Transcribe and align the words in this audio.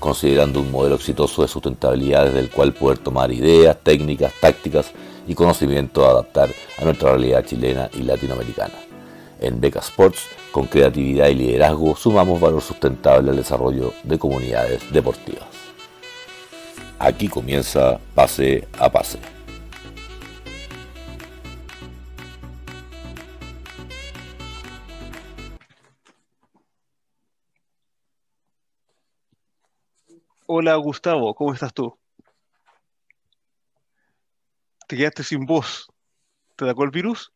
considerando 0.00 0.60
un 0.60 0.72
modelo 0.72 0.96
exitoso 0.96 1.42
de 1.42 1.48
sustentabilidad 1.48 2.24
desde 2.24 2.40
el 2.40 2.50
cual 2.50 2.72
poder 2.72 2.98
tomar 2.98 3.30
ideas, 3.30 3.76
técnicas, 3.80 4.32
tácticas 4.40 4.90
y 5.28 5.34
conocimiento 5.34 6.04
a 6.04 6.10
adaptar 6.10 6.50
a 6.78 6.84
nuestra 6.84 7.10
realidad 7.10 7.44
chilena 7.44 7.88
y 7.92 8.02
latinoamericana. 8.02 8.74
En 9.38 9.60
Beca 9.60 9.80
Sports, 9.80 10.22
con 10.50 10.66
creatividad 10.66 11.28
y 11.28 11.34
liderazgo, 11.34 11.94
sumamos 11.94 12.40
valor 12.40 12.62
sustentable 12.62 13.30
al 13.30 13.36
desarrollo 13.36 13.92
de 14.02 14.18
comunidades 14.18 14.92
deportivas. 14.92 15.46
Aquí 16.98 17.28
comienza 17.28 17.98
Pase 18.14 18.66
a 18.78 18.90
Pase. 18.90 19.39
Hola 30.52 30.74
Gustavo, 30.74 31.32
¿cómo 31.32 31.54
estás 31.54 31.72
tú? 31.72 31.96
Te 34.88 34.96
quedaste 34.96 35.22
sin 35.22 35.46
voz. 35.46 35.86
¿Te 36.56 36.64
atacó 36.64 36.82
el 36.82 36.90
virus? 36.90 37.32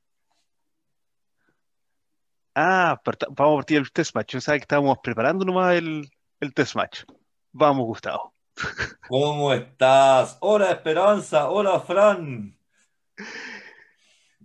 Ah, 2.56 3.00
vamos 3.30 3.52
a 3.52 3.56
partir 3.58 3.78
del 3.78 3.92
test 3.92 4.16
match. 4.16 4.32
Yo 4.32 4.40
sabía 4.40 4.58
que 4.58 4.64
estábamos 4.64 4.98
preparando 5.00 5.44
nomás 5.44 5.76
el, 5.76 6.10
el 6.40 6.54
test 6.54 6.74
match. 6.74 7.04
Vamos, 7.52 7.86
Gustavo. 7.86 8.34
¿Cómo 9.08 9.52
estás? 9.52 10.36
Hola, 10.40 10.72
Esperanza. 10.72 11.50
Hola, 11.50 11.78
Fran. 11.78 12.58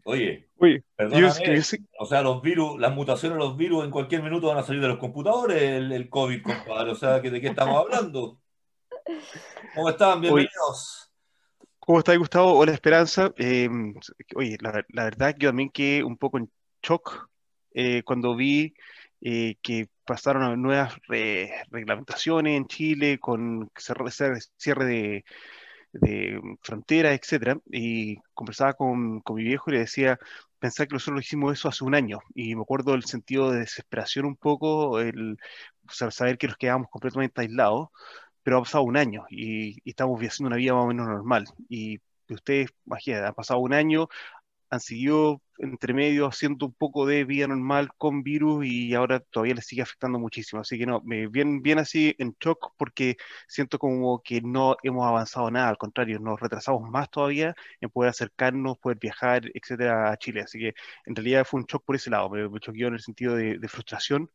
Oye, 0.03 0.47
Oye, 0.59 0.83
perdóname, 0.95 1.59
o 1.97 2.05
sea, 2.05 2.21
los 2.21 2.39
virus, 2.43 2.79
las 2.79 2.93
mutaciones 2.93 3.35
de 3.35 3.43
los 3.43 3.57
virus 3.57 3.83
en 3.83 3.89
cualquier 3.89 4.21
minuto 4.21 4.49
van 4.49 4.59
a 4.59 4.63
salir 4.63 4.79
de 4.79 4.89
los 4.89 4.99
computadores, 4.99 5.59
el, 5.59 5.91
el 5.91 6.07
COVID, 6.07 6.43
compadre. 6.43 6.91
O 6.91 6.95
sea, 6.95 7.19
¿de 7.19 7.41
qué 7.41 7.47
estamos 7.47 7.75
hablando? 7.75 8.39
¿Cómo 9.75 9.89
están? 9.89 10.21
Bienvenidos. 10.21 11.11
¿Cómo 11.79 11.99
está 11.99 12.15
Gustavo? 12.15 12.53
Hola, 12.53 12.73
Esperanza. 12.73 13.31
Em, 13.37 13.95
oye, 14.35 14.57
la, 14.61 14.83
la, 14.89 15.03
verdad 15.05 15.33
que 15.33 15.45
yo 15.45 15.49
también 15.49 15.69
quedé 15.69 16.03
un 16.03 16.17
poco 16.17 16.37
en 16.37 16.51
shock 16.83 17.27
eh, 17.73 18.03
cuando 18.03 18.35
vi 18.35 18.73
eh, 19.21 19.55
que 19.61 19.89
pasaron 20.05 20.43
a 20.43 20.55
nuevas 20.55 20.95
reglamentaciones 21.07 22.57
en 22.57 22.67
Chile 22.67 23.19
con 23.19 23.71
cierre, 23.77 24.39
cierre 24.57 24.85
de, 24.85 25.25
de 25.93 26.39
fronteras, 26.61 27.19
etcétera, 27.19 27.59
y 27.65 28.17
conversaba 28.33 28.73
con, 28.73 29.21
con, 29.21 29.37
mi 29.37 29.43
viejo 29.43 29.69
y 29.69 29.73
le 29.73 29.79
decía, 29.79 30.19
pensaba 30.59 30.87
que 30.87 30.93
nosotros 30.95 31.25
hicimos 31.25 31.53
eso 31.53 31.67
hace 31.67 31.83
un 31.83 31.95
año, 31.95 32.19
y 32.33 32.55
me 32.55 32.61
acuerdo 32.61 32.91
del 32.91 33.05
sentido 33.05 33.51
de 33.51 33.59
desesperación 33.59 34.25
un 34.25 34.35
poco, 34.35 34.99
el 34.99 35.37
saber 35.87 36.37
que 36.37 36.47
nos 36.47 36.57
quedábamos 36.57 36.89
completamente 36.89 37.41
aislados, 37.41 37.89
pero 38.43 38.57
ha 38.57 38.63
pasado 38.63 38.83
un 38.83 38.97
año 38.97 39.25
y, 39.29 39.77
estamos 39.89 40.19
haciendo 40.21 40.47
una 40.47 40.57
vida 40.57 40.73
más 40.73 40.83
o 40.85 40.87
menos 40.87 41.07
normal. 41.07 41.45
Y 41.69 41.99
ustedes, 42.29 42.71
imagínate, 42.85 43.25
ha 43.27 43.33
pasado 43.33 43.59
un 43.59 43.73
año, 43.73 44.07
han 44.69 44.79
seguido 44.79 45.41
entre 45.57 45.93
medio 45.93 46.27
haciendo 46.27 46.65
un 46.67 46.73
poco 46.73 47.05
de 47.05 47.25
vida 47.25 47.47
normal 47.47 47.89
con 47.97 48.23
virus 48.23 48.65
y 48.65 48.93
ahora 48.95 49.19
todavía 49.19 49.55
les 49.55 49.65
sigue 49.65 49.81
afectando 49.81 50.19
muchísimo. 50.19 50.61
Así 50.61 50.77
que 50.77 50.85
no, 50.85 51.01
me 51.03 51.27
bien, 51.27 51.61
bien 51.61 51.79
así 51.79 52.15
en 52.19 52.35
shock 52.39 52.73
porque 52.77 53.17
siento 53.47 53.79
como 53.79 54.21
que 54.23 54.41
no 54.41 54.77
hemos 54.83 55.05
avanzado 55.07 55.51
nada, 55.51 55.69
al 55.69 55.77
contrario, 55.77 56.19
nos 56.19 56.39
retrasamos 56.39 56.89
más 56.89 57.09
todavía 57.11 57.55
en 57.81 57.89
poder 57.89 58.11
acercarnos, 58.11 58.77
poder 58.79 58.97
viajar, 58.99 59.43
etcétera, 59.53 60.11
a 60.11 60.17
Chile. 60.17 60.41
Así 60.41 60.59
que 60.59 60.73
en 61.05 61.15
realidad 61.15 61.45
fue 61.45 61.59
un 61.61 61.65
shock 61.65 61.83
por 61.85 61.95
ese 61.95 62.09
lado, 62.09 62.29
me, 62.29 62.47
me 62.49 62.59
choqueó 62.59 62.87
en 62.87 62.93
el 62.95 63.01
sentido 63.01 63.35
de, 63.35 63.59
de 63.59 63.67
frustración 63.67 64.29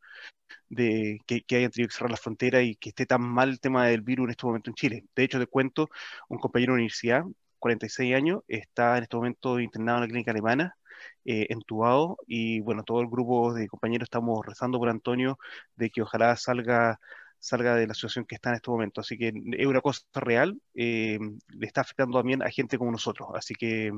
de 0.69 1.21
que, 1.27 1.43
que, 1.43 1.57
hayan 1.57 1.71
tenido 1.71 1.89
que 1.89 1.95
cerrar 1.95 2.11
la 2.11 2.17
frontera 2.17 2.63
y 2.63 2.77
que 2.77 2.91
esté 2.91 3.07
tan 3.07 3.23
mal 3.23 3.51
el 3.51 3.61
tema 3.61 3.87
del 3.87 4.03
virus 4.03 4.27
en 4.27 4.31
este 4.31 4.47
momento 4.47 4.71
en 4.71 4.75
Chile. 4.75 5.05
De 5.15 5.25
hecho, 5.25 5.39
te 5.39 5.47
cuento, 5.47 5.89
un 6.29 6.39
compañero 6.39 6.73
de 6.73 6.77
universidad 6.77 7.25
46 7.65 8.15
años, 8.15 8.43
está 8.47 8.99
en 8.99 9.05
este 9.05 9.17
momento 9.17 9.59
internado 9.59 9.99
en 9.99 10.03
la 10.03 10.09
clínica 10.09 10.33
alemana, 10.33 10.77
eh, 11.25 11.47
entubado, 11.49 12.19
y 12.27 12.61
bueno, 12.61 12.83
todo 12.83 13.01
el 13.01 13.09
grupo 13.09 13.55
de 13.55 13.69
compañeros 13.69 14.05
estamos 14.05 14.45
rezando 14.45 14.79
por 14.79 14.91
Antonio 14.91 15.39
de 15.75 15.89
que 15.89 16.03
ojalá 16.03 16.37
salga 16.37 17.01
salga 17.39 17.75
de 17.77 17.87
la 17.87 17.95
situación 17.95 18.27
que 18.27 18.35
está 18.35 18.51
en 18.51 18.57
este 18.57 18.71
momento. 18.71 19.01
Así 19.01 19.17
que 19.17 19.33
es 19.53 19.67
una 19.67 19.81
cosa 19.81 20.03
real, 20.15 20.59
eh, 20.75 21.19
le 21.49 21.67
está 21.67 21.81
afectando 21.83 22.19
también 22.19 22.43
a 22.43 22.51
gente 22.51 22.77
como 22.79 22.91
nosotros. 22.91 23.29
Así 23.35 23.55
que 23.55 23.93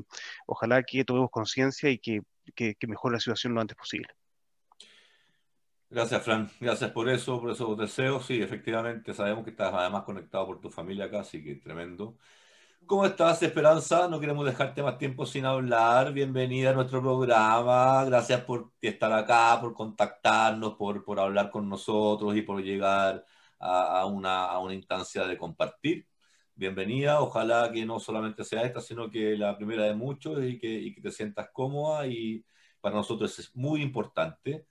ojalá 0.45 0.83
que 0.83 1.03
tomemos 1.03 1.29
conciencia 1.29 1.89
y 1.89 1.99
que, 1.99 2.21
que, 2.55 2.75
que, 2.75 2.87
mejore 2.87 3.15
la 3.15 3.19
situación 3.19 3.53
lo 3.53 3.61
antes 3.61 3.77
posible. 3.77 4.07
Gracias, 5.89 6.23
Fran. 6.23 6.49
Gracias 6.61 6.91
por 6.91 7.09
eso, 7.09 7.39
por 7.41 7.51
esos 7.51 7.77
deseos. 7.77 8.25
Sí, 8.25 8.41
efectivamente, 8.41 9.13
sabemos 9.13 9.43
que 9.43 9.51
estás 9.51 9.73
además 9.73 10.03
conectado 10.03 10.45
por 10.45 10.61
tu 10.61 10.69
familia 10.69 11.05
acá, 11.05 11.21
así 11.21 11.43
que 11.43 11.55
tremendo. 11.55 12.17
¿Cómo 12.87 13.05
estás, 13.05 13.43
Esperanza? 13.43 14.07
No 14.07 14.17
queremos 14.19 14.45
dejarte 14.45 14.81
más 14.81 14.97
tiempo 14.97 15.25
sin 15.25 15.45
hablar. 15.45 16.13
Bienvenida 16.13 16.69
a 16.69 16.73
nuestro 16.73 17.01
programa. 17.01 18.05
Gracias 18.05 18.41
por 18.45 18.71
estar 18.81 19.11
acá, 19.11 19.59
por 19.59 19.73
contactarnos, 19.73 20.75
por, 20.75 21.03
por 21.03 21.19
hablar 21.19 21.49
con 21.51 21.67
nosotros 21.67 22.35
y 22.37 22.43
por 22.43 22.63
llegar 22.63 23.25
a, 23.59 23.99
a, 24.01 24.05
una, 24.05 24.45
a 24.45 24.59
una 24.59 24.73
instancia 24.73 25.27
de 25.27 25.37
compartir. 25.37 26.07
Bienvenida. 26.55 27.19
Ojalá 27.21 27.69
que 27.73 27.85
no 27.85 27.99
solamente 27.99 28.45
sea 28.45 28.61
esta, 28.63 28.79
sino 28.79 29.09
que 29.09 29.35
la 29.37 29.57
primera 29.57 29.83
de 29.83 29.93
muchos 29.93 30.41
y 30.43 30.57
que, 30.57 30.67
y 30.69 30.93
que 30.93 31.01
te 31.01 31.11
sientas 31.11 31.49
cómoda. 31.51 32.07
Y 32.07 32.45
para 32.79 32.95
nosotros 32.95 33.37
es 33.39 33.53
muy 33.55 33.81
importante. 33.81 34.65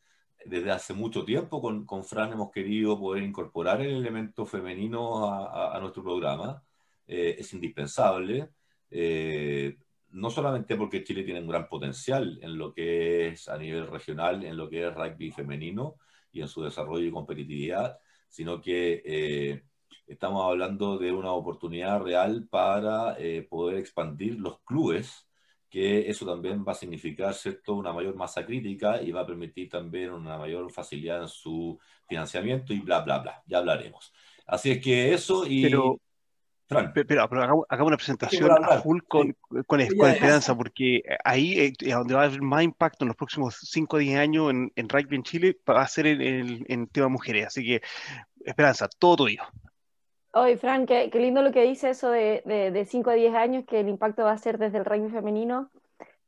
Desde 0.44 0.70
hace 0.70 0.94
mucho 0.94 1.24
tiempo 1.24 1.60
con, 1.60 1.84
con 1.86 2.04
Fran 2.04 2.32
hemos 2.32 2.50
querido 2.50 2.98
poder 2.98 3.22
incorporar 3.24 3.80
el 3.82 3.96
elemento 3.96 4.46
femenino 4.46 5.26
a, 5.28 5.76
a, 5.76 5.80
nuestro 5.80 6.02
programa 6.02 6.65
eh, 7.06 7.36
es 7.38 7.52
indispensable, 7.52 8.50
eh, 8.90 9.76
no 10.10 10.30
solamente 10.30 10.76
porque 10.76 11.04
Chile 11.04 11.22
tiene 11.22 11.40
un 11.40 11.48
gran 11.48 11.68
potencial 11.68 12.38
en 12.42 12.56
lo 12.56 12.72
que 12.72 13.28
es 13.28 13.48
a 13.48 13.58
nivel 13.58 13.86
regional, 13.86 14.44
en 14.44 14.56
lo 14.56 14.68
que 14.68 14.86
es 14.86 14.94
rugby 14.94 15.30
femenino 15.30 15.96
y 16.32 16.40
en 16.40 16.48
su 16.48 16.62
desarrollo 16.62 17.06
y 17.06 17.10
competitividad, 17.10 17.98
sino 18.28 18.60
que 18.60 19.02
eh, 19.04 19.62
estamos 20.06 20.44
hablando 20.44 20.98
de 20.98 21.12
una 21.12 21.32
oportunidad 21.32 22.00
real 22.00 22.46
para 22.48 23.16
eh, 23.18 23.42
poder 23.42 23.78
expandir 23.78 24.38
los 24.38 24.60
clubes, 24.60 25.28
que 25.68 26.08
eso 26.08 26.24
también 26.24 26.64
va 26.66 26.72
a 26.72 26.76
significar 26.76 27.34
¿cierto? 27.34 27.74
una 27.74 27.92
mayor 27.92 28.14
masa 28.14 28.46
crítica 28.46 29.02
y 29.02 29.10
va 29.12 29.22
a 29.22 29.26
permitir 29.26 29.68
también 29.68 30.12
una 30.12 30.38
mayor 30.38 30.70
facilidad 30.70 31.22
en 31.22 31.28
su 31.28 31.78
financiamiento 32.08 32.72
y 32.72 32.80
bla, 32.80 33.00
bla, 33.00 33.18
bla. 33.18 33.42
Ya 33.46 33.58
hablaremos. 33.58 34.12
Así 34.46 34.70
es 34.70 34.82
que 34.82 35.12
eso 35.12 35.44
y... 35.46 35.62
Pero 35.62 36.00
Fran. 36.66 36.92
Pero, 36.92 37.28
pero 37.28 37.42
hagamos, 37.42 37.66
hagamos, 37.68 37.88
una 37.88 37.96
presentación 37.96 38.50
a 38.50 38.80
full 38.80 39.00
con, 39.06 39.36
con, 39.40 39.62
con, 39.64 39.80
esperanza, 39.80 40.56
porque 40.56 41.02
ahí 41.24 41.74
es 41.80 41.94
donde 41.94 42.14
va 42.14 42.22
a 42.22 42.24
haber 42.24 42.42
más 42.42 42.62
impacto 42.64 43.04
en 43.04 43.08
los 43.08 43.16
próximos 43.16 43.56
5 43.60 43.96
o 43.96 43.98
10 43.98 44.18
años 44.18 44.50
en, 44.50 44.72
en, 44.74 44.88
rugby 44.88 45.16
en 45.16 45.22
Chile 45.22 45.56
va 45.68 45.82
a 45.82 45.88
ser 45.88 46.06
en, 46.06 46.20
en, 46.20 46.64
en 46.68 46.86
tema 46.88 47.08
mujeres. 47.08 47.46
Así 47.46 47.64
que, 47.64 47.82
esperanza, 48.44 48.88
todo 48.98 49.16
tuyo. 49.16 49.42
Oye, 50.32 50.56
Fran, 50.56 50.86
qué, 50.86 51.08
qué, 51.10 51.20
lindo 51.20 51.40
lo 51.40 51.52
que 51.52 51.62
dice 51.62 51.90
eso 51.90 52.10
de, 52.10 52.42
de, 52.44 52.70
de 52.70 52.84
5 52.84 53.10
a 53.10 53.14
10 53.14 53.34
años, 53.34 53.64
que 53.66 53.80
el 53.80 53.88
impacto 53.88 54.24
va 54.24 54.32
a 54.32 54.38
ser 54.38 54.58
desde 54.58 54.78
el 54.78 54.84
rugby 54.84 55.08
femenino. 55.08 55.70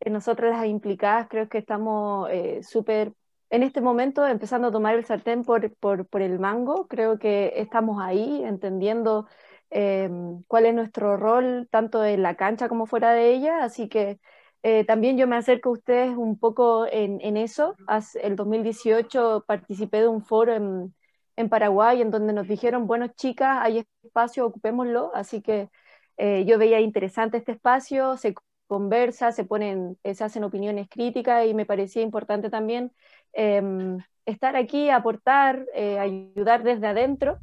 Nosotros 0.07 0.51
las 0.53 0.67
implicadas 0.67 1.27
creo 1.29 1.49
que 1.49 1.59
estamos 1.59 2.31
eh, 2.31 2.63
súper 2.63 3.13
en 3.51 3.63
este 3.63 3.81
momento 3.81 4.27
empezando 4.27 4.69
a 4.69 4.73
tomar 4.73 4.95
el 4.95 5.05
sartén 5.05 5.43
por, 5.43 5.75
por, 5.77 6.07
por 6.07 6.23
el 6.23 6.39
mango. 6.39 6.87
Creo 6.87 7.19
que 7.19 7.53
estamos 7.57 8.01
ahí 8.01 8.43
entendiendo 8.45 9.27
eh, 9.71 10.11
cuál 10.47 10.67
es 10.67 10.75
nuestro 10.75 11.17
rol 11.17 11.69
tanto 11.71 12.05
en 12.05 12.23
la 12.23 12.37
cancha 12.37 12.69
como 12.69 12.87
fuera 12.87 13.13
de 13.13 13.33
ella, 13.35 13.65
así 13.65 13.89
que 13.89 14.19
eh, 14.63 14.85
también 14.85 15.17
yo 15.17 15.27
me 15.29 15.37
acerco 15.37 15.69
a 15.71 15.73
ustedes 15.73 16.17
un 16.17 16.39
poco 16.39 16.87
en, 16.91 17.21
en 17.21 17.37
eso. 17.37 17.77
Hace, 17.87 18.21
el 18.27 18.37
2018 18.37 19.45
participé 19.47 19.99
de 20.01 20.09
un 20.09 20.25
foro 20.25 20.55
en, 20.55 20.95
en, 21.37 21.49
Paraguay 21.49 22.01
en 22.03 22.11
donde 22.11 22.33
nos 22.33 22.49
dijeron, 22.49 22.87
bueno 22.87 23.09
chicas, 23.09 23.59
hay 23.63 23.85
espacio, 24.03 24.47
ocupémoslo, 24.47 25.13
así 25.15 25.43
que 25.43 25.71
eh, 26.17 26.45
yo 26.47 26.59
veía 26.59 26.81
interesante 26.81 27.37
este 27.39 27.53
espacio, 27.53 28.17
se 28.17 28.35
conversa, 28.67 29.33
se 29.33 29.45
ponen, 29.45 29.99
se 30.05 30.25
hacen 30.25 30.45
opiniones 30.45 30.89
críticas 30.89 31.47
y 31.47 31.55
me 31.55 31.67
parecía 31.67 32.03
importante 32.03 32.51
también 32.51 32.93
em, 33.33 33.99
estar 34.27 34.57
aquí, 34.57 34.91
aportar, 34.91 35.67
eh, 35.75 35.99
ayudar 35.99 36.63
desde 36.65 36.87
adentro 36.89 37.39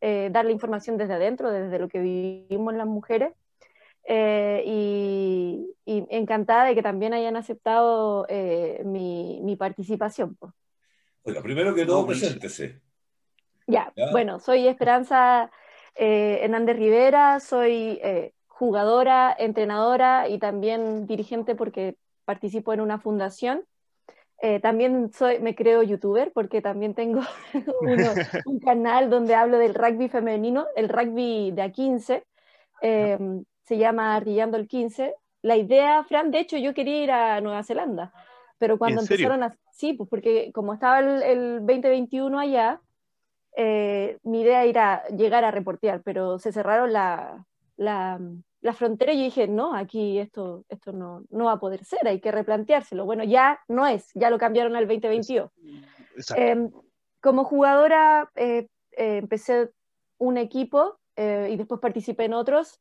eh, 0.00 0.28
dar 0.30 0.44
la 0.44 0.52
información 0.52 0.96
desde 0.96 1.14
adentro, 1.14 1.50
desde 1.50 1.78
lo 1.78 1.88
que 1.88 2.00
vivimos 2.00 2.74
las 2.74 2.86
mujeres. 2.86 3.32
Eh, 4.04 4.62
y, 4.66 5.74
encantada 5.84 6.64
de 6.64 6.74
que 6.74 6.82
también 6.82 7.12
hayan 7.14 7.36
aceptado 7.36 8.26
eh, 8.28 8.82
mi, 8.84 9.56
participación. 9.58 10.36
Oiga, 11.22 11.42
primero 11.42 11.74
que 11.74 11.84
todo, 11.84 12.06
preséntese. 12.06 12.80
Ya, 13.66 13.92
bueno, 14.12 14.38
soy 14.38 14.66
Esperanza 14.66 15.50
Hernández 15.94 16.76
Rivera, 16.76 17.40
soy 17.40 18.00
jugadora, 18.46 19.34
entrenadora 19.38 20.28
y 20.28 20.38
también 20.38 21.06
dirigente 21.06 21.54
porque 21.54 21.96
participo 22.24 22.72
en 22.72 22.80
una 22.80 22.98
fundación. 22.98 23.64
Eh, 24.40 24.60
también 24.60 25.10
soy, 25.12 25.40
me 25.40 25.56
creo 25.56 25.82
youtuber 25.82 26.30
porque 26.32 26.62
también 26.62 26.94
tengo 26.94 27.22
un 28.46 28.60
canal 28.60 29.10
donde 29.10 29.34
hablo 29.34 29.58
del 29.58 29.74
rugby 29.74 30.08
femenino, 30.08 30.66
el 30.76 30.88
rugby 30.88 31.50
de 31.50 31.62
A15, 31.62 32.22
em, 32.80 33.44
se 33.62 33.78
llama 33.78 34.14
Artillando 34.14 34.56
el 34.56 34.68
15. 34.68 35.14
La 35.42 35.56
idea, 35.56 36.04
Fran, 36.04 36.30
de 36.30 36.40
hecho 36.40 36.56
yo 36.56 36.74
quería 36.74 37.02
ir 37.02 37.10
a 37.10 37.40
Nueva 37.40 37.64
Zelanda, 37.64 38.12
pero 38.58 38.78
cuando 38.78 39.00
empezaron 39.00 39.42
a... 39.42 39.56
Sí, 39.72 39.92
pues 39.92 40.08
porque 40.08 40.50
como 40.52 40.74
estaba 40.74 40.98
el, 40.98 41.60
2021 41.60 42.38
allá, 42.38 42.80
eh, 43.56 44.18
mi 44.24 44.42
idea 44.42 44.64
era 44.64 45.06
llegar 45.08 45.44
a 45.44 45.50
reportear, 45.50 46.02
pero 46.04 46.38
se 46.38 46.52
cerraron 46.52 46.92
la, 46.92 47.44
la, 47.76 48.20
la 48.68 48.74
frontera 48.74 49.14
y 49.14 49.16
yo 49.16 49.24
dije, 49.24 49.48
no, 49.48 49.74
aquí 49.74 50.18
esto, 50.18 50.66
esto 50.68 50.92
no, 50.92 51.24
no, 51.30 51.46
va 51.46 51.52
a 51.52 51.58
poder 51.58 51.84
ser, 51.84 52.06
hay 52.06 52.20
que 52.20 52.30
replanteárselo. 52.30 53.06
Bueno, 53.06 53.24
ya 53.24 53.60
no 53.66 53.86
es, 53.86 54.10
ya 54.14 54.28
lo 54.28 54.36
cambiaron 54.36 54.76
al 54.76 54.86
2022. 54.86 55.50
Em, 56.36 56.70
como 57.22 57.44
jugadora 57.44 58.30
eh, 58.34 58.68
eh, 58.92 59.16
empecé 59.16 59.70
un 60.18 60.36
equipo 60.36 60.98
eh, 61.16 61.48
y 61.50 61.56
después 61.56 61.80
participé 61.80 62.26
en 62.26 62.34
otros. 62.34 62.78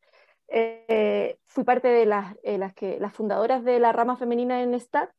fui 1.45 1.63
parte 1.63 1.88
de 1.88 2.06
las, 2.06 2.36
las, 2.44 2.74
que, 2.74 3.00
las 3.00 3.13
fundadoras 3.13 3.63
de 3.63 3.80
la 3.80 3.94
rama 3.94 4.18
femenina 4.18 4.62
en 4.62 4.78
STAT. 4.78 5.10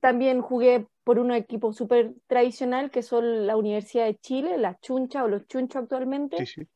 también 0.00 0.42
jugué 0.42 0.88
por 1.04 1.18
un 1.18 1.32
equipo 1.32 1.72
súper 1.72 2.12
tradicional 2.26 2.90
que 2.90 3.02
son 3.02 3.46
la 3.46 3.56
Universidad 3.56 4.04
de 4.04 4.18
Chile, 4.18 4.58
la 4.58 4.78
Chuncha 4.78 5.24
o 5.24 5.28
los 5.28 5.46
Chunchos 5.46 5.82
actualmente. 5.84 6.36
Sí, 6.44 6.46
sí 6.46 6.68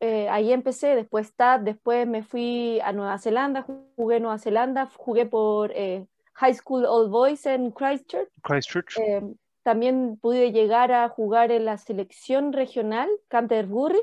eh, 0.00 0.30
ahí 0.30 0.50
empecé, 0.50 0.96
después 0.96 1.34
TAP, 1.34 1.60
después 1.60 2.06
me 2.06 2.22
fui 2.22 2.80
a 2.80 2.92
Nueva 2.92 3.18
Zelanda, 3.18 3.66
jugué 3.96 4.16
en 4.16 4.22
Nueva 4.22 4.38
Zelanda, 4.38 4.90
jugué 4.96 5.26
por 5.26 5.72
eh, 5.74 6.06
High 6.34 6.54
School 6.54 6.86
All 6.86 7.10
Boys 7.10 7.44
en 7.44 7.70
Christchurch. 7.70 8.30
Christchurch. 8.42 8.98
Eh, 8.98 9.20
también 9.62 10.16
pude 10.16 10.52
llegar 10.52 10.90
a 10.90 11.06
jugar 11.10 11.52
en 11.52 11.66
la 11.66 11.76
selección 11.76 12.54
regional, 12.54 13.10
Canterbury. 13.28 14.00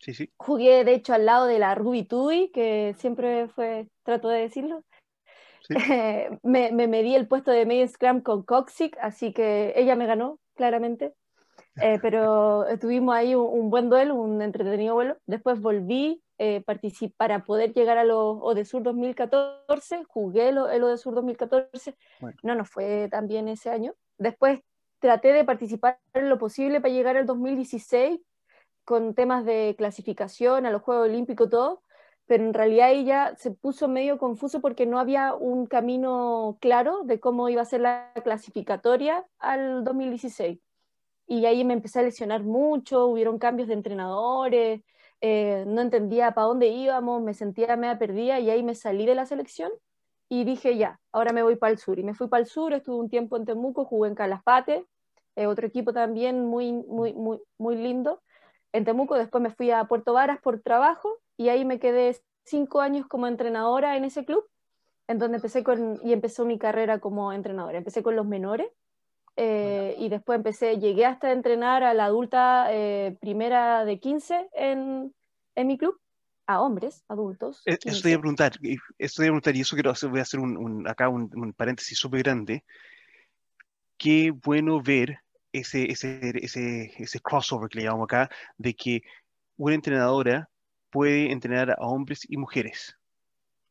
Sí, 0.00 0.14
sí. 0.14 0.32
Jugué, 0.36 0.84
de 0.84 0.94
hecho, 0.94 1.14
al 1.14 1.26
lado 1.26 1.46
de 1.46 1.60
la 1.60 1.76
Ruby 1.76 2.02
Tui, 2.02 2.50
que 2.52 2.96
siempre 2.98 3.46
fue, 3.48 3.86
trato 4.02 4.28
de 4.28 4.40
decirlo. 4.40 4.82
Sí. 5.60 5.74
me, 6.42 6.72
me 6.72 6.88
medí 6.88 7.14
el 7.14 7.28
puesto 7.28 7.52
de 7.52 7.66
medio 7.66 7.86
scrum 7.86 8.20
con 8.20 8.42
Coxic, 8.42 8.98
así 9.00 9.32
que 9.32 9.74
ella 9.76 9.94
me 9.94 10.06
ganó, 10.06 10.40
claramente. 10.56 11.14
Eh, 11.76 11.98
pero 12.02 12.66
tuvimos 12.80 13.14
ahí 13.14 13.34
un, 13.34 13.70
buen 13.70 13.88
duelo, 13.88 14.14
un 14.14 14.42
entretenido 14.42 14.94
vuelo. 14.94 15.16
Después 15.26 15.60
volví 15.60 16.22
eh, 16.38 16.64
para 17.16 17.44
poder 17.44 17.72
llegar 17.72 17.98
a 17.98 18.04
los 18.04 18.38
Odesur 18.40 18.82
2014, 18.82 20.04
jugué 20.04 20.48
el, 20.48 20.58
el 20.72 20.82
Odesur 20.82 21.14
2014, 21.14 21.96
no 22.42 22.54
nos 22.54 22.68
fue 22.68 23.08
tan 23.10 23.28
bien 23.28 23.48
ese 23.48 23.70
año. 23.70 23.94
Después 24.18 24.60
traté 24.98 25.32
de 25.32 25.44
participar 25.44 25.98
en 26.14 26.28
lo 26.28 26.38
posible 26.38 26.80
para 26.80 26.92
llegar 26.92 27.16
al 27.16 27.26
2016 27.26 28.20
con 28.84 29.14
temas 29.14 29.44
de 29.44 29.74
clasificación 29.78 30.66
a 30.66 30.70
los 30.70 30.82
Juegos 30.82 31.08
Olímpicos, 31.08 31.48
todo, 31.48 31.82
pero 32.26 32.44
en 32.44 32.54
realidad 32.54 32.90
ella 32.90 33.34
se 33.36 33.50
puso 33.50 33.88
medio 33.88 34.18
confuso 34.18 34.60
porque 34.60 34.86
no 34.86 34.98
había 34.98 35.34
un 35.34 35.66
camino 35.66 36.58
claro 36.60 37.02
de 37.04 37.20
cómo 37.20 37.48
iba 37.48 37.62
a 37.62 37.66
ser 37.66 37.82
la 37.82 38.12
clasificatoria 38.22 39.24
al 39.38 39.84
2016 39.84 40.58
y 41.30 41.46
ahí 41.46 41.64
me 41.64 41.74
empecé 41.74 42.00
a 42.00 42.02
lesionar 42.02 42.42
mucho, 42.42 43.06
hubieron 43.06 43.38
cambios 43.38 43.68
de 43.68 43.74
entrenadores, 43.74 44.82
eh, 45.20 45.64
no 45.64 45.80
entendía 45.80 46.32
para 46.32 46.48
dónde 46.48 46.66
íbamos, 46.66 47.22
me 47.22 47.34
sentía 47.34 47.76
media 47.76 48.00
perdida 48.00 48.40
y 48.40 48.50
ahí 48.50 48.64
me 48.64 48.74
salí 48.74 49.06
de 49.06 49.14
la 49.14 49.26
selección 49.26 49.70
y 50.28 50.42
dije 50.44 50.76
ya, 50.76 50.98
ahora 51.12 51.32
me 51.32 51.44
voy 51.44 51.54
para 51.54 51.70
el 51.70 51.78
sur. 51.78 52.00
Y 52.00 52.02
me 52.02 52.14
fui 52.14 52.26
para 52.26 52.40
el 52.42 52.48
sur, 52.48 52.72
estuve 52.72 52.96
un 52.96 53.08
tiempo 53.08 53.36
en 53.36 53.44
Temuco, 53.44 53.84
jugué 53.84 54.08
en 54.08 54.16
Calafate, 54.16 54.86
eh, 55.36 55.46
otro 55.46 55.68
equipo 55.68 55.92
también 55.92 56.46
muy, 56.46 56.72
muy, 56.72 57.12
muy, 57.12 57.40
muy 57.58 57.76
lindo. 57.76 58.20
En 58.72 58.84
Temuco 58.84 59.14
después 59.14 59.40
me 59.40 59.50
fui 59.50 59.70
a 59.70 59.84
Puerto 59.84 60.12
Varas 60.14 60.40
por 60.40 60.60
trabajo 60.60 61.16
y 61.36 61.48
ahí 61.50 61.64
me 61.64 61.78
quedé 61.78 62.16
cinco 62.42 62.80
años 62.80 63.06
como 63.06 63.28
entrenadora 63.28 63.96
en 63.96 64.02
ese 64.04 64.24
club, 64.24 64.44
en 65.06 65.20
donde 65.20 65.36
empecé 65.36 65.62
con, 65.62 66.00
y 66.02 66.12
empezó 66.12 66.44
mi 66.44 66.58
carrera 66.58 66.98
como 66.98 67.32
entrenadora. 67.32 67.78
Empecé 67.78 68.02
con 68.02 68.16
los 68.16 68.26
menores 68.26 68.68
eh, 69.36 69.94
y 69.98 70.08
después 70.08 70.36
empecé, 70.36 70.78
llegué 70.78 71.06
hasta 71.06 71.32
entrenar 71.32 71.82
a 71.82 71.94
la 71.94 72.06
adulta 72.06 72.68
eh, 72.70 73.16
primera 73.20 73.84
de 73.84 73.98
15 73.98 74.48
en, 74.52 75.14
en, 75.54 75.66
mi 75.66 75.78
club, 75.78 75.98
a 76.46 76.60
hombres, 76.60 77.04
adultos. 77.08 77.62
Eh, 77.66 77.78
eso 77.84 78.02
te 78.02 78.10
iba 78.10 78.18
a 78.18 78.20
preguntar, 78.20 78.52
eso 78.98 79.22
preguntar, 79.22 79.56
y 79.56 79.60
eso 79.60 79.76
quiero 79.76 79.90
hacer, 79.90 80.10
voy 80.10 80.18
a 80.18 80.22
hacer 80.22 80.40
un, 80.40 80.86
acá 80.88 81.08
un, 81.08 81.54
paréntesis 81.54 81.98
súper 81.98 82.22
grande. 82.22 82.64
Qué 83.96 84.30
bueno 84.30 84.82
ver 84.82 85.20
ese, 85.52 85.90
ese, 85.90 86.20
ese, 86.42 86.92
ese 86.98 87.20
crossover 87.20 87.68
que 87.68 87.78
le 87.78 87.84
llamamos 87.84 88.06
acá, 88.06 88.30
de 88.56 88.74
que 88.74 89.02
una 89.56 89.74
entrenadora 89.74 90.48
puede 90.90 91.32
entrenar 91.32 91.70
a 91.70 91.86
hombres 91.86 92.26
y 92.28 92.36
mujeres 92.36 92.96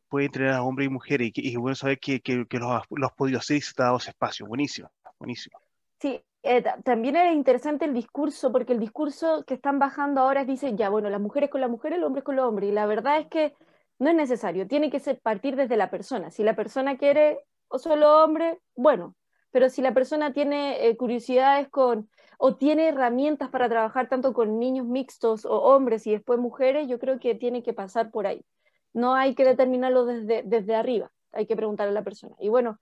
puede 0.09 0.25
entrenar 0.25 0.55
a 0.55 0.63
hombres 0.63 0.88
y 0.88 0.89
mujeres 0.89 1.31
y, 1.35 1.53
es 1.53 1.57
bueno 1.57 1.75
saber 1.75 2.00
que, 2.00 2.19
que, 2.19 2.45
que 2.47 2.57
lo, 2.57 2.73
has, 2.73 2.88
podido 3.15 3.39
hacer 3.39 3.57
y 3.57 3.62
se 3.62 3.73
te 3.73 3.83
ha 3.83 3.85
dado 3.85 3.97
ese 3.97 4.09
espacio. 4.09 4.45
Buenísimo 4.47 4.91
buenísimo. 5.19 5.60
Sí, 6.00 6.24
eh, 6.44 6.63
también 6.83 7.18
es 7.18 7.36
interesante 7.36 7.86
el 7.86 7.94
discurso, 7.94 8.51
porque 8.51 8.74
el 8.74 8.80
discurso 8.80 9.44
que 9.45 9.56
están 9.56 9.77
bajando 9.77 10.21
ahora 10.21 10.45
dice, 10.45 10.74
ya, 10.75 10.89
bueno, 10.89 11.10
las 11.10 11.19
mujeres 11.19 11.50
con 11.50 11.62
las 11.62 11.69
mujeres, 11.69 12.00
los 12.00 12.07
hombres 12.07 12.24
con 12.24 12.36
los 12.38 12.48
hombres, 12.48 12.69
y 12.69 12.71
la 12.71 12.86
verdad 12.86 13.19
es 13.19 13.27
que 13.27 13.54
no 14.00 14.10
es 14.10 14.16
necesario, 14.16 14.68
tiene 14.68 14.89
que 14.89 15.01
ser 15.01 15.19
partir 15.19 15.57
desde 15.57 15.75
la 15.75 15.89
persona. 15.92 16.31
Si 16.31 16.44
la 16.44 16.56
persona 16.56 16.98
quiere 16.98 17.39
o 17.68 17.77
solo 17.77 18.24
hombre, 18.24 18.62
bueno, 18.75 19.16
pero 19.51 19.69
si 19.69 19.81
la 19.81 19.94
persona 19.94 20.31
tiene 20.31 20.88
eh, 20.88 20.95
curiosidades 20.95 21.68
con, 21.68 22.10
o 22.38 22.56
tiene 22.56 22.88
herramientas 22.88 23.50
para 23.50 23.68
trabajar 23.68 24.07
tanto 24.07 24.33
con 24.33 24.57
niños 24.60 24.88
mixtos 24.88 25.45
o 25.45 25.56
hombres 25.62 26.07
y 26.07 26.12
después 26.12 26.39
mujeres, 26.39 26.88
yo 26.88 27.00
creo 27.00 27.20
que 27.20 27.36
tiene 27.36 27.62
que 27.62 27.74
pasar 27.74 28.12
por 28.12 28.25
ahí. 28.25 28.46
No 28.93 29.15
hay 29.15 29.36
que 29.36 29.43
determinarlo 29.43 30.05
desde, 30.05 30.43
desde 30.43 30.75
arriba, 30.75 31.12
hay 31.34 31.46
que 31.46 31.58
preguntarle 31.58 31.91
a 31.91 31.96
la 31.96 32.03
persona. 32.03 32.36
Y 32.39 32.48
bueno, 32.48 32.79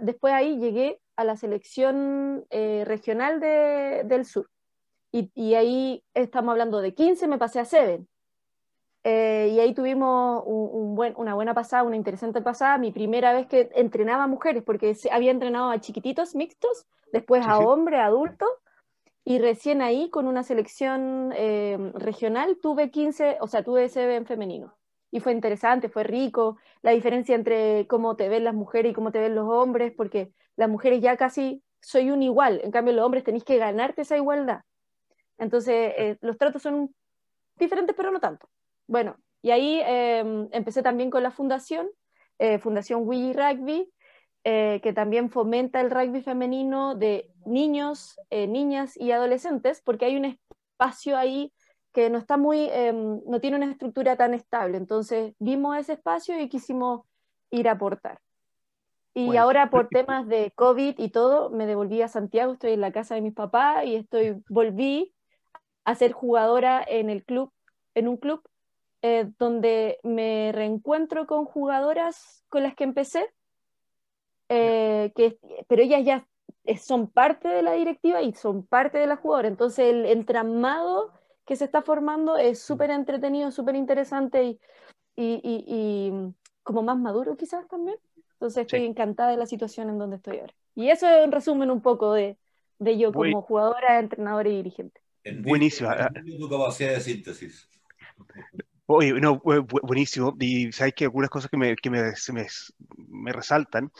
después 0.00 0.32
ahí 0.32 0.58
llegué 0.58 1.00
a 1.18 1.24
la 1.24 1.36
selección 1.36 2.46
eh, 2.48 2.84
regional 2.86 3.40
de, 3.40 4.02
del 4.04 4.24
sur. 4.24 4.48
Y, 5.10 5.32
y, 5.34 5.54
ahí 5.54 6.04
estamos 6.14 6.52
hablando 6.52 6.80
de 6.80 6.94
15, 6.94 7.26
me 7.26 7.38
pasé 7.38 7.58
a 7.58 7.64
7. 7.64 8.06
Eh, 9.02 9.50
y 9.52 9.58
ahí 9.58 9.74
tuvimos 9.74 10.44
un, 10.46 10.94
buen, 10.94 11.14
una 11.16 11.34
buena 11.34 11.54
pasada, 11.54 11.82
una 11.82 11.96
interesante 11.96 12.40
pasada. 12.40 12.78
Mi 12.78 12.92
primera 12.92 13.32
vez 13.32 13.48
que 13.48 13.68
entrenaba 13.74 14.28
mujeres, 14.28 14.62
porque 14.62 14.96
había 15.10 15.32
entrenado 15.32 15.70
a 15.70 15.80
chiquititos 15.80 16.36
mixtos, 16.36 16.86
después 17.12 17.44
a 17.44 17.58
hombres, 17.58 17.98
adultos, 17.98 18.50
y 19.24 19.40
recién 19.40 19.82
ahí 19.82 20.10
con 20.10 20.28
una 20.28 20.44
selección 20.44 21.32
eh, 21.34 21.90
regional 21.94 22.58
tuve 22.62 22.92
15, 22.92 23.38
o 23.40 23.48
sea, 23.48 23.64
tuve 23.64 23.88
CB 23.88 24.18
en 24.18 24.26
femenino. 24.26 24.76
Y 25.10 25.18
fue 25.18 25.32
interesante, 25.32 25.88
fue 25.88 26.04
rico, 26.04 26.58
la 26.82 26.92
diferencia 26.92 27.34
entre 27.34 27.88
cómo 27.88 28.14
te 28.14 28.28
ven 28.28 28.44
las 28.44 28.54
mujeres 28.54 28.92
y 28.92 28.94
cómo 28.94 29.10
te 29.10 29.18
ven 29.18 29.34
los 29.34 29.48
hombres, 29.48 29.92
porque 29.96 30.32
las 30.58 30.68
mujeres 30.68 31.00
ya 31.00 31.16
casi 31.16 31.62
soy 31.80 32.10
un 32.10 32.22
igual, 32.22 32.60
en 32.64 32.72
cambio 32.72 32.92
los 32.92 33.04
hombres 33.06 33.22
tenéis 33.22 33.44
que 33.44 33.58
ganarte 33.58 34.02
esa 34.02 34.16
igualdad. 34.16 34.62
Entonces, 35.38 35.94
eh, 35.96 36.18
los 36.20 36.36
tratos 36.36 36.62
son 36.62 36.92
diferentes, 37.56 37.94
pero 37.96 38.10
no 38.10 38.18
tanto. 38.18 38.48
Bueno, 38.88 39.16
y 39.40 39.52
ahí 39.52 39.80
em, 39.86 40.48
empecé 40.50 40.82
también 40.82 41.10
con 41.10 41.22
la 41.22 41.30
fundación, 41.30 41.88
eh, 42.40 42.58
Fundación 42.58 43.02
Willy 43.06 43.32
Rugby, 43.32 43.88
eh, 44.42 44.80
que 44.82 44.92
también 44.92 45.30
fomenta 45.30 45.80
el 45.80 45.90
rugby 45.92 46.22
femenino 46.22 46.96
de 46.96 47.30
niños, 47.46 48.16
niñas 48.30 48.96
y 48.96 49.12
adolescentes, 49.12 49.80
porque 49.80 50.06
hay 50.06 50.16
un 50.16 50.24
espacio 50.24 51.16
ahí 51.16 51.52
que 51.92 52.10
no 52.10 52.18
está 52.18 52.36
muy, 52.36 52.68
em, 52.72 53.20
no 53.26 53.40
tiene 53.40 53.56
una 53.58 53.70
estructura 53.70 54.16
tan 54.16 54.34
estable. 54.34 54.76
Entonces, 54.76 55.34
vimos 55.38 55.76
ese 55.78 55.92
espacio 55.92 56.40
y 56.40 56.48
quisimos 56.48 57.02
ir 57.50 57.68
a 57.68 57.72
aportar. 57.72 58.18
Y 59.18 59.36
ahora 59.36 59.68
por 59.68 59.88
temas 59.88 60.28
de 60.28 60.52
COVID 60.54 60.94
y 60.98 61.08
todo, 61.08 61.50
me 61.50 61.66
devolví 61.66 62.02
a 62.02 62.08
Santiago, 62.08 62.52
estoy 62.52 62.72
en 62.72 62.80
la 62.80 62.92
casa 62.92 63.16
de 63.16 63.20
mis 63.20 63.34
papás 63.34 63.84
y 63.84 63.96
estoy, 63.96 64.40
volví 64.48 65.12
a 65.84 65.96
ser 65.96 66.12
jugadora 66.12 66.84
en 66.86 67.10
el 67.10 67.24
club, 67.24 67.52
en 67.94 68.06
un 68.06 68.16
club 68.16 68.42
eh, 69.02 69.28
donde 69.38 69.98
me 70.04 70.52
reencuentro 70.52 71.26
con 71.26 71.46
jugadoras 71.46 72.44
con 72.48 72.62
las 72.62 72.76
que 72.76 72.84
empecé, 72.84 73.28
eh, 74.48 75.12
que, 75.16 75.38
pero 75.66 75.82
ellas 75.82 76.04
ya 76.04 76.26
son 76.80 77.08
parte 77.08 77.48
de 77.48 77.62
la 77.62 77.72
directiva 77.72 78.22
y 78.22 78.32
son 78.34 78.66
parte 78.66 78.98
de 78.98 79.06
la 79.06 79.16
jugadora. 79.16 79.48
Entonces 79.48 79.86
el 79.86 80.06
entramado 80.06 81.12
que 81.44 81.56
se 81.56 81.64
está 81.64 81.82
formando 81.82 82.36
es 82.36 82.60
súper 82.60 82.90
entretenido, 82.90 83.50
súper 83.50 83.74
interesante 83.74 84.44
y, 84.44 84.60
y, 85.16 85.40
y, 85.42 86.34
como 86.62 86.82
más 86.82 86.98
maduro 86.98 87.36
quizás 87.36 87.66
también. 87.66 87.96
Entonces 88.38 88.62
estoy 88.62 88.84
encantada 88.84 89.32
de 89.32 89.36
la 89.36 89.46
situación 89.46 89.88
en 89.88 89.98
donde 89.98 90.16
estoy 90.16 90.38
ahora. 90.38 90.54
Y 90.76 90.90
eso 90.90 91.08
es 91.08 91.26
un 91.26 91.32
resumen 91.32 91.72
un 91.72 91.82
poco 91.82 92.12
de, 92.12 92.36
de 92.78 92.96
yo 92.96 93.12
como 93.12 93.42
jugadora, 93.42 93.98
entrenadora 93.98 94.48
y 94.48 94.56
dirigente. 94.56 95.00
Buenísimo. 95.40 95.90
Tu 96.38 96.48
capacidad 96.48 96.90
de 96.90 97.00
síntesis. 97.00 97.68
Oye, 98.86 99.12
no, 99.14 99.40
buenísimo. 99.40 100.36
Y 100.38 100.70
sabes 100.70 100.94
que 100.94 101.04
algunas 101.04 101.30
cosas 101.30 101.50
que, 101.50 101.56
me, 101.56 101.74
que 101.74 101.90
me, 101.90 102.00
me, 102.32 102.46
me, 103.08 103.32
resaltan, 103.32 103.90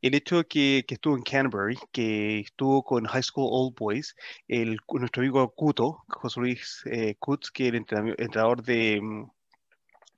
el 0.00 0.14
hecho 0.14 0.36
de 0.38 0.44
que, 0.44 0.84
que, 0.86 0.94
estuvo 0.94 1.16
en 1.16 1.22
Canterbury, 1.22 1.76
que 1.90 2.38
estuvo 2.38 2.84
con 2.84 3.04
High 3.04 3.24
School 3.24 3.48
Old 3.50 3.74
Boys, 3.76 4.14
el, 4.46 4.78
nuestro 4.90 5.22
amigo 5.22 5.52
Cuto, 5.54 6.04
José 6.08 6.40
Luis 6.40 6.82
eh, 6.86 7.16
Kutz, 7.18 7.50
que 7.50 7.66
era 7.66 7.76
entrenador 7.76 8.62
de, 8.62 9.00
mm, 9.02 9.30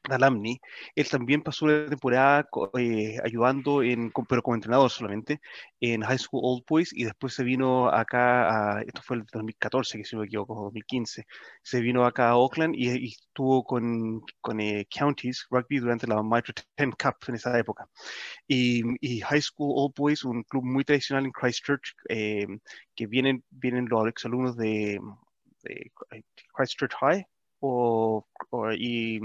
Alamni, 0.09 0.61
él 0.95 1.09
también 1.09 1.43
pasó 1.43 1.67
una 1.67 1.87
temporada 1.87 2.49
eh, 2.79 3.19
ayudando, 3.23 3.83
en, 3.83 4.11
pero 4.29 4.43
como 4.43 4.55
entrenador 4.55 4.91
solamente, 4.91 5.41
en 5.81 6.03
High 6.03 6.19
School 6.19 6.41
Old 6.45 6.65
Boys 6.69 6.93
y 6.93 7.05
después 7.05 7.35
se 7.35 7.45
vino 7.45 7.89
acá, 7.89 8.79
a, 8.79 8.83
esto 8.83 9.03
fue 9.03 9.19
el 9.19 9.25
2014, 9.25 9.99
que 9.99 10.05
si 10.05 10.17
no 10.17 10.21
me 10.21 10.27
equivoco, 10.27 10.55
2015, 10.65 11.27
se 11.63 11.81
vino 11.81 12.05
acá 12.07 12.31
a 12.31 12.37
Oakland 12.37 12.75
y, 12.77 13.09
estuvo 13.13 13.65
con, 13.65 14.23
con 14.41 14.61
eh, 14.61 14.87
Counties 14.91 15.47
Rugby 15.51 15.79
durante 15.79 16.07
la 16.07 16.23
Mitro 16.23 16.55
10 16.77 16.91
Cup 16.97 17.17
en 17.29 17.35
esa 17.35 17.59
época. 17.59 17.89
Y, 18.49 18.83
y, 19.01 19.21
High 19.21 19.43
School 19.43 19.73
Old 19.77 19.95
Boys, 19.97 20.25
un 20.25 20.43
club 20.45 20.65
muy 20.65 20.85
tradicional 20.85 21.27
en 21.27 21.33
Christchurch, 21.33 21.95
eh, 22.09 22.47
que 22.95 23.07
vienen, 23.07 23.45
vienen 23.51 23.87
los 23.89 24.09
exalumnos 24.09 24.57
de, 24.57 24.99
de 25.63 25.93
Christchurch 26.55 26.95
High 27.01 27.27
o, 27.61 28.27
o 28.51 28.73
y 28.73 29.21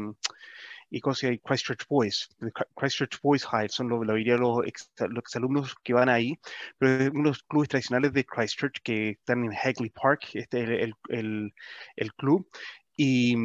y 0.89 1.01
cosas 1.01 1.32
Christchurch 1.44 1.88
Boys. 1.88 2.30
Christchurch 2.75 3.20
Boys 3.22 3.44
High 3.46 3.70
son 3.70 3.89
lo, 3.89 4.04
lo 4.04 4.13
diría 4.13 4.38
los, 4.38 4.65
ex, 4.65 4.92
los 5.10 5.36
alumnos 5.36 5.75
que 5.84 5.94
van 5.94 6.10
ahí, 6.10 6.39
pero 6.77 7.12
unos 7.12 7.44
clubes 7.44 7.70
tradicionales 7.70 8.13
de 8.13 8.25
Christchurch 8.25 8.82
que 8.82 9.10
están 9.12 9.44
en 9.44 9.51
Hagley 9.51 9.89
Park, 9.89 10.30
este 10.34 10.63
es 10.63 10.70
el, 10.70 10.96
el, 11.10 11.54
el 11.96 12.13
club, 12.13 12.48
y, 12.96 13.36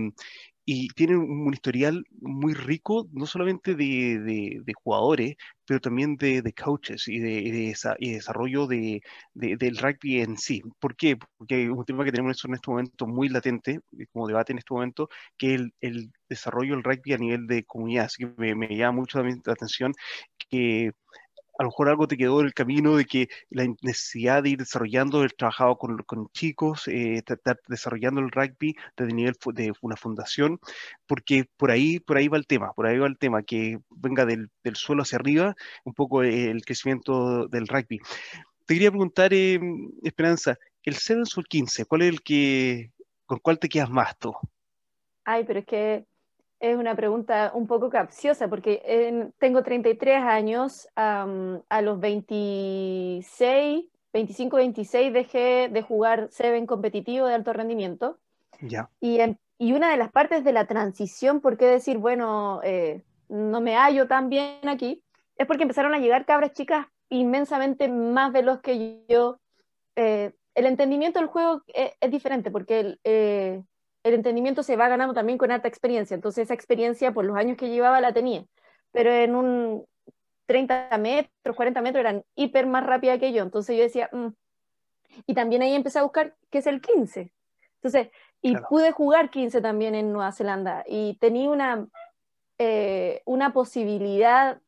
y 0.72 0.86
tienen 0.90 1.16
un 1.18 1.52
historial 1.52 2.04
muy 2.20 2.54
rico, 2.54 3.08
no 3.10 3.26
solamente 3.26 3.74
de, 3.74 4.20
de, 4.64 4.72
jugadores, 4.84 5.34
pero 5.66 5.80
también 5.80 6.14
de, 6.14 6.42
de 6.42 6.52
coaches 6.52 7.08
y 7.08 7.18
de, 7.18 7.74
y 7.98 8.12
desarrollo 8.12 8.68
de, 8.68 9.02
del 9.34 9.76
rugby 9.78 10.20
en 10.20 10.38
sí. 10.38 10.62
¿Por 10.78 10.94
qué? 10.94 11.16
Porque 11.36 11.64
es 11.64 11.70
un 11.70 11.84
tema 11.84 12.04
que 12.04 12.12
tenemos 12.12 12.44
en 12.44 12.54
este 12.54 12.70
momento 12.70 13.08
muy 13.08 13.28
latente, 13.28 13.80
como 14.12 14.28
debate 14.28 14.52
en 14.52 14.58
este 14.58 14.72
momento, 14.72 15.08
que 15.36 15.54
el, 15.54 15.74
el 15.80 16.12
desarrollo 16.28 16.76
del 16.76 16.84
rugby 16.84 17.14
a 17.14 17.18
nivel 17.18 17.48
de 17.48 17.64
comunidad. 17.64 18.04
Así 18.04 18.24
que 18.24 18.32
me, 18.36 18.54
me 18.54 18.76
llama 18.76 19.00
mucho 19.00 19.20
la 19.20 19.52
atención 19.52 19.92
que 20.48 20.92
a 21.60 21.62
lo 21.62 21.68
mejor 21.68 21.90
algo 21.90 22.08
te 22.08 22.16
quedó 22.16 22.40
en 22.40 22.46
el 22.46 22.54
camino 22.54 22.96
de 22.96 23.04
que 23.04 23.28
la 23.50 23.66
necesidad 23.82 24.42
de 24.42 24.48
ir 24.48 24.58
desarrollando 24.58 25.22
el 25.22 25.34
trabajado 25.34 25.76
con, 25.76 26.28
chicos, 26.32 26.88
eh, 26.88 27.22
desarrollando 27.68 28.22
el 28.22 28.30
rugby 28.30 28.74
desde 28.96 29.10
el 29.10 29.16
nivel 29.16 29.34
de 29.52 29.70
una 29.82 29.94
fundación, 29.94 30.58
porque 31.06 31.44
por 31.58 31.70
ahí, 31.70 32.00
por 32.00 32.16
ahí 32.16 32.28
va 32.28 32.38
el 32.38 32.46
tema, 32.46 32.72
por 32.72 32.86
ahí 32.86 32.98
va 32.98 33.06
el 33.06 33.18
tema, 33.18 33.42
que 33.42 33.78
venga 33.90 34.24
del, 34.24 34.48
del 34.64 34.76
suelo 34.76 35.02
hacia 35.02 35.18
arriba 35.18 35.54
un 35.84 35.92
poco 35.92 36.22
el 36.22 36.64
crecimiento 36.64 37.46
del 37.48 37.68
rugby. 37.68 37.98
Te 38.64 38.74
quería 38.74 38.90
preguntar, 38.90 39.34
eh, 39.34 39.60
Esperanza, 40.02 40.56
el 40.82 40.94
7 40.94 41.24
o 41.36 41.40
el 41.40 41.46
15, 41.46 41.84
¿cuál 41.84 42.02
es 42.02 42.08
el 42.08 42.22
que, 42.22 42.90
con 43.26 43.38
cuál 43.38 43.58
te 43.58 43.68
quedas 43.68 43.90
más 43.90 44.16
tú? 44.18 44.32
Ay, 45.26 45.44
pero 45.44 45.58
es 45.58 45.66
que 45.66 46.06
es 46.60 46.76
una 46.76 46.94
pregunta 46.94 47.50
un 47.54 47.66
poco 47.66 47.88
capciosa 47.88 48.48
porque 48.48 49.32
tengo 49.38 49.62
33 49.62 50.22
años, 50.22 50.88
a 50.94 51.80
los 51.82 51.98
26, 51.98 53.86
25, 54.12 54.56
26 54.56 55.12
dejé 55.12 55.68
de 55.70 55.82
jugar 55.82 56.28
Seven 56.30 56.66
competitivo 56.66 57.26
de 57.26 57.34
alto 57.34 57.52
rendimiento. 57.52 58.18
Ya. 58.60 58.90
Y, 59.00 59.18
y, 59.58 59.72
una 59.72 59.90
de 59.90 59.96
las 59.96 60.10
partes 60.10 60.44
de 60.44 60.52
la 60.52 60.66
transición, 60.66 61.40
por 61.40 61.56
qué 61.56 61.66
decir, 61.66 61.98
bueno, 61.98 62.60
eh, 62.62 63.02
no 63.28 63.60
me 63.60 63.76
hallo 63.76 64.06
tan 64.06 64.28
bien 64.28 64.68
aquí, 64.68 65.02
es 65.36 65.46
porque 65.46 65.62
empezaron 65.62 65.94
a 65.94 65.98
llegar 65.98 66.26
cabras 66.26 66.52
chicas 66.52 66.86
inmensamente 67.08 67.88
más 67.88 68.32
veloz 68.32 68.60
que 68.60 69.04
yo. 69.08 69.40
Eh, 69.96 70.32
el 70.54 70.66
entendimiento 70.66 71.20
del 71.20 71.28
juego 71.28 71.62
es, 71.68 71.92
es 72.00 72.10
diferente 72.10 72.50
porque 72.50 72.80
el, 72.80 73.00
eh, 73.04 73.62
el 74.02 74.14
entendimiento 74.14 74.62
se 74.62 74.76
va 74.76 74.88
ganando 74.88 75.14
también 75.14 75.38
con 75.38 75.50
alta 75.50 75.68
experiencia. 75.68 76.14
Entonces 76.14 76.44
esa 76.44 76.54
experiencia 76.54 77.12
por 77.12 77.24
los 77.24 77.36
años 77.36 77.56
que 77.56 77.68
llevaba 77.68 78.00
la 78.00 78.12
tenía. 78.12 78.44
Pero 78.92 79.12
en 79.12 79.34
un 79.34 79.86
30 80.46 80.96
metros, 80.98 81.56
40 81.56 81.80
metros 81.82 82.00
eran 82.00 82.24
hiper 82.34 82.66
más 82.66 82.84
rápida 82.84 83.18
que 83.18 83.32
yo. 83.32 83.42
Entonces 83.42 83.76
yo 83.76 83.82
decía, 83.82 84.08
mm". 84.12 84.28
y 85.26 85.34
también 85.34 85.62
ahí 85.62 85.74
empecé 85.74 85.98
a 85.98 86.02
buscar 86.02 86.34
qué 86.50 86.58
es 86.58 86.66
el 86.66 86.80
15. 86.80 87.32
Entonces, 87.76 88.08
y 88.42 88.56
pude 88.68 88.92
jugar 88.92 89.30
15 89.30 89.60
también 89.60 89.94
en 89.94 90.12
Nueva 90.12 90.32
Zelanda 90.32 90.84
y 90.86 91.16
tenía 91.18 91.50
una, 91.50 91.86
eh, 92.58 93.22
una 93.26 93.52
posibilidad 93.52 94.60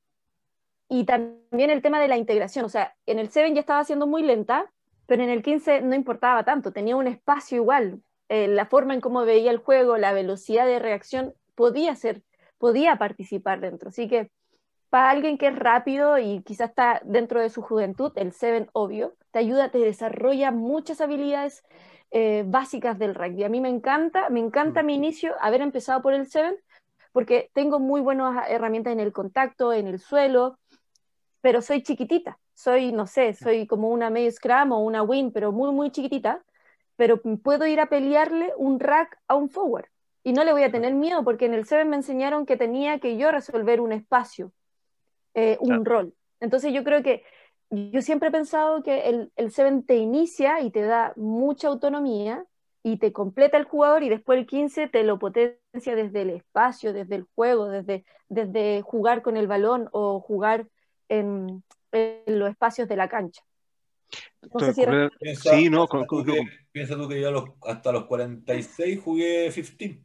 y 0.89 1.05
también 1.05 1.71
el 1.71 1.81
tema 1.81 2.01
de 2.01 2.09
la 2.09 2.19
integración. 2.19 2.65
O 2.67 2.69
sea, 2.69 2.95
en 3.07 3.19
el 3.19 3.31
7 3.31 3.55
ya 3.55 3.61
estaba 3.61 3.85
siendo 3.85 4.07
muy 4.07 4.23
lenta, 4.23 4.71
pero 5.07 5.23
en 5.23 5.31
el 5.31 5.43
15 5.43 5.81
no 5.81 5.95
importaba 5.95 6.45
tanto, 6.45 6.73
tenía 6.73 6.97
un 6.97 7.07
espacio 7.07 7.57
igual. 7.57 8.03
Eh, 8.33 8.49
la 8.49 8.65
forma 8.65 8.95
en 8.95 9.03
cómo 9.03 9.27
veía 9.27 9.51
el 9.51 9.59
juego, 9.59 9.99
la 9.99 10.15
velocidad 10.15 10.65
de 10.65 10.79
reacción, 10.79 11.35
podía 11.55 11.95
ser, 11.95 12.23
podía 12.57 12.97
participar 12.97 13.61
dentro. 13.61 13.91
Así 13.91 14.09
que 14.09 14.31
para 14.89 15.11
alguien 15.11 15.37
que 15.37 15.49
es 15.49 15.55
rápido 15.55 16.17
y 16.17 16.43
quizás 16.43 16.71
está 16.71 17.03
dentro 17.05 17.43
de 17.43 17.51
su 17.51 17.61
juventud, 17.61 18.11
el 18.17 18.33
Seven, 18.33 18.71
obvio, 18.73 19.13
te 19.33 19.41
ayuda, 19.41 19.71
te 19.71 19.81
desarrolla 19.81 20.51
muchas 20.51 21.03
habilidades 21.03 21.63
eh, 22.11 22.45
básicas 22.47 22.99
del 22.99 23.15
rugby. 23.15 23.45
A 23.45 23.51
mí 23.51 23.61
me 23.61 23.69
encanta, 23.69 24.31
me 24.31 24.41
encanta 24.41 24.83
mi 24.83 24.95
inicio, 24.95 25.35
haber 25.39 25.61
empezado 25.61 26.01
por 26.01 26.15
el 26.15 26.27
Seven, 26.27 26.57
porque 27.13 27.51
tengo 27.53 27.81
muy 27.81 28.01
buenas 28.01 28.49
herramientas 28.49 28.95
en 28.95 29.01
el 29.01 29.13
contacto, 29.13 29.75
en 29.75 29.89
el 29.89 29.99
suelo, 29.99 30.59
pero 31.43 31.61
soy 31.61 31.83
chiquitita, 31.83 32.39
soy, 32.55 32.93
no 32.93 33.07
sé, 33.07 33.35
soy 33.35 33.67
como 33.67 33.91
una 33.91 34.09
medio 34.09 34.33
scrum 34.33 34.73
o 34.73 34.79
una 34.79 35.03
win, 35.03 35.33
pero 35.33 35.53
muy, 35.53 35.71
muy 35.71 35.91
chiquitita 35.91 36.43
pero 37.03 37.21
puedo 37.21 37.67
ir 37.67 37.81
a 37.81 37.87
pelearle 37.87 38.53
un 38.57 38.79
rack 38.79 39.19
a 39.27 39.35
un 39.35 39.51
forward. 39.51 39.87
Y 40.23 40.33
no 40.33 40.45
le 40.45 40.53
voy 40.53 40.63
a 40.63 40.71
tener 40.71 40.95
miedo 40.95 41.25
porque 41.25 41.47
en 41.47 41.55
el 41.55 41.67
7 41.67 41.85
me 41.85 41.97
enseñaron 41.97 42.47
que 42.47 42.57
tenía 42.57 43.01
que 43.01 43.17
yo 43.17 43.33
resolver 43.33 43.81
un 43.81 43.91
espacio, 43.91 44.53
eh, 45.35 45.57
un 45.59 45.85
rol. 45.85 46.15
Entonces 46.39 46.73
yo 46.73 46.85
creo 46.85 47.03
que 47.03 47.25
yo 47.71 48.03
siempre 48.03 48.29
he 48.29 48.31
pensado 48.31 48.85
que 48.85 49.09
el, 49.09 49.33
el 49.35 49.51
7 49.51 49.83
te 49.85 49.97
inicia 49.97 50.61
y 50.61 50.71
te 50.71 50.83
da 50.83 51.13
mucha 51.17 51.67
autonomía 51.67 52.45
y 52.85 52.99
te 52.99 53.13
completa 53.13 53.57
el 53.57 53.65
jugador 53.65 54.05
y 54.05 54.09
después 54.09 54.39
el 54.39 54.47
15 54.47 54.87
te 54.87 55.03
lo 55.03 55.19
potencia 55.19 55.97
desde 55.97 56.23
el 56.23 56.31
espacio, 56.31 56.93
desde 56.93 57.17
el 57.17 57.27
juego, 57.35 57.67
desde, 57.67 58.05
desde 58.29 58.81
jugar 58.83 59.23
con 59.23 59.37
el 59.37 59.49
balón 59.49 59.89
o 59.91 60.21
jugar 60.21 60.69
en, 61.09 61.65
en 61.91 62.39
los 62.39 62.49
espacios 62.49 62.87
de 62.87 62.95
la 62.95 63.09
cancha. 63.09 63.43
sí, 65.35 65.69
no, 65.69 65.89
piensa, 66.73 66.97
tú 66.97 67.09
que 67.09 67.21
yo 67.21 67.57
hasta 67.67 67.93
los 67.93 68.07
46 68.07 69.01
jugué 69.03 69.51
15 69.53 70.01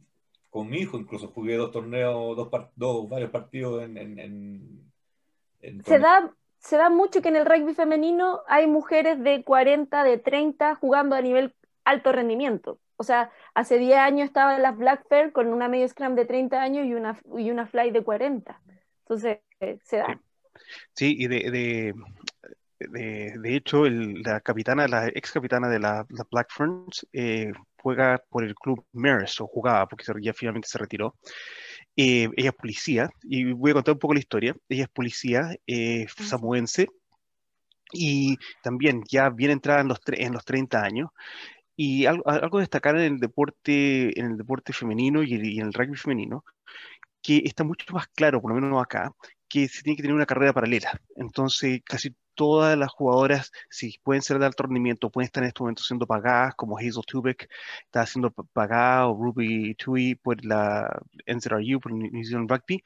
con 0.50 0.68
mi 0.68 0.78
hijo, 0.78 0.98
incluso 0.98 1.28
jugué 1.28 1.56
dos 1.56 1.72
torneos, 1.72 2.36
dos, 2.36 2.48
dos 2.76 3.08
varios 3.08 3.30
partidos 3.30 3.84
en... 3.84 3.96
en, 4.18 5.82
se, 5.84 5.98
da, 5.98 6.32
se 6.58 6.76
da 6.76 6.88
mucho 6.88 7.20
que 7.20 7.28
en 7.28 7.36
el 7.36 7.46
rugby 7.46 7.74
femenino 7.74 8.42
hay 8.46 8.66
mujeres 8.66 9.22
de 9.22 9.42
40, 9.42 10.04
de 10.04 10.18
30 10.18 10.76
jugando 10.76 11.16
a 11.16 11.20
nivel 11.20 11.54
alto 11.84 12.12
rendimiento. 12.12 12.78
O 12.96 13.04
sea, 13.04 13.30
hace 13.54 13.78
10 13.78 13.98
años 13.98 14.26
estaban 14.26 14.60
las 14.62 14.76
Black 14.76 15.06
Fair 15.08 15.32
con 15.32 15.48
una 15.48 15.68
medio 15.68 15.88
scrum 15.88 16.14
de 16.14 16.24
30 16.24 16.60
años 16.60 16.86
y 16.86 16.94
una, 16.94 17.20
y 17.36 17.50
una 17.50 17.66
fly 17.66 17.90
de 17.90 18.02
40. 18.02 18.60
Entonces, 19.00 19.38
eh, 19.60 19.78
se 19.84 19.98
da. 19.98 20.20
Sí, 20.94 21.14
y 21.18 21.28
de, 21.28 21.50
de, 21.50 21.94
hecho, 23.44 23.84
la 23.88 24.40
capitana, 24.40 24.86
la 24.88 25.08
ex 25.08 25.32
capitana 25.32 25.68
de 25.68 25.78
la, 25.78 26.06
Black 26.30 26.48
Ferns 26.50 27.06
eh, 27.12 27.52
juega 27.80 28.22
por 28.28 28.44
el 28.44 28.54
club 28.54 28.84
Maris, 28.92 29.40
o 29.40 29.46
jugaba, 29.46 29.86
porque 29.86 30.04
ya 30.20 30.32
finalmente 30.32 30.68
se 30.68 30.78
retiró. 30.78 31.16
Eh, 31.96 32.28
ella 32.36 32.50
es 32.50 32.54
policía, 32.54 33.10
y 33.22 33.52
voy 33.52 33.72
a 33.72 33.74
contar 33.74 33.94
un 33.94 33.98
poco 33.98 34.14
la 34.14 34.20
historia. 34.20 34.54
Ella 34.68 34.84
es 34.84 34.90
policía 34.90 35.56
eh, 35.66 36.06
samuense, 36.16 36.88
y 37.92 38.36
también 38.62 39.02
ya 39.08 39.30
bien 39.30 39.50
entrada 39.50 39.80
en 39.80 39.88
los, 39.88 39.98
en 40.06 40.32
los 40.32 40.44
30 40.44 40.82
años. 40.82 41.10
Y 41.76 42.06
algo, 42.06 42.28
algo 42.28 42.58
destacar 42.58 42.96
en 42.96 43.14
el 43.14 43.18
deporte, 43.20 44.18
en 44.18 44.32
el 44.32 44.36
deporte 44.36 44.72
femenino 44.72 45.22
y, 45.22 45.34
y 45.34 45.60
en 45.60 45.66
el 45.68 45.72
rugby 45.72 45.96
femenino, 45.96 46.44
que 47.22 47.42
está 47.44 47.64
mucho 47.64 47.92
más 47.92 48.08
claro, 48.08 48.40
por 48.40 48.52
lo 48.52 48.60
menos 48.60 48.82
acá, 48.82 49.12
que 49.48 49.68
se 49.68 49.82
tiene 49.82 49.96
que 49.96 50.02
tener 50.02 50.14
una 50.14 50.26
carrera 50.26 50.52
paralela. 50.52 51.00
Entonces, 51.16 51.80
casi 51.84 52.14
todas 52.38 52.78
las 52.78 52.92
jugadoras, 52.92 53.50
si 53.68 53.98
pueden 54.04 54.22
ser 54.22 54.38
de 54.38 54.46
alto 54.46 54.68
pueden 55.10 55.26
estar 55.26 55.42
en 55.42 55.48
este 55.48 55.60
momento 55.60 55.82
siendo 55.82 56.06
pagadas, 56.06 56.54
como 56.54 56.78
Hazel 56.78 57.02
Tubeck 57.04 57.50
está 57.84 58.06
siendo 58.06 58.30
pagada, 58.30 59.08
o 59.08 59.14
Ruby 59.20 59.74
Tui 59.74 60.14
por 60.14 60.44
la 60.44 61.00
NZRU, 61.26 61.80
por 61.80 61.92
New 61.92 62.24
Zealand 62.24 62.48
Rugby, 62.48 62.80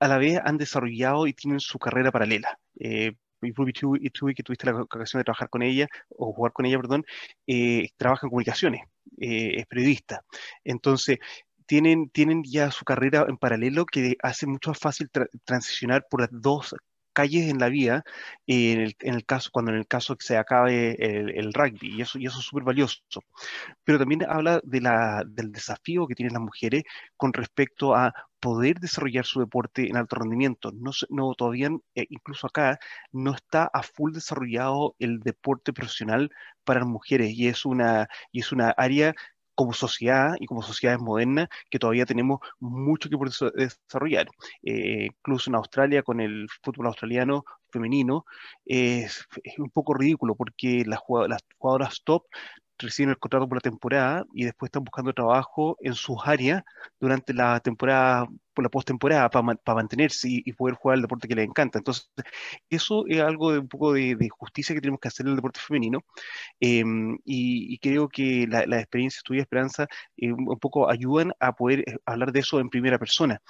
a 0.00 0.08
la 0.08 0.16
vez 0.18 0.40
han 0.42 0.56
desarrollado 0.56 1.26
y 1.26 1.34
tienen 1.34 1.60
su 1.60 1.78
carrera 1.78 2.10
paralela. 2.10 2.58
Eh, 2.80 3.12
Ruby 3.42 3.72
Tui, 3.74 4.34
que 4.34 4.42
tuviste 4.42 4.66
la 4.66 4.80
ocasión 4.82 5.20
de 5.20 5.24
trabajar 5.24 5.50
con 5.50 5.62
ella, 5.62 5.88
o 6.08 6.32
jugar 6.32 6.52
con 6.52 6.64
ella, 6.64 6.78
perdón, 6.78 7.04
eh, 7.46 7.90
trabaja 7.98 8.26
en 8.26 8.30
comunicaciones, 8.30 8.80
eh, 9.20 9.56
es 9.58 9.66
periodista. 9.66 10.24
Entonces, 10.64 11.18
tienen, 11.66 12.08
tienen 12.10 12.42
ya 12.44 12.70
su 12.70 12.84
carrera 12.86 13.26
en 13.28 13.36
paralelo 13.36 13.84
que 13.84 14.16
hace 14.22 14.46
mucho 14.46 14.70
más 14.70 14.78
fácil 14.78 15.10
transicionar 15.44 16.06
por 16.08 16.22
las 16.22 16.30
dos 16.32 16.74
calles 17.16 17.48
en 17.50 17.58
la 17.58 17.70
vida 17.70 18.04
en 18.46 18.80
el, 18.80 18.96
en 19.00 19.14
el, 19.14 19.24
caso, 19.24 19.50
cuando 19.52 19.72
en 19.72 19.78
el 19.78 19.86
caso 19.86 20.16
que 20.16 20.26
se 20.26 20.36
acabe 20.36 20.96
el, 21.00 21.52
rugby, 21.54 21.96
y 21.96 22.02
eso, 22.02 22.18
y 22.18 22.26
eso 22.26 22.38
es 22.38 22.44
súper 22.44 22.64
valioso. 22.64 23.00
Pero 23.84 23.98
también 23.98 24.24
habla 24.28 24.60
de 24.64 24.80
la, 24.82 25.24
del 25.26 25.50
desafío 25.52 26.06
que 26.06 26.14
tienen 26.14 26.34
las 26.34 26.42
mujeres 26.42 26.84
con 27.16 27.32
respecto 27.32 27.94
a 27.94 28.12
poder 28.40 28.80
desarrollar 28.80 29.24
su 29.24 29.40
deporte 29.40 29.88
en 29.88 29.96
alto 29.96 30.16
rendimiento. 30.16 30.72
No, 30.72 30.90
no 31.10 31.34
todavía, 31.34 31.70
eh, 31.94 32.06
incluso 32.10 32.46
acá, 32.46 32.78
no 33.12 33.34
está 33.34 33.70
a 33.72 33.82
full 33.82 34.12
desarrollado 34.12 34.94
el 34.98 35.20
deporte 35.20 35.72
profesional 35.72 36.30
para 36.64 36.80
las 36.80 36.88
mujeres 36.88 37.30
y 37.30 37.48
es 37.48 37.64
una, 37.64 38.08
y 38.32 38.40
es 38.40 38.52
una 38.52 38.70
área 38.76 39.14
como 39.56 39.72
sociedad 39.72 40.34
y 40.38 40.46
como 40.46 40.62
sociedades 40.62 41.00
modernas 41.00 41.48
que 41.70 41.78
todavía 41.80 42.06
tenemos 42.06 42.40
mucho 42.60 43.08
que 43.08 43.16
desarrollar. 43.56 44.28
Eh, 44.62 45.06
incluso 45.06 45.50
en 45.50 45.56
Australia 45.56 46.02
con 46.04 46.20
el 46.20 46.46
fútbol 46.62 46.86
australiano 46.86 47.44
femenino 47.70 48.24
es, 48.64 49.26
un 49.58 49.70
poco 49.70 49.94
ridículo 49.94 50.36
porque 50.36 50.84
las, 50.86 51.00
las 51.28 51.42
jugadoras 51.58 52.02
top 52.04 52.24
reciben 52.78 53.10
el 53.10 53.18
contrato 53.18 53.48
por 53.48 53.56
la 53.56 53.60
temporada 53.60 54.24
y 54.34 54.44
después 54.44 54.68
están 54.68 54.84
buscando 54.84 55.12
trabajo 55.12 55.76
en 55.80 55.94
sus 55.94 56.18
áreas 56.24 56.62
durante 57.00 57.32
la 57.34 57.58
temporada, 57.60 58.28
por 58.56 58.64
la 58.64 58.70
postemporada, 58.70 59.30
para, 59.30 59.74
mantenerse 59.74 60.28
y, 60.30 60.52
poder 60.54 60.74
jugar 60.76 60.96
el 60.96 61.02
deporte 61.02 61.28
que 61.28 61.34
les 61.36 61.46
encanta. 61.46 61.78
Entonces, 61.78 62.10
eso 62.70 63.04
es 63.06 63.20
algo 63.20 63.52
de 63.52 63.60
un 63.60 63.68
poco 63.68 63.92
de, 63.92 64.16
justicia 64.30 64.74
que 64.74 64.80
tenemos 64.80 65.00
que 65.00 65.08
hacer 65.08 65.26
en 65.26 65.30
el 65.30 65.36
deporte 65.36 65.60
femenino 65.60 66.00
em, 66.60 67.18
y, 67.24 67.78
creo 67.78 68.08
que 68.08 68.46
la, 68.48 68.66
la 68.66 68.80
experiencia 68.80 69.20
tuya, 69.24 69.42
Esperanza, 69.42 69.86
eh, 70.16 70.32
un 70.32 70.58
poco 70.58 70.90
ayudan 70.90 71.32
a 71.40 71.52
poder 71.52 71.80
eh, 71.80 71.96
hablar 72.06 72.32
de 72.32 72.40
eso 72.40 72.60
en 72.60 72.70
primera 72.70 72.98
persona. 72.98 73.40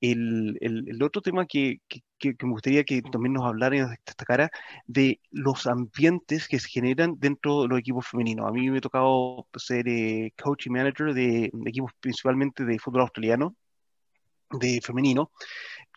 El, 0.00 0.56
el, 0.60 1.02
otro 1.02 1.22
tema 1.22 1.46
que, 1.46 1.80
que, 1.88 2.02
me 2.42 2.50
gustaría 2.50 2.84
que 2.84 3.02
también 3.02 3.34
nos 3.34 3.44
hablara 3.44 3.76
y 3.76 3.80
nos 3.80 3.90
destacara 3.90 4.50
de 4.86 5.20
los 5.30 5.66
ambientes 5.66 6.48
que 6.48 6.58
se 6.60 6.68
generan 6.68 7.16
dentro 7.18 7.62
de 7.62 7.68
los 7.68 7.78
equipos 7.78 8.06
femeninos. 8.06 8.46
A 8.48 8.52
mí 8.52 8.70
me 8.70 8.78
ha 8.78 8.80
tocado 8.80 9.46
ser 9.56 9.88
eh, 9.88 10.32
coach 10.42 10.66
y 10.66 10.70
manager 10.70 11.14
de, 11.14 11.50
equipos 11.66 11.92
principalmente 12.00 12.64
de 12.64 12.78
fútbol 12.78 13.02
australiano, 13.02 13.56
de 14.58 14.80
femenino, 14.82 15.30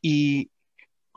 y 0.02 0.50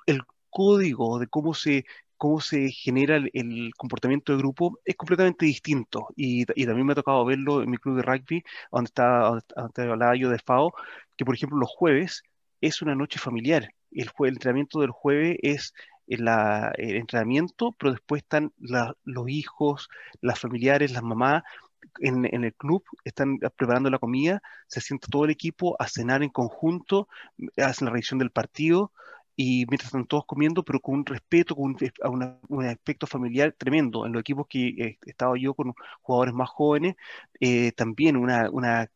el 0.07 0.23
código 0.51 1.19
de 1.19 1.27
cómo 1.29 1.55
se 1.55 1.85
cómo 2.21 2.39
se 2.43 2.69
genera 2.71 3.17
el, 3.17 3.73
comportamiento 3.79 4.33
de 4.33 4.39
grupo 4.39 4.79
es 4.85 4.95
completamente 4.95 5.47
distinto. 5.47 6.09
Y, 6.17 6.45
también 6.45 6.85
me 6.87 6.93
ha 6.93 6.97
tocado 6.97 7.25
verlo 7.25 7.63
en 7.63 7.71
mi 7.71 7.79
club 7.79 7.97
de 7.97 8.03
rugby, 8.03 8.45
donde, 8.71 8.89
está, 8.89 9.41
donde 9.57 9.91
hablaba 9.91 10.15
yo 10.17 10.29
de 10.29 10.39
FAO, 10.39 10.75
que 11.17 11.25
por 11.25 11.35
ejemplo 11.35 11.59
los 11.59 11.71
jueves 11.71 12.23
es 12.61 12.83
una 12.83 12.95
noche 12.95 13.19
familiar. 13.19 13.73
El, 13.91 14.11
entrenamiento 14.19 14.81
del 14.81 14.91
jueves 14.91 15.39
es 15.41 15.73
el, 16.09 16.29
entrenamiento, 16.77 17.75
pero 17.79 17.93
después 17.93 18.23
están 18.23 18.53
los 18.59 19.29
hijos, 19.31 19.89
las 20.21 20.39
familiares, 20.39 20.93
las 20.93 21.03
mamás 21.03 21.43
en, 22.01 22.25
el 22.45 22.55
club, 22.55 22.85
están 23.05 23.39
preparando 23.39 23.91
la 23.91 23.99
comida, 23.99 24.43
se 24.67 24.81
sienta 24.81 25.09
todo 25.11 25.25
el 25.25 25.31
equipo 25.31 25.77
a 25.81 25.89
cenar 25.89 26.23
en 26.23 26.31
conjunto, 26.31 27.09
hacen 27.57 27.87
la 27.87 27.93
revisión 27.93 28.19
del 28.19 28.31
partido, 28.31 28.93
y 29.37 29.65
mientras 29.69 29.87
están 29.87 30.07
todos 30.07 30.27
comiendo, 30.27 30.63
pero 30.63 30.81
con 30.81 30.97
un 30.97 31.07
respeto, 31.07 31.57
con 31.57 31.77
un, 32.49 32.65
aspecto 32.67 33.07
familiar 33.07 33.55
tremendo. 33.57 34.05
En 34.05 34.13
los 34.13 34.21
equipos 34.21 34.47
que 34.47 34.69
he 34.69 34.99
estado 35.11 35.35
yo 35.37 35.55
con 35.55 35.73
jugadores 36.03 36.35
más 36.35 36.51
jóvenes, 36.51 36.97
eh, 37.41 37.73
también 37.73 38.17
una, 38.17 38.51
una 38.51 38.91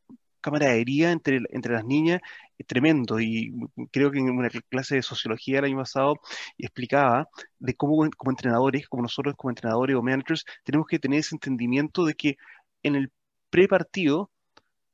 camaradería 0.45 1.11
entre, 1.13 1.41
entre 1.51 1.73
las 1.73 1.85
niñas 1.87 2.21
tremendo. 2.67 3.21
Y 3.21 3.55
creo 3.91 4.11
que 4.11 4.19
en 4.19 4.31
una 4.31 4.51
clase 4.69 4.97
de 4.97 5.03
sociología 5.03 5.59
el 5.59 5.65
año 5.67 5.79
pasado 5.79 6.21
explicaba 6.59 7.29
de 7.59 7.75
cómo 7.75 8.09
como 8.17 8.31
entrenadores, 8.31 8.87
como 8.89 9.03
nosotros 9.03 9.35
como 9.37 9.51
entrenadores 9.51 9.97
o 9.97 10.03
managers, 10.03 10.45
tenemos 10.63 10.87
que 10.87 10.99
tener 10.99 11.21
ese 11.21 11.35
entendimiento 11.35 12.05
de 12.05 12.15
que 12.15 12.37
en 12.85 12.95
el 12.95 13.11
prepartido 13.51 14.31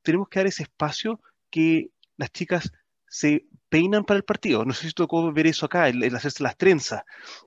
tenemos 0.03 0.29
que 0.29 0.39
dar 0.39 0.47
ese 0.47 0.63
espacio 0.63 1.21
que 1.51 1.91
las 2.17 2.31
chicas 2.33 2.73
se 3.07 3.45
peinan 3.69 4.05
para 4.05 4.19
el 4.19 4.25
partido. 4.25 4.65
No 4.65 4.73
sé 4.73 4.87
si 4.87 4.93
tocó 4.93 5.33
ver 5.33 5.47
eso 5.47 5.67
acá, 5.67 5.89
el, 5.89 6.15
hacerse 6.15 6.43
las 6.43 6.57
trenzas. 6.57 7.03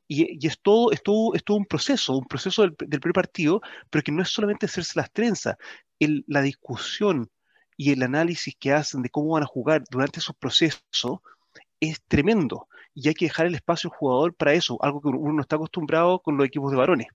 Y, 0.08 0.46
es, 0.46 0.60
todo, 0.62 0.92
es, 0.92 1.02
todo, 1.02 1.34
es 1.34 1.44
todo 1.44 1.58
un 1.58 1.66
proceso, 1.66 2.18
un 2.18 2.28
proceso 2.28 2.64
del, 2.64 2.76
del 2.78 3.00
prepartido, 3.00 3.62
pero 3.90 4.04
que 4.04 4.12
no 4.12 4.22
es 4.22 4.30
solamente 4.30 4.66
hacerse 4.66 5.00
las 5.00 5.12
trenzas. 5.12 5.56
El, 6.00 6.26
la 6.28 6.42
discusión 6.42 7.32
y 7.78 7.92
el 7.92 8.04
análisis 8.04 8.56
que 8.60 8.74
hacen 8.74 9.02
de 9.02 9.10
cómo 9.10 9.34
van 9.34 9.44
a 9.44 9.48
jugar 9.48 9.84
durante 9.90 10.20
esos 10.20 10.36
procesos 10.36 11.20
es 11.80 12.02
tremendo. 12.08 12.68
Y 12.96 13.08
hay 13.08 13.14
que 13.14 13.26
dejar 13.26 13.48
el 13.48 13.56
espacio 13.56 13.90
al 13.90 13.98
jugador 13.98 14.34
para 14.36 14.54
eso, 14.54 14.78
algo 14.82 15.02
que 15.02 15.08
uno 15.10 15.34
no 15.34 15.42
está 15.42 15.56
acostumbrado 15.56 16.20
con 16.20 16.38
los 16.38 16.46
equipos 16.46 16.72
de 16.72 16.78
varones. 16.78 17.08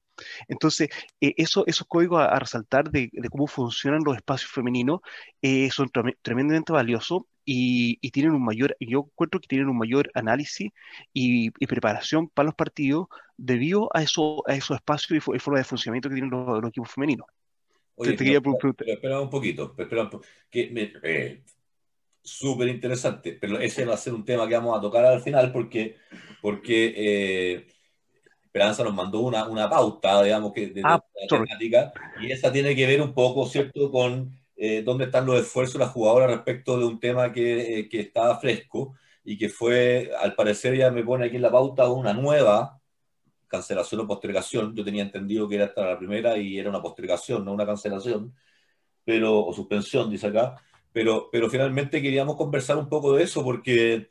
Entonces, 0.48 0.88
eh, 1.20 1.34
eso, 1.36 1.64
esos 1.66 1.86
códigos 1.86 2.20
a, 2.20 2.38
resaltar 2.38 2.90
de, 2.90 3.10
cómo 3.30 3.46
funcionan 3.46 4.02
los 4.04 4.16
espacios 4.16 4.50
femeninos 4.50 5.00
eh, 5.42 5.70
son 5.70 5.90
tremendamente 6.22 6.72
valiosos 6.72 7.22
y, 7.50 8.10
tienen 8.10 8.32
un 8.32 8.44
mayor, 8.44 8.76
yo 8.78 9.08
encuentro 9.10 9.40
que 9.40 9.48
tienen 9.48 9.68
un 9.68 9.78
mayor 9.78 10.10
análisis 10.14 10.70
y, 11.14 11.50
preparación 11.66 12.28
para 12.28 12.46
los 12.46 12.54
partidos 12.54 13.06
debido 13.36 13.88
a, 13.94 14.02
eso, 14.02 14.42
a 14.46 14.54
esos 14.54 14.76
espacios 14.76 15.16
y, 15.16 15.38
forma 15.38 15.58
de 15.58 15.64
funcionamiento 15.64 16.08
que 16.08 16.16
tienen 16.16 16.30
los, 16.30 16.62
equipos 16.68 16.90
femeninos. 16.90 17.26
Oye, 17.94 18.12
espera, 18.12 19.20
un 19.20 19.30
poquito, 19.30 19.74
espera 19.76 20.08
que 20.50 20.92
eh, 21.02 21.42
súper 22.28 22.68
interesante, 22.68 23.36
pero 23.40 23.58
ese 23.58 23.84
va 23.84 23.94
a 23.94 23.98
ser 23.98 24.14
un 24.14 24.24
tema 24.24 24.46
que 24.48 24.54
vamos 24.54 24.76
a 24.76 24.80
tocar 24.80 25.04
al 25.04 25.20
final 25.20 25.52
porque, 25.52 25.96
porque 26.40 26.94
eh, 26.96 27.66
Esperanza 28.44 28.82
nos 28.84 28.94
mandó 28.94 29.20
una, 29.20 29.46
una 29.46 29.68
pauta, 29.68 30.22
digamos, 30.22 30.52
que 30.52 30.68
de, 30.68 30.82
ah, 30.84 31.02
temática, 31.28 31.92
y 32.20 32.32
esa 32.32 32.50
tiene 32.50 32.74
que 32.74 32.86
ver 32.86 33.02
un 33.02 33.14
poco, 33.14 33.46
¿cierto?, 33.46 33.90
con 33.90 34.32
eh, 34.56 34.82
dónde 34.82 35.04
están 35.04 35.26
los 35.26 35.40
esfuerzos 35.40 35.74
de 35.74 35.80
las 35.80 35.90
jugadoras 35.90 36.30
respecto 36.30 36.78
de 36.78 36.84
un 36.86 36.98
tema 36.98 37.32
que, 37.32 37.80
eh, 37.80 37.88
que 37.88 38.00
estaba 38.00 38.38
fresco 38.38 38.94
y 39.24 39.36
que 39.38 39.48
fue, 39.48 40.10
al 40.18 40.34
parecer 40.34 40.76
ya 40.76 40.90
me 40.90 41.04
pone 41.04 41.26
aquí 41.26 41.36
en 41.36 41.42
la 41.42 41.50
pauta 41.50 41.90
una 41.90 42.12
nueva 42.12 42.80
cancelación 43.46 44.00
o 44.00 44.06
postergación. 44.06 44.74
Yo 44.74 44.84
tenía 44.84 45.02
entendido 45.02 45.48
que 45.48 45.56
era 45.56 45.66
hasta 45.66 45.86
la 45.86 45.98
primera 45.98 46.36
y 46.38 46.58
era 46.58 46.70
una 46.70 46.82
postergación, 46.82 47.44
no 47.44 47.52
una 47.52 47.66
cancelación, 47.66 48.34
pero, 49.04 49.44
o 49.44 49.52
suspensión, 49.52 50.10
dice 50.10 50.28
acá 50.28 50.56
pero, 50.98 51.28
pero 51.30 51.48
finalmente 51.48 52.02
queríamos 52.02 52.34
conversar 52.34 52.76
un 52.76 52.88
poco 52.88 53.12
de 53.14 53.22
eso 53.22 53.44
porque 53.44 54.10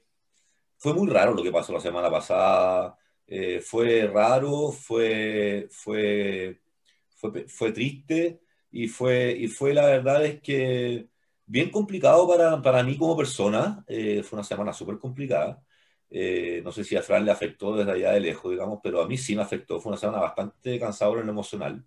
fue 0.78 0.94
muy 0.94 1.10
raro 1.10 1.34
lo 1.34 1.44
que 1.44 1.52
pasó 1.52 1.74
la 1.74 1.82
semana 1.82 2.10
pasada. 2.10 2.98
Eh, 3.28 3.60
fue 3.62 4.08
raro, 4.08 4.72
fue, 4.72 5.68
fue, 5.70 6.62
fue, 7.10 7.46
fue, 7.50 7.72
triste 7.74 8.42
y 8.72 8.88
fue, 8.88 9.36
y 9.38 9.48
fue 9.50 9.74
la 9.74 9.86
verdad 9.88 10.26
es 10.26 10.42
que 10.42 11.10
bien 11.46 11.72
complicado 11.72 12.26
para, 12.26 12.62
para 12.62 12.84
mí 12.84 12.98
como 12.98 13.18
persona. 13.18 13.84
Eh, 13.88 14.24
fue 14.24 14.38
una 14.38 14.46
semana 14.46 14.72
súper 14.72 14.98
complicada. 14.98 15.62
Eh, 16.10 16.62
no 16.64 16.72
sé 16.72 16.86
si 16.86 16.96
a 16.96 17.02
Fran 17.04 17.26
le 17.26 17.32
afectó 17.32 17.76
desde 17.76 17.92
allá 17.92 18.14
de 18.14 18.22
lejos, 18.22 18.50
digamos, 18.52 18.80
pero 18.82 19.02
a 19.02 19.08
mí 19.10 19.18
sí 19.18 19.36
me 19.36 19.42
afectó. 19.42 19.82
Fue 19.82 19.92
una 19.92 20.00
semana 20.00 20.20
bastante 20.22 20.80
cansadora 20.80 21.20
en 21.20 21.28
lo 21.28 21.34
emocional. 21.34 21.86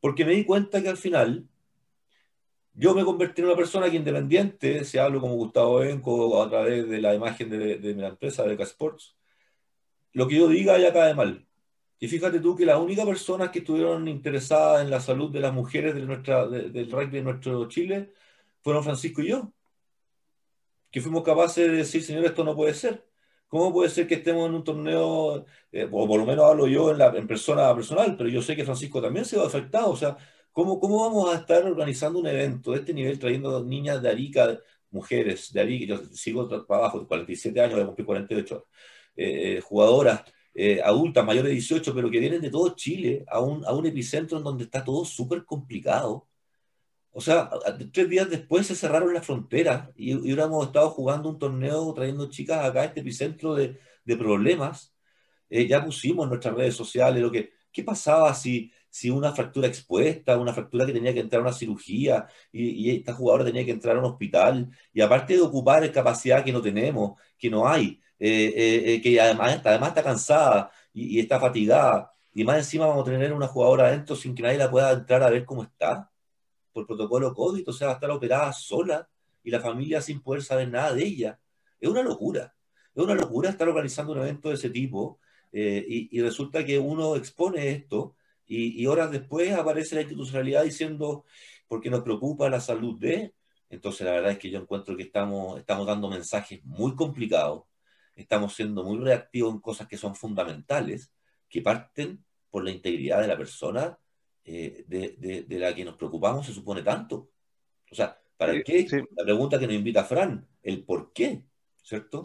Porque 0.00 0.24
me 0.24 0.34
di 0.34 0.44
cuenta 0.44 0.82
que 0.82 0.88
al 0.88 0.98
final 0.98 1.49
yo 2.74 2.94
me 2.94 3.04
convertí 3.04 3.42
en 3.42 3.48
una 3.48 3.56
persona 3.56 3.90
que 3.90 3.96
independiente, 3.96 4.84
si 4.84 4.98
hablo 4.98 5.20
como 5.20 5.34
Gustavo 5.34 5.78
Benco 5.80 6.42
a 6.42 6.48
través 6.48 6.88
de 6.88 7.00
la 7.00 7.14
imagen 7.14 7.50
de, 7.50 7.78
de 7.78 7.94
mi 7.94 8.04
empresa, 8.04 8.44
de 8.44 8.62
Sports, 8.62 9.16
lo 10.12 10.26
que 10.28 10.36
yo 10.36 10.48
diga 10.48 10.78
ya 10.78 10.92
cae 10.92 11.14
mal. 11.14 11.46
Y 11.98 12.08
fíjate 12.08 12.40
tú 12.40 12.56
que 12.56 12.64
las 12.66 12.78
únicas 12.78 13.06
personas 13.06 13.50
que 13.50 13.60
estuvieron 13.60 14.08
interesadas 14.08 14.82
en 14.82 14.90
la 14.90 15.00
salud 15.00 15.30
de 15.30 15.40
las 15.40 15.52
mujeres 15.52 15.94
de 15.94 16.02
nuestra, 16.02 16.46
del 16.48 16.90
rugby 16.90 17.18
de 17.18 17.22
nuestro 17.22 17.68
Chile 17.68 18.12
fueron 18.62 18.84
Francisco 18.84 19.22
y 19.22 19.28
yo, 19.28 19.52
que 20.90 21.00
fuimos 21.00 21.22
capaces 21.22 21.68
de 21.70 21.76
decir, 21.76 22.02
señor, 22.02 22.24
esto 22.24 22.44
no 22.44 22.56
puede 22.56 22.74
ser. 22.74 23.06
¿Cómo 23.48 23.72
puede 23.72 23.90
ser 23.90 24.06
que 24.06 24.14
estemos 24.14 24.48
en 24.48 24.54
un 24.54 24.64
torneo, 24.64 25.44
eh, 25.72 25.88
o 25.90 26.06
por 26.06 26.20
lo 26.20 26.26
menos 26.26 26.44
hablo 26.44 26.68
yo 26.68 26.92
en, 26.92 26.98
la, 26.98 27.08
en 27.08 27.26
persona 27.26 27.74
personal, 27.74 28.16
pero 28.16 28.28
yo 28.30 28.42
sé 28.42 28.54
que 28.56 28.64
Francisco 28.64 29.02
también 29.02 29.24
se 29.24 29.36
va 29.36 29.46
afectado, 29.46 29.90
o 29.90 29.96
sea, 29.96 30.16
¿Cómo, 30.52 30.80
¿Cómo 30.80 31.00
vamos 31.00 31.32
a 31.34 31.38
estar 31.38 31.64
organizando 31.64 32.18
un 32.18 32.26
evento 32.26 32.72
de 32.72 32.78
este 32.78 32.92
nivel 32.92 33.18
trayendo 33.18 33.64
niñas 33.64 34.02
de 34.02 34.10
Arica, 34.10 34.58
mujeres 34.90 35.52
de 35.52 35.60
Arica, 35.60 35.86
yo 35.86 36.04
sigo 36.12 36.48
trabajo, 36.48 37.06
47 37.06 37.60
años, 37.60 37.74
voy 37.74 37.82
a 37.82 37.86
cumplir 37.86 38.06
48, 38.06 38.66
eh, 39.16 39.56
eh, 39.58 39.60
jugadoras 39.60 40.24
eh, 40.54 40.80
adultas, 40.82 41.24
mayores 41.24 41.50
de 41.50 41.54
18, 41.54 41.94
pero 41.94 42.10
que 42.10 42.18
vienen 42.18 42.40
de 42.40 42.50
todo 42.50 42.74
Chile 42.74 43.24
a 43.28 43.40
un, 43.40 43.64
a 43.64 43.72
un 43.72 43.86
epicentro 43.86 44.38
en 44.38 44.44
donde 44.44 44.64
está 44.64 44.84
todo 44.84 45.04
súper 45.04 45.44
complicado. 45.44 46.28
O 47.12 47.20
sea, 47.20 47.50
tres 47.92 48.08
días 48.08 48.30
después 48.30 48.66
se 48.66 48.76
cerraron 48.76 49.12
las 49.12 49.26
fronteras 49.26 49.88
y, 49.96 50.14
hubiéramos 50.14 50.66
estado 50.66 50.90
jugando 50.90 51.28
un 51.28 51.38
torneo 51.38 51.92
trayendo 51.94 52.30
chicas 52.30 52.64
acá 52.64 52.82
a 52.82 52.84
este 52.86 53.00
epicentro 53.00 53.54
de, 53.54 53.78
de 54.04 54.16
problemas. 54.16 54.94
Eh, 55.48 55.66
ya 55.66 55.84
pusimos 55.84 56.24
en 56.24 56.30
nuestras 56.30 56.54
redes 56.54 56.76
sociales 56.76 57.22
lo 57.22 57.30
que, 57.30 57.52
¿qué 57.72 57.82
pasaba 57.82 58.32
si, 58.34 58.72
si 58.90 59.08
una 59.10 59.32
fractura 59.32 59.68
expuesta, 59.68 60.36
una 60.38 60.52
fractura 60.52 60.84
que 60.84 60.92
tenía 60.92 61.14
que 61.14 61.20
entrar 61.20 61.40
a 61.40 61.44
una 61.44 61.52
cirugía 61.52 62.26
y, 62.52 62.70
y 62.70 62.96
esta 62.96 63.14
jugadora 63.14 63.44
tenía 63.44 63.64
que 63.64 63.70
entrar 63.70 63.96
a 63.96 64.00
un 64.00 64.06
hospital? 64.06 64.68
Y 64.92 65.00
aparte 65.00 65.34
de 65.34 65.40
ocupar 65.40 65.90
capacidad 65.92 66.44
que 66.44 66.52
no 66.52 66.60
tenemos, 66.60 67.18
que 67.38 67.50
no 67.50 67.66
hay, 67.68 68.00
eh, 68.22 68.52
eh, 68.54 68.94
eh, 68.94 69.02
que 69.02 69.18
además, 69.18 69.62
además 69.64 69.88
está 69.88 70.02
cansada 70.02 70.70
y, 70.92 71.18
está 71.18 71.40
fatigada, 71.40 72.12
y 72.34 72.44
más 72.44 72.58
encima 72.58 72.86
vamos 72.86 73.08
a 73.08 73.10
tener 73.10 73.32
una 73.32 73.46
jugadora 73.48 73.86
adentro 73.86 74.14
sin 74.14 74.34
que 74.34 74.42
nadie 74.42 74.58
la 74.58 74.70
pueda 74.70 74.92
entrar 74.92 75.22
a 75.22 75.30
ver 75.30 75.46
cómo 75.46 75.62
está, 75.62 76.10
por 76.70 76.86
protocolo 76.86 77.34
COVID, 77.34 77.66
o 77.66 77.72
sea, 77.72 77.86
va 77.86 77.92
a 77.94 77.96
estar 77.96 78.10
operada 78.10 78.52
sola 78.52 79.08
y 79.42 79.50
la 79.50 79.60
familia 79.60 80.02
sin 80.02 80.20
poder 80.20 80.42
saber 80.42 80.68
nada 80.68 80.92
de 80.92 81.02
ella. 81.02 81.40
Es 81.80 81.88
una 81.88 82.02
locura, 82.02 82.54
es 82.94 83.02
una 83.02 83.14
locura 83.14 83.48
estar 83.48 83.66
organizando 83.66 84.12
un 84.12 84.18
evento 84.18 84.50
de 84.50 84.56
ese 84.56 84.68
tipo 84.68 85.18
y, 85.52 86.20
resulta 86.20 86.64
que 86.64 86.78
uno 86.78 87.16
expone 87.16 87.70
esto 87.70 88.16
y, 88.50 88.82
y, 88.82 88.86
horas 88.86 89.10
después 89.10 89.52
aparece 89.52 89.94
la 89.94 90.02
institucionalidad 90.02 90.64
diciendo, 90.64 91.24
porque 91.68 91.90
nos 91.90 92.02
preocupa 92.02 92.50
la 92.50 92.60
salud 92.60 92.98
de... 92.98 93.34
Entonces 93.70 94.04
la 94.04 94.12
verdad 94.12 94.32
es 94.32 94.38
que 94.38 94.50
yo 94.50 94.58
encuentro 94.58 94.96
que 94.96 95.04
estamos, 95.04 95.58
estamos 95.58 95.86
dando 95.86 96.10
mensajes 96.10 96.64
muy 96.64 96.96
complicados 96.96 97.64
estamos 98.20 98.54
siendo 98.54 98.84
muy 98.84 98.98
reactivos 98.98 99.54
en 99.54 99.60
cosas 99.60 99.88
que 99.88 99.96
son 99.96 100.14
fundamentales, 100.14 101.12
que 101.48 101.62
parten 101.62 102.24
por 102.50 102.64
la 102.64 102.70
integridad 102.70 103.20
de 103.20 103.28
la 103.28 103.36
persona 103.36 103.98
eh, 104.44 104.84
de, 104.86 105.58
la 105.58 105.74
que 105.74 105.84
nos 105.84 105.96
preocupamos, 105.96 106.46
se 106.46 106.52
supone 106.52 106.82
tanto. 106.82 107.30
O 107.90 107.94
sea, 107.94 108.20
¿para 108.36 108.62
qué? 108.62 108.86
La 109.16 109.24
pregunta 109.24 109.58
que 109.58 109.66
nos 109.66 109.76
invita 109.76 110.04
Fran, 110.04 110.46
el 110.62 110.84
por 110.84 111.12
qué, 111.12 111.44
¿cierto? 111.82 112.22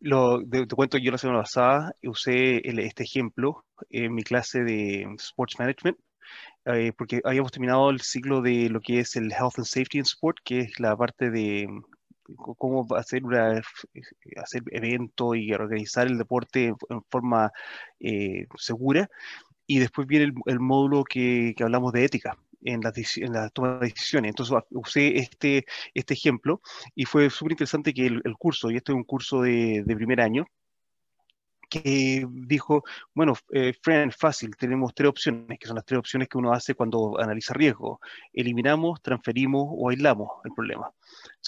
Te, 0.00 0.66
cuento, 0.74 0.98
yo 0.98 1.10
la 1.10 1.18
semana 1.18 1.40
pasada 1.40 1.92
usé 2.02 2.60
este 2.64 3.04
ejemplo 3.04 3.64
en 3.90 4.14
mi 4.14 4.22
clase 4.22 4.62
de 4.62 5.02
Sports 5.18 5.58
Management, 5.58 5.98
eh, 6.66 6.92
porque 6.96 7.20
habíamos 7.24 7.50
terminado 7.50 7.90
el 7.90 8.00
ciclo 8.00 8.42
de 8.42 8.68
lo 8.68 8.80
que 8.80 9.00
es 9.00 9.16
el 9.16 9.32
Health 9.32 9.58
and 9.58 9.66
Safety 9.66 9.98
in 9.98 10.04
Sport, 10.04 10.38
que 10.44 10.60
es 10.60 10.80
la 10.80 10.96
parte 10.96 11.30
de 11.30 11.66
cómo 12.58 12.86
hacer, 12.96 13.24
una, 13.24 13.62
hacer 14.36 14.62
eventos 14.72 15.36
y 15.36 15.52
organizar 15.52 16.06
el 16.06 16.18
deporte 16.18 16.74
en 16.90 17.02
forma 17.10 17.52
eh, 18.00 18.46
segura. 18.56 19.08
Y 19.66 19.78
después 19.80 20.06
viene 20.06 20.32
el, 20.46 20.60
módulo 20.60 21.04
que, 21.04 21.54
que, 21.56 21.64
hablamos 21.64 21.92
de 21.92 22.04
ética 22.04 22.36
en 22.66 22.80
la, 22.80 22.92
en 22.94 23.32
la 23.32 23.48
toma 23.50 23.78
de 23.78 23.88
decisiones. 23.88 24.30
Entonces 24.30 24.56
usé 24.70 25.18
este, 25.18 25.64
este 25.94 26.14
ejemplo 26.14 26.60
y 26.94 27.04
fue 27.04 27.30
súper 27.30 27.52
interesante 27.52 27.94
que 27.94 28.06
el, 28.06 28.22
curso, 28.38 28.70
y 28.70 28.76
este 28.76 28.92
es 28.92 28.96
un 28.96 29.04
curso 29.04 29.42
de, 29.42 29.82
de 29.86 29.96
primer 29.96 30.20
año, 30.20 30.46
que 31.68 32.26
dijo, 32.30 32.84
bueno, 33.14 33.34
eh, 33.52 33.72
friend, 33.82 34.12
fácil, 34.12 34.56
tenemos 34.56 34.94
tres 34.94 35.08
opciones, 35.08 35.58
que 35.58 35.66
son 35.66 35.76
las 35.76 35.84
tres 35.84 35.98
opciones 35.98 36.28
que 36.28 36.38
uno 36.38 36.52
hace 36.52 36.74
cuando 36.74 37.18
analiza 37.18 37.54
riesgo. 37.54 38.00
Eliminamos, 38.32 39.02
transferimos 39.02 39.66
o 39.70 39.90
aislamos 39.90 40.30
el 40.44 40.52
problema. 40.52 40.90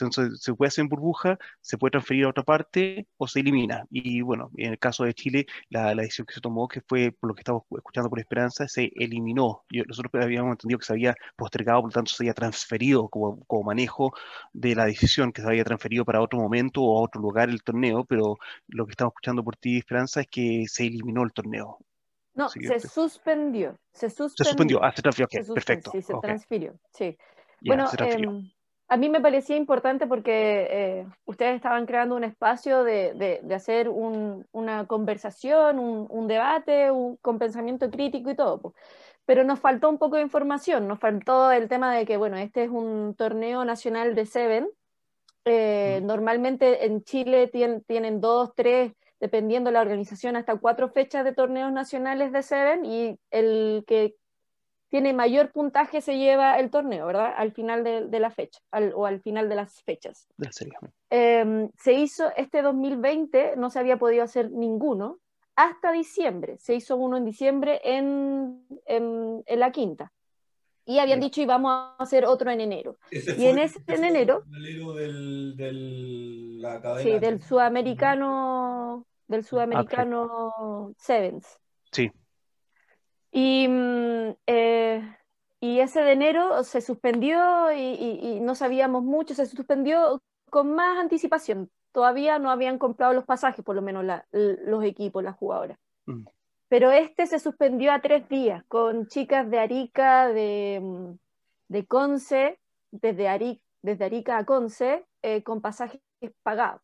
Entonces, 0.01 0.41
se 0.41 0.55
puede 0.55 0.69
hacer 0.69 0.83
en 0.83 0.89
burbuja, 0.89 1.39
se 1.61 1.79
puede 1.79 1.93
transferir 1.93 2.25
a 2.25 2.29
otra 2.31 2.43
parte 2.45 3.07
o 3.17 3.27
se 3.27 3.41
elimina. 3.41 3.85
Y 3.91 4.21
bueno, 4.23 4.51
en 4.57 4.73
el 4.73 4.79
caso 4.79 5.05
de 5.05 5.15
Chile, 5.15 5.47
la, 5.71 5.95
decisión 5.95 6.27
que 6.27 6.35
se 6.35 6.41
tomó, 6.41 6.69
que 6.69 6.81
fue 6.83 7.13
por 7.13 7.29
lo 7.29 7.35
que 7.35 7.41
estamos 7.41 7.63
escuchando 7.77 8.09
por 8.11 8.21
Esperanza, 8.21 8.69
se 8.69 8.93
eliminó. 8.97 9.65
nosotros 9.87 10.13
habíamos 10.23 10.53
entendido 10.53 10.79
que 10.79 10.87
se 10.87 10.93
había 10.93 11.15
postergado, 11.37 11.81
por 11.83 11.91
lo 11.91 11.95
tanto 11.95 12.13
se 12.13 12.23
había 12.23 12.35
transferido 12.35 13.09
como, 13.09 13.45
como 13.47 13.65
manejo 13.65 14.13
de 14.53 14.75
la 14.75 14.87
decisión, 14.87 15.33
que 15.33 15.43
se 15.43 15.49
había 15.49 15.65
transferido 15.65 16.05
para 16.05 16.21
otro 16.21 16.39
momento 16.39 16.83
o 16.83 16.99
a 16.99 17.03
otro 17.03 17.21
lugar 17.21 17.49
el 17.51 17.63
torneo, 17.63 18.05
pero 18.05 18.39
lo 18.69 18.87
que 18.87 18.93
estamos 18.93 19.13
escuchando 19.13 19.43
por 19.45 19.57
ti, 19.57 19.79
Esperanza, 19.79 20.08
es 20.17 20.27
que 20.27 20.65
se 20.69 20.87
eliminó 20.87 21.23
el 21.23 21.33
torneo. 21.33 21.79
No, 22.35 22.49
se 22.49 22.81
suspendió. 22.81 23.77
Se 23.93 24.09
suspendió. 24.11 24.45
Se 24.45 24.45
suspendió. 24.45 24.85
Ah, 24.85 24.93
se 24.95 25.03
transfirió. 25.03 25.55
perfecto. 25.55 25.91
Sí, 25.91 26.03
se 26.03 26.15
transfirió. 26.23 26.79
Sí. 26.93 27.19
bueno, 27.63 27.89
em, 27.99 28.49
a 28.87 28.97
mí 28.97 29.09
me 29.09 29.21
parecía 29.21 29.57
importante 29.57 30.07
porque 30.07 30.69
eh, 30.71 31.07
ustedes 31.27 31.57
estaban 31.57 31.85
creando 31.85 32.15
un 32.15 32.25
espacio 32.25 32.85
de, 32.85 33.41
de, 33.43 33.55
hacer 33.55 33.89
un, 33.89 34.47
una 34.53 34.87
conversación, 34.87 35.79
un, 35.79 36.07
un 36.09 36.29
debate, 36.29 36.91
un, 36.91 37.17
con 37.17 37.39
pensamiento 37.39 37.91
crítico 37.91 38.31
y 38.31 38.37
todo. 38.37 38.73
Pero 39.27 39.45
nos 39.45 39.59
faltó 39.61 39.91
un 39.91 39.99
poco 39.99 40.17
de 40.17 40.23
información, 40.23 40.89
nos 40.89 41.01
faltó 41.01 41.51
el 41.51 41.69
tema 41.69 41.95
de 41.95 42.07
que, 42.07 42.17
bueno, 42.17 42.39
este 42.39 42.65
es 42.65 42.71
un 42.71 43.15
torneo 43.15 43.65
nacional 43.65 44.15
de 44.15 44.25
Seven. 44.25 44.69
Eh, 45.45 45.99
mm. 46.01 46.07
Normalmente 46.07 46.87
en 46.87 47.03
Chile 47.03 47.49
tienen, 47.49 47.83
tienen 47.83 48.21
dos, 48.23 48.55
tres, 48.55 48.93
dependiendo 49.21 49.69
de 49.69 49.75
la 49.75 49.81
organización, 49.81 50.37
hasta 50.37 50.57
cuatro 50.57 50.89
fechas 50.89 51.25
de 51.25 51.33
torneos 51.33 51.73
nacionales 51.73 52.33
de 52.33 52.43
Seven 52.43 52.85
y 52.85 53.19
el 53.31 53.85
que 53.87 54.17
tiene 54.89 55.13
mayor 55.13 55.53
puntaje 55.53 56.01
se 56.01 56.17
lleva 56.17 56.59
el 56.59 56.71
torneo, 56.71 57.07
¿verdad? 57.07 57.35
Al 57.37 57.53
final 57.53 57.85
de, 57.85 58.21
la 58.21 58.31
fecha, 58.31 58.61
o 58.95 59.07
al 59.07 59.21
final 59.21 59.49
de 59.49 59.55
las 59.55 59.83
fechas. 59.83 60.27
Em, 61.11 61.71
se 61.79 61.93
hizo 61.93 62.31
este 62.37 62.63
2020, 62.63 63.57
no 63.57 63.71
se 63.71 63.79
había 63.79 63.99
podido 63.99 64.25
hacer 64.25 64.51
ninguno, 64.51 65.19
hasta 65.57 65.93
diciembre. 65.93 66.57
Se 66.59 66.75
hizo 66.75 66.97
uno 66.97 67.17
en 67.17 67.25
diciembre 67.25 67.81
en, 67.85 68.65
en, 68.87 69.43
la 69.47 69.73
quinta. 69.73 70.13
Y 70.89 71.01
habían 71.01 71.21
dicho 71.21 71.43
íbamos 71.43 71.71
a 71.71 71.97
hacer 72.03 72.25
otro 72.25 72.51
en 72.51 72.63
enero. 72.63 72.97
y 73.11 73.45
en 73.45 73.59
ese 73.59 73.79
en 73.89 74.05
enero... 74.05 74.43
Del, 74.47 75.55
del, 75.55 76.67
sí, 77.03 77.19
del 77.19 77.43
sudamericano, 77.43 79.07
del 79.27 79.45
sudamericano 79.45 80.95
Sevens. 80.97 81.59
Sí. 81.93 82.11
Y, 83.31 83.69
mm, 83.69 84.35
eh, 84.47 85.17
y 85.61 85.81
ese 85.81 86.01
de 86.01 86.13
enero 86.13 86.65
se 86.65 86.81
suspendió 86.81 87.71
y, 87.71 88.41
no 88.41 88.55
sabíamos 88.55 89.05
mucho, 89.05 89.35
se 89.35 89.45
suspendió 89.45 90.23
con 90.49 90.73
más 90.73 90.97
anticipación. 90.99 91.71
Todavía 91.93 92.39
no 92.39 92.51
habían 92.51 92.79
comprado 92.79 93.13
los 93.13 93.27
pasajes, 93.27 93.63
por 93.63 93.77
lo 93.77 93.83
menos 93.83 94.07
los 94.33 94.85
equipos, 94.85 95.23
las 95.23 95.37
jugadoras. 95.37 95.79
Mm. 96.07 96.25
Pero 96.69 96.91
este 96.91 97.27
se 97.27 97.39
suspendió 97.39 97.93
a 97.93 98.01
tres 98.01 98.29
días 98.29 98.63
con 98.69 99.07
chicas 99.07 99.49
de 99.51 99.59
Arica, 99.59 100.29
de, 100.29 100.81
mm, 100.83 101.79
Conce, 101.87 102.59
desde, 102.91 103.29
Arica, 103.29 104.39
a 104.39 104.45
Conce, 104.45 105.07
eh, 105.23 105.43
con 105.43 105.61
pasajes 105.61 106.01
pagados. 106.43 106.83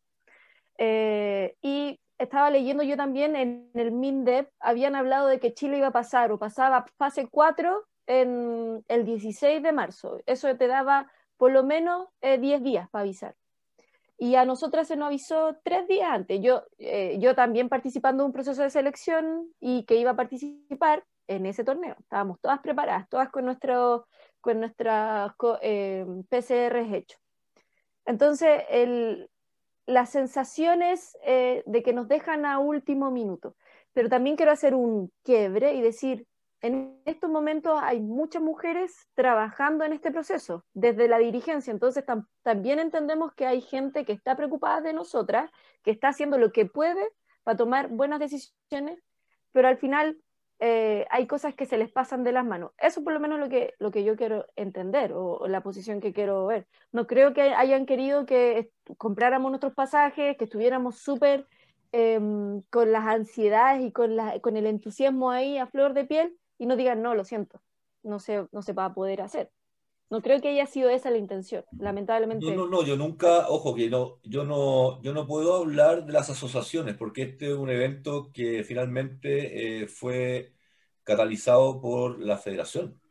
Eh, 0.77 1.55
y 1.61 1.99
estaba 2.17 2.49
leyendo 2.49 2.83
yo 2.83 2.97
también 2.97 3.35
en 3.35 3.69
el 3.73 3.91
MINDEP, 3.91 4.49
habían 4.59 4.95
hablado 4.95 5.27
de 5.27 5.39
que 5.39 5.53
Chile 5.53 5.77
iba 5.77 5.87
a 5.87 5.91
pasar 5.91 6.31
o 6.31 6.39
pasaba 6.39 6.85
fase 6.97 7.27
4 7.29 7.85
en 8.07 8.83
el 8.87 9.05
16 9.05 9.61
de 9.61 9.71
marzo. 9.71 10.19
Eso 10.25 10.55
te 10.57 10.67
daba 10.67 11.11
por 11.37 11.51
lo 11.51 11.63
menos 11.63 12.07
10 12.21 12.39
eh, 12.39 12.59
días 12.59 12.89
para 12.89 13.03
avisar. 13.03 13.35
Y 14.17 14.35
a 14.35 14.45
nosotras 14.45 14.87
se 14.87 14.95
nos 14.95 15.07
avisó 15.07 15.57
tres 15.63 15.87
días 15.87 16.09
antes. 16.09 16.39
Yo, 16.41 16.63
eh, 16.77 17.17
yo 17.19 17.35
también 17.35 17.67
participando 17.67 18.23
en 18.23 18.27
un 18.27 18.33
proceso 18.33 18.61
de 18.61 18.69
selección 18.69 19.49
y 19.59 19.83
que 19.83 19.97
iba 19.97 20.11
a 20.11 20.15
participar 20.15 21.03
en 21.27 21.45
ese 21.45 21.63
torneo. 21.63 21.95
Estábamos 21.99 22.39
todas 22.39 22.59
preparadas, 22.59 23.09
todas 23.09 23.29
con, 23.29 23.45
nuestro, 23.45 24.07
con 24.39 24.59
nuestras 24.59 25.31
eh, 25.61 26.05
PCRs 26.29 26.93
hechos. 26.93 27.19
Entonces, 28.05 28.63
el, 28.69 29.29
las 29.85 30.11
sensaciones 30.11 31.17
eh, 31.25 31.63
de 31.65 31.83
que 31.83 31.93
nos 31.93 32.07
dejan 32.07 32.45
a 32.45 32.59
último 32.59 33.11
minuto. 33.11 33.55
Pero 33.93 34.09
también 34.09 34.35
quiero 34.35 34.51
hacer 34.51 34.75
un 34.75 35.11
quiebre 35.23 35.73
y 35.73 35.81
decir, 35.81 36.25
en 36.65 36.99
estos 37.05 37.29
momentos 37.29 37.79
hay 37.79 37.99
muchas 38.01 38.41
mujeres 38.41 39.07
trabajando 39.13 39.83
en 39.83 39.93
este 39.93 40.11
proceso, 40.11 40.65
desde 40.73 41.07
la 41.07 41.19
dirigencia. 41.19 41.69
Entonces 41.69 42.03
también 42.41 42.79
entendemos 42.79 43.33
que 43.35 43.45
hay 43.45 43.61
gente 43.61 44.03
que 44.03 44.13
está 44.13 44.35
preocupada 44.35 44.81
de 44.81 44.91
nosotras, 44.91 45.51
que 45.83 45.91
está 45.91 46.07
haciendo 46.07 46.39
lo 46.39 46.51
que 46.51 46.65
puede 46.65 47.07
para 47.43 47.55
tomar 47.55 47.89
buenas 47.89 48.19
decisiones, 48.19 48.99
pero 49.51 49.67
al 49.67 49.77
final 49.77 50.17
eh, 50.57 51.05
hay 51.11 51.27
cosas 51.27 51.53
que 51.53 51.67
se 51.67 51.77
les 51.77 51.91
pasan 51.91 52.23
de 52.23 52.31
las 52.31 52.43
manos. 52.43 52.71
Eso 52.79 53.03
por 53.03 53.13
lo 53.13 53.19
menos 53.19 53.39
lo 53.39 53.47
que, 53.47 53.75
lo 53.77 53.91
que 53.91 54.03
yo 54.03 54.15
quiero 54.15 54.47
entender 54.55 55.13
o, 55.13 55.47
la 55.47 55.61
posición 55.61 56.01
que 56.01 56.13
quiero 56.13 56.47
ver. 56.47 56.65
No 56.91 57.05
creo 57.05 57.35
que 57.35 57.41
hayan 57.43 57.85
querido 57.85 58.25
que 58.25 58.71
compráramos 58.97 59.51
nuestros 59.51 59.75
pasajes, 59.75 60.35
que 60.35 60.45
estuviéramos 60.45 60.97
súper 60.97 61.45
em, 61.91 62.59
con 62.71 62.91
las 62.91 63.05
ansiedades 63.05 63.83
y 63.85 63.91
con, 63.91 64.15
la, 64.15 64.39
con 64.39 64.57
el 64.57 64.65
entusiasmo 64.65 65.29
ahí 65.29 65.59
a 65.59 65.67
flor 65.67 65.93
de 65.93 66.05
piel 66.05 66.35
y 66.57 66.65
no 66.65 66.75
digan, 66.75 67.01
no, 67.01 67.15
lo 67.15 67.23
siento, 67.23 67.61
no 68.03 68.19
se, 68.19 68.47
no 68.51 68.61
se 68.61 68.73
va 68.73 68.85
a 68.85 68.93
poder 68.93 69.21
hacer. 69.21 69.51
No 70.09 70.21
creo 70.21 70.39
que 70.39 70.49
haya 70.49 70.67
sido 70.67 70.89
esa 70.89 71.09
la 71.09 71.17
intención, 71.17 71.65
lamentablemente. 71.79 72.45
No, 72.45 72.55
no, 72.55 72.67
no, 72.67 72.83
yo 72.83 72.95
nunca, 72.95 73.49
ojo 73.49 73.73
que 73.73 73.89
no, 73.89 74.19
yo 74.23 74.43
no, 74.43 75.01
yo 75.01 75.13
no 75.13 75.25
puedo 75.25 75.55
hablar 75.55 76.05
de 76.05 76.13
las 76.13 76.29
asociaciones, 76.29 76.95
porque 76.95 77.23
este 77.23 77.47
es 77.47 77.53
un 77.53 77.69
evento 77.69 78.31
que 78.31 78.63
finalmente 78.63 79.81
eh, 79.81 79.87
fue 79.87 80.53
catalizado 81.03 81.81
por 81.81 82.19
la 82.19 82.37
federación. 82.37 83.01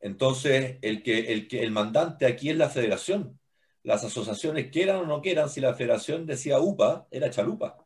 Entonces, 0.00 0.78
el 0.82 1.02
que, 1.02 1.32
el 1.32 1.48
que 1.48 1.64
el 1.64 1.72
mandante 1.72 2.26
aquí 2.26 2.50
es 2.50 2.56
la 2.56 2.68
federación. 2.68 3.40
Las 3.82 4.04
asociaciones 4.04 4.70
quieran 4.70 4.96
o 4.98 5.06
no 5.06 5.20
quieran, 5.20 5.48
si 5.48 5.60
la 5.60 5.74
federación 5.74 6.26
decía 6.26 6.60
UPA, 6.60 7.08
era 7.10 7.30
chalupa. 7.30 7.76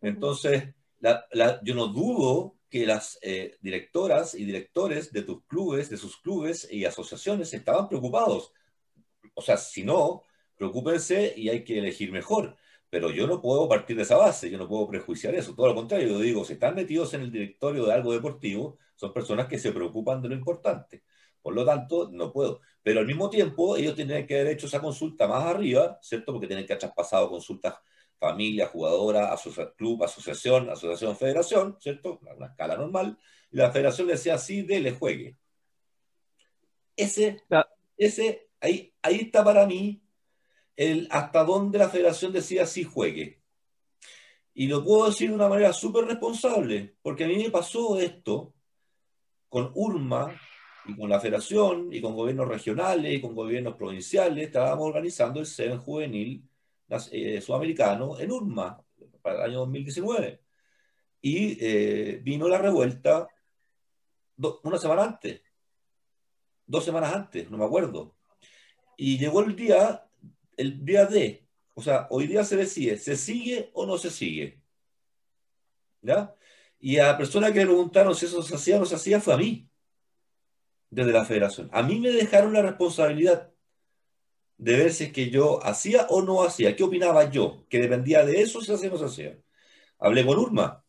Entonces, 0.00 0.74
yo 1.62 1.74
no 1.74 1.88
dudo 1.88 2.56
que 2.74 2.86
las 2.86 3.20
eh, 3.22 3.56
directoras 3.60 4.34
y 4.34 4.44
directores 4.44 5.12
de 5.12 5.22
tus 5.22 5.44
clubes, 5.44 5.90
de 5.90 5.96
sus 5.96 6.16
clubes 6.16 6.66
y 6.68 6.84
asociaciones 6.84 7.54
estaban 7.54 7.88
preocupados. 7.88 8.52
O 9.34 9.42
sea, 9.42 9.56
si 9.58 9.84
no, 9.84 10.24
preocúpense 10.56 11.34
y 11.36 11.50
hay 11.50 11.62
que 11.62 11.78
elegir 11.78 12.10
mejor. 12.10 12.56
Pero 12.90 13.10
yo 13.10 13.28
no 13.28 13.40
puedo 13.40 13.68
partir 13.68 13.94
de 13.96 14.02
esa 14.02 14.16
base, 14.16 14.50
yo 14.50 14.58
no 14.58 14.66
puedo 14.66 14.88
prejuiciar 14.88 15.36
eso. 15.36 15.54
Todo 15.54 15.68
lo 15.68 15.76
contrario, 15.76 16.08
yo 16.08 16.18
digo, 16.18 16.44
si 16.44 16.54
están 16.54 16.74
metidos 16.74 17.14
en 17.14 17.20
el 17.20 17.30
directorio 17.30 17.86
de 17.86 17.92
algo 17.92 18.12
deportivo, 18.12 18.76
son 18.96 19.12
personas 19.12 19.46
que 19.46 19.56
se 19.56 19.70
preocupan 19.70 20.20
de 20.20 20.30
lo 20.30 20.34
importante. 20.34 21.04
Por 21.42 21.54
lo 21.54 21.64
tanto, 21.64 22.10
no 22.10 22.32
puedo. 22.32 22.60
Pero 22.82 22.98
al 22.98 23.06
mismo 23.06 23.30
tiempo, 23.30 23.76
ellos 23.76 23.94
tienen 23.94 24.26
que 24.26 24.34
haber 24.40 24.54
hecho 24.54 24.66
esa 24.66 24.80
consulta 24.80 25.28
más 25.28 25.44
arriba, 25.44 25.96
¿cierto? 26.02 26.32
Porque 26.32 26.48
tienen 26.48 26.66
que 26.66 26.72
haber 26.72 26.80
traspasado 26.80 27.30
consultas 27.30 27.76
familia, 28.24 28.66
jugadora, 28.66 29.36
club, 29.76 30.02
asociación, 30.04 30.70
asociación, 30.70 31.16
federación, 31.16 31.76
¿cierto? 31.78 32.18
Una 32.36 32.46
escala 32.46 32.76
normal. 32.76 33.18
Y 33.50 33.56
la 33.56 33.70
federación 33.70 34.06
le 34.06 34.14
decía, 34.14 34.38
sí, 34.38 34.62
dele, 34.62 34.92
juegue. 34.92 35.36
Ese, 36.96 37.42
ese 37.96 38.48
ahí, 38.60 38.94
ahí 39.02 39.16
está 39.16 39.44
para 39.44 39.66
mí 39.66 40.02
el 40.76 41.06
hasta 41.10 41.44
dónde 41.44 41.78
la 41.78 41.88
federación 41.88 42.32
decía 42.32 42.66
sí 42.66 42.84
juegue. 42.84 43.40
Y 44.54 44.68
lo 44.68 44.84
puedo 44.84 45.06
decir 45.06 45.28
de 45.28 45.34
una 45.34 45.48
manera 45.48 45.72
súper 45.72 46.04
responsable, 46.04 46.96
porque 47.02 47.24
a 47.24 47.28
mí 47.28 47.36
me 47.36 47.50
pasó 47.50 47.98
esto 47.98 48.54
con 49.48 49.70
URMA 49.74 50.34
y 50.86 50.96
con 50.96 51.10
la 51.10 51.20
federación 51.20 51.92
y 51.92 52.00
con 52.00 52.14
gobiernos 52.14 52.48
regionales 52.48 53.14
y 53.14 53.20
con 53.20 53.34
gobiernos 53.34 53.74
provinciales. 53.74 54.46
Estábamos 54.46 54.86
organizando 54.86 55.40
el 55.40 55.46
SEN 55.46 55.78
juvenil 55.78 56.48
eh, 57.10 57.40
sudamericano 57.40 58.18
en 58.18 58.30
URMA 58.30 58.82
para 59.22 59.44
el 59.44 59.50
año 59.50 59.60
2019. 59.60 60.40
Y 61.20 61.56
eh, 61.60 62.20
vino 62.22 62.48
la 62.48 62.58
revuelta 62.58 63.28
una 64.62 64.78
semana 64.78 65.04
antes, 65.04 65.40
dos 66.66 66.84
semanas 66.84 67.14
antes, 67.14 67.50
no 67.50 67.56
me 67.56 67.64
acuerdo. 67.64 68.14
Y 68.96 69.18
llegó 69.18 69.40
el 69.42 69.56
día, 69.56 70.06
el 70.56 70.84
día 70.84 71.06
D, 71.06 71.48
o 71.74 71.82
sea, 71.82 72.06
hoy 72.10 72.26
día 72.26 72.44
se 72.44 72.56
decide, 72.56 72.98
¿se 72.98 73.16
sigue 73.16 73.70
o 73.72 73.86
no 73.86 73.96
se 73.96 74.10
sigue? 74.10 74.60
¿Ya? 76.02 76.34
Y 76.78 76.98
a 76.98 77.06
la 77.06 77.16
persona 77.16 77.52
que 77.52 77.60
le 77.60 77.66
preguntaron 77.66 78.14
si 78.14 78.26
eso 78.26 78.42
se 78.42 78.54
hacía 78.54 78.76
o 78.76 78.80
no 78.80 78.86
se 78.86 78.96
hacía 78.96 79.20
fue 79.20 79.34
a 79.34 79.38
mí, 79.38 79.68
desde 80.90 81.12
la 81.12 81.24
federación. 81.24 81.70
A 81.72 81.82
mí 81.82 81.98
me 81.98 82.10
dejaron 82.10 82.52
la 82.52 82.62
responsabilidad 82.62 83.53
de 84.56 84.76
ver 84.76 84.92
si 84.92 85.04
es 85.04 85.12
que 85.12 85.30
yo 85.30 85.64
hacía 85.64 86.06
o 86.10 86.22
no 86.22 86.42
hacía, 86.42 86.76
qué 86.76 86.84
opinaba 86.84 87.30
yo, 87.30 87.66
que 87.68 87.80
dependía 87.80 88.24
de 88.24 88.40
eso 88.42 88.60
si 88.60 88.72
hacía 88.72 88.88
o 88.90 88.92
no 88.92 88.98
se 88.98 89.04
hacía. 89.06 89.38
Hablé 89.98 90.24
con 90.24 90.38
Urma, 90.38 90.84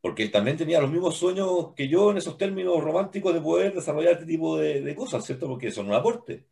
porque 0.00 0.28
también 0.28 0.56
tenía 0.56 0.80
los 0.80 0.90
mismos 0.90 1.16
sueños 1.16 1.74
que 1.76 1.88
yo 1.88 2.10
en 2.10 2.18
esos 2.18 2.38
términos 2.38 2.82
románticos 2.82 3.34
de 3.34 3.40
poder 3.40 3.74
desarrollar 3.74 4.14
este 4.14 4.26
tipo 4.26 4.56
de, 4.58 4.94
cosas, 4.96 5.24
¿cierto? 5.24 5.46
Porque 5.48 5.70
son 5.70 5.86
un 5.88 5.94
aporte. 5.94 6.46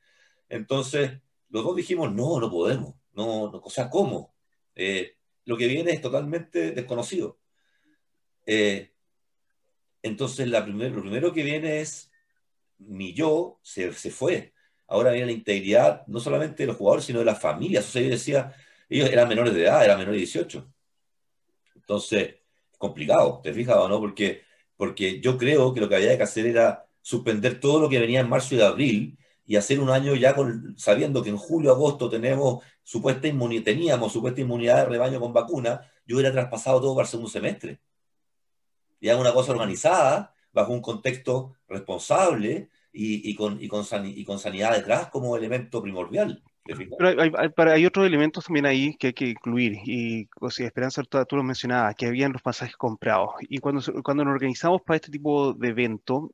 Entonces, 0.49 1.13
los 1.49 1.65
dos 1.65 1.77
dijimos, 1.77 2.13
no, 2.13 2.41
no 2.41 2.51
podemos, 2.51 2.95
no, 3.13 3.45
o 3.45 3.71
sea, 3.71 3.89
¿cómo? 3.91 4.35
Eh, 4.75 5.17
lo 5.45 5.57
que 5.57 5.67
viene 5.67 5.93
es 5.93 6.01
totalmente 6.03 6.73
desconocido. 6.73 7.39
Eh, 8.47 8.93
entonces, 10.03 10.49
la 10.49 10.61
lo 10.61 11.01
primero 11.03 11.33
que 11.33 11.43
viene 11.43 11.81
es, 11.81 12.11
mi 12.79 13.15
yo 13.15 13.59
se, 13.63 13.93
se 13.95 14.11
fue 14.11 14.53
ahora 14.89 15.13
viene 15.13 15.27
la 15.27 15.33
integridad 15.33 16.07
no 16.07 16.19
solamente 16.19 16.65
de 16.65 16.69
los 16.69 16.77
jugadores, 16.77 17.05
sino 17.05 17.21
de 17.21 17.27
las 17.27 17.41
familias. 17.41 17.87
O 17.87 17.91
sea, 17.91 18.03
yo 18.03 18.11
decía, 18.11 18.55
ellos 18.89 19.11
eran 19.11 19.29
menores 19.29 19.55
de 19.55 19.63
edad, 19.63 19.85
eran 19.85 19.99
menores 19.99 20.17
de 20.17 20.27
18. 20.27 20.69
Entonces, 21.77 22.37
complicado, 22.79 23.41
¿te 23.43 23.53
fijas 23.53 23.77
o 23.77 23.89
no? 23.89 24.01
Porque, 24.01 24.43
porque 24.77 25.21
yo 25.21 25.39
creo 25.39 25.73
que 25.75 25.81
lo 25.81 25.89
que 25.89 25.97
había 25.97 26.17
que 26.17 26.23
hacer 26.23 26.47
era 26.47 26.87
suspender 27.03 27.61
todo 27.61 27.81
lo 27.81 27.89
que 27.89 28.01
venía 28.01 28.21
en 28.21 28.29
marzo 28.29 28.55
y 28.55 28.61
abril 28.61 29.19
y 29.47 29.57
hacer 29.57 29.81
un 29.81 29.91
año 29.91 30.15
ya 30.15 30.35
con, 30.35 30.75
sabiendo 30.79 31.23
que 31.23 31.31
en 31.31 31.39
julio, 31.39 31.71
agosto 31.73 32.09
tenemos 32.11 32.63
supuesta 32.83 33.29
inmunidad, 33.29 33.65
teníamos 33.65 34.13
supuesta 34.13 34.41
inmunidad 34.41 34.79
de 34.79 34.85
rebaño 34.87 35.21
con 35.21 35.33
vacuna, 35.33 35.91
yo 36.07 36.17
hubiera 36.17 36.33
traspasado 36.33 36.81
todo 36.81 36.95
para 36.95 37.07
el 37.07 37.11
segundo 37.11 37.31
semestre. 37.31 37.81
Y 39.01 39.09
hago 39.09 39.21
una 39.21 39.33
cosa 39.33 39.53
organizada, 39.53 40.35
bajo 40.53 40.73
un 40.73 40.83
contexto 40.83 41.55
responsable, 41.69 42.71
y, 42.93 43.35
con, 43.35 43.63
y, 43.63 43.69
con 43.69 43.85
y 44.05 44.25
con 44.25 44.39
sanidad 44.39 44.75
detrás 44.75 45.09
como 45.09 45.37
elemento 45.37 45.83
primordial. 45.83 46.43
Pero 46.65 47.23
hay, 47.23 47.33
hay, 47.57 47.87
otros 47.87 48.07
elementos 48.07 48.45
también 48.45 48.67
ahí 48.67 48.95
que 48.97 49.09
hay 49.09 49.13
que 49.15 49.29
incluir, 49.29 49.79
y 49.85 50.29
o 50.39 50.51
sea, 50.51 50.67
Esperanza, 50.67 51.03
tú 51.03 51.37
lo 51.37 51.43
mencionabas, 51.43 51.95
que 51.95 52.07
habían 52.07 52.33
los 52.33 52.43
pasajes 52.43 52.77
comprados. 52.77 53.31
Y 53.49 53.59
cuando, 53.59 53.83
cuando 54.03 54.25
nos 54.25 54.35
organizamos 54.35 54.83
para 54.83 54.97
este 54.97 55.11
tipo 55.11 55.55
de 55.55 55.69
evento, 55.69 56.31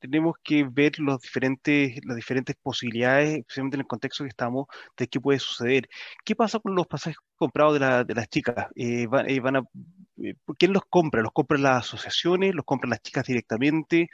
tenemos 0.00 0.34
que 0.42 0.64
ver 0.64 0.98
los 0.98 1.20
diferentes, 1.20 1.98
las 2.04 2.16
diferentes 2.16 2.56
posibilidades, 2.56 3.38
especialmente 3.38 3.76
en 3.76 3.80
el 3.82 3.86
contexto 3.86 4.24
que 4.24 4.28
estamos, 4.28 4.66
de 4.96 5.06
qué 5.08 5.20
puede 5.20 5.38
suceder. 5.38 5.88
¿Qué 6.24 6.34
pasa 6.34 6.58
con 6.58 6.74
los 6.74 6.86
pasajes 6.86 7.18
comprados 7.36 7.74
de, 7.74 7.80
la, 7.80 8.04
de 8.04 8.14
las 8.14 8.28
chicas? 8.28 8.66
Eh, 8.74 9.06
eh, 9.28 9.40
van, 9.40 9.56
a, 9.56 9.62
eh, 10.22 10.34
¿Quién 10.58 10.72
los 10.72 10.82
compra? 10.88 11.22
¿Los 11.22 11.32
compran 11.32 11.62
las 11.62 11.86
asociaciones? 11.86 12.54
¿Los 12.54 12.64
compran 12.64 12.90
las 12.90 13.02
chicas 13.02 13.26
directamente? 13.26 14.08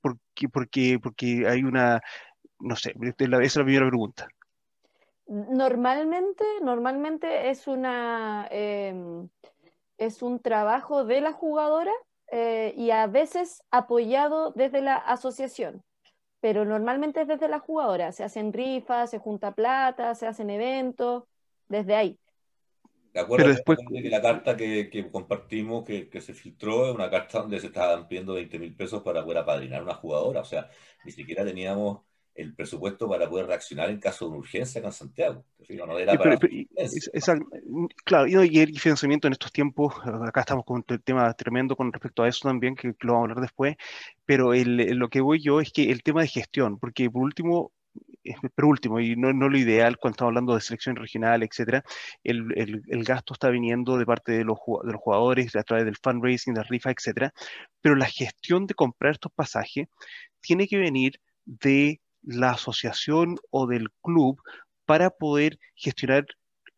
Porque, 0.00 0.48
porque, 0.48 0.98
porque 1.02 1.46
hay 1.48 1.62
una, 1.64 2.00
no 2.60 2.76
sé, 2.76 2.94
esa 3.00 3.42
es 3.42 3.56
la 3.56 3.64
primera 3.64 3.88
pregunta. 3.88 4.28
Normalmente, 5.26 6.44
normalmente 6.62 7.50
es 7.50 7.66
una 7.66 8.48
em, 8.50 9.28
es 9.98 10.22
un 10.22 10.40
trabajo 10.40 11.04
de 11.04 11.20
la 11.20 11.32
jugadora 11.32 11.92
eh, 12.30 12.74
y 12.76 12.90
a 12.90 13.06
veces 13.06 13.62
apoyado 13.70 14.52
desde 14.52 14.80
la 14.80 14.96
asociación, 14.96 15.82
pero 16.40 16.64
normalmente 16.64 17.22
es 17.22 17.28
desde 17.28 17.48
la 17.48 17.60
jugadora. 17.60 18.12
Se 18.12 18.24
hacen 18.24 18.52
rifas, 18.52 19.10
se 19.10 19.18
junta 19.18 19.54
plata, 19.54 20.14
se 20.14 20.26
hacen 20.26 20.50
eventos, 20.50 21.24
desde 21.68 21.94
ahí. 21.94 22.18
¿De 23.12 23.20
acuerdo? 23.20 23.44
Pero 23.44 23.54
después... 23.54 23.78
que 23.90 24.08
la 24.08 24.22
carta 24.22 24.56
que, 24.56 24.88
que 24.90 25.10
compartimos, 25.10 25.84
que, 25.84 26.08
que, 26.08 26.20
se 26.20 26.32
filtró, 26.32 26.88
es 26.88 26.94
una 26.94 27.10
carta 27.10 27.40
donde 27.40 27.60
se 27.60 27.66
estaban 27.66 28.08
pidiendo 28.08 28.34
20 28.34 28.58
mil 28.58 28.74
pesos 28.74 29.02
para 29.02 29.22
poder 29.22 29.38
apadrinar 29.38 29.82
una 29.82 29.94
jugadora. 29.94 30.40
O 30.40 30.44
sea, 30.44 30.70
ni 31.04 31.12
siquiera 31.12 31.44
teníamos 31.44 32.00
el 32.34 32.54
presupuesto 32.54 33.08
para 33.08 33.28
poder 33.28 33.46
reaccionar 33.46 33.90
en 33.90 34.00
caso 34.00 34.28
de 34.28 34.38
urgencia 34.38 34.80
con 34.80 34.92
Santiago. 34.92 35.44
No 35.86 35.98
era 35.98 36.14
para 36.14 36.38
claro, 38.04 38.44
y 38.44 38.58
el 38.58 38.78
financiamiento 38.78 39.26
en 39.26 39.32
estos 39.32 39.52
tiempos, 39.52 39.94
acá 40.04 40.40
estamos 40.40 40.64
con 40.64 40.76
un 40.88 40.98
tema 41.00 41.32
tremendo 41.34 41.76
con 41.76 41.92
respecto 41.92 42.22
a 42.22 42.28
eso 42.28 42.48
también, 42.48 42.74
que, 42.74 42.94
lo 43.00 43.12
vamos 43.12 43.28
a 43.28 43.30
hablar 43.30 43.40
después, 43.40 43.76
pero 44.24 44.54
el, 44.54 44.76
lo 44.96 45.08
que 45.08 45.20
voy 45.20 45.42
yo 45.42 45.60
es 45.60 45.72
que 45.72 45.90
el 45.90 46.02
tema 46.02 46.22
de 46.22 46.28
gestión, 46.28 46.78
porque 46.78 47.10
por 47.10 47.22
último, 47.22 47.72
pero 48.54 48.68
último, 48.68 49.00
y 49.00 49.16
no, 49.16 49.32
no, 49.32 49.48
lo 49.48 49.58
ideal 49.58 49.98
cuando 49.98 50.14
estamos 50.14 50.30
hablando 50.30 50.54
de 50.54 50.60
selección 50.60 50.96
regional, 50.96 51.42
etcétera, 51.42 51.82
el, 52.22 52.44
el, 52.56 53.04
gasto 53.04 53.34
está 53.34 53.50
viniendo 53.50 53.96
de 53.98 54.06
parte 54.06 54.32
de 54.32 54.44
los, 54.44 54.58
de 54.84 54.92
los 54.92 55.00
jugadores 55.00 55.54
a 55.56 55.62
través 55.62 55.84
del 55.84 55.96
fundraising, 55.96 56.54
de 56.54 56.62
rifa, 56.62 56.90
etcétera, 56.90 57.32
pero 57.80 57.96
la 57.96 58.06
gestión 58.06 58.66
de 58.66 58.74
comprar 58.74 59.12
estos 59.12 59.32
pasajes 59.32 59.88
tiene 60.40 60.68
que 60.68 60.78
venir 60.78 61.20
de 61.44 62.00
la 62.22 62.50
asociación 62.52 63.36
o 63.50 63.66
del 63.66 63.88
club 64.00 64.40
para 64.84 65.10
poder 65.10 65.58
gestionar 65.74 66.26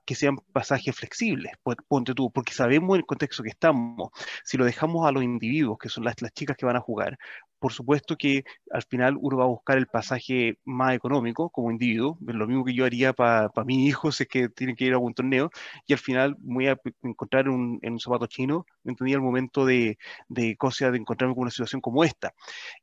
que 0.04 0.14
sean 0.14 0.36
pasajes 0.52 0.94
flexibles, 0.94 1.52
ponte 1.88 2.14
tú, 2.14 2.30
porque 2.30 2.52
sabemos 2.52 2.96
el 2.96 3.06
contexto 3.06 3.42
que 3.42 3.48
estamos, 3.50 4.10
si 4.44 4.56
lo 4.56 4.64
dejamos 4.64 5.06
a 5.06 5.12
los 5.12 5.22
individuos, 5.22 5.78
que 5.78 5.88
son 5.88 6.04
las, 6.04 6.20
las 6.20 6.32
chicas 6.32 6.56
que 6.56 6.66
van 6.66 6.76
a 6.76 6.80
jugar, 6.80 7.18
por 7.64 7.72
supuesto 7.72 8.18
que 8.18 8.44
al 8.70 8.82
final 8.82 9.16
uno 9.18 9.38
va 9.38 9.44
a 9.44 9.46
buscar 9.46 9.78
el 9.78 9.86
pasaje 9.86 10.58
más 10.66 10.94
económico 10.94 11.48
como 11.48 11.70
individuo, 11.70 12.18
lo 12.20 12.46
mismo 12.46 12.62
que 12.62 12.74
yo 12.74 12.84
haría 12.84 13.14
para 13.14 13.50
mi 13.64 13.86
hijo 13.86 14.12
si 14.12 14.24
es 14.24 14.28
que 14.28 14.50
tiene 14.50 14.74
que 14.76 14.84
ir 14.84 14.92
a 14.92 14.98
un 14.98 15.14
torneo, 15.14 15.50
y 15.86 15.94
al 15.94 15.98
final 15.98 16.36
voy 16.40 16.68
a 16.68 16.78
encontrar 17.02 17.48
un, 17.48 17.78
en 17.80 17.94
un 17.94 18.00
zapato 18.00 18.26
chino, 18.26 18.66
me 18.82 18.92
entendía 18.92 19.16
el 19.16 19.22
momento 19.22 19.64
de, 19.64 19.96
de, 20.28 20.58
cosa, 20.58 20.90
de 20.90 20.98
encontrarme 20.98 21.34
con 21.34 21.44
una 21.44 21.50
situación 21.50 21.80
como 21.80 22.04
esta. 22.04 22.34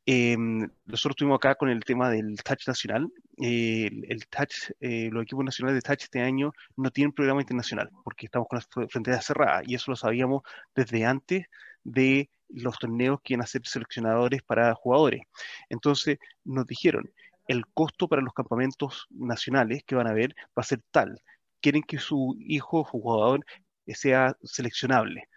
Em, 0.03 0.67
nosotros 0.87 1.11
estuvimos 1.11 1.35
acá 1.35 1.53
con 1.53 1.69
el 1.69 1.83
tema 1.83 2.09
del 2.09 2.41
touch 2.41 2.67
nacional, 2.67 3.07
eh, 3.39 3.87
el, 4.09 4.25
touch, 4.29 4.71
eh, 4.79 5.09
los 5.11 5.21
equipos 5.21 5.45
nacionales 5.45 5.83
de 5.83 5.87
touch 5.87 6.05
este 6.05 6.21
año 6.21 6.53
no 6.75 6.89
tienen 6.89 7.11
programa 7.11 7.41
internacional, 7.41 7.91
porque 8.03 8.25
estamos 8.25 8.47
con 8.47 8.57
las 8.57 8.67
fronteras 8.89 9.27
cerradas, 9.27 9.61
y 9.67 9.75
eso 9.75 9.91
lo 9.91 9.95
sabíamos 9.95 10.41
desde 10.73 11.05
antes 11.05 11.45
de 11.83 12.31
los 12.53 12.77
torneos 12.79 13.19
que 13.23 13.33
iban 13.33 13.43
a 13.43 13.47
ser 13.47 13.61
seleccionadores 13.65 14.41
para 14.43 14.73
jugadores. 14.75 15.21
Entonces 15.69 16.17
nos 16.43 16.65
dijeron, 16.65 17.11
el 17.47 17.65
costo 17.67 18.07
para 18.07 18.21
los 18.21 18.33
campamentos 18.33 19.07
nacionales 19.09 19.83
que 19.85 19.95
van 19.95 20.07
a 20.07 20.13
ver 20.13 20.35
va 20.57 20.61
a 20.61 20.63
ser 20.63 20.81
tal. 20.91 21.21
Quieren 21.61 21.83
que 21.83 21.97
su 21.99 22.35
hijo 22.39 22.83
jugador 22.83 23.45
sea 23.87 24.35
seleccionable. 24.43 25.27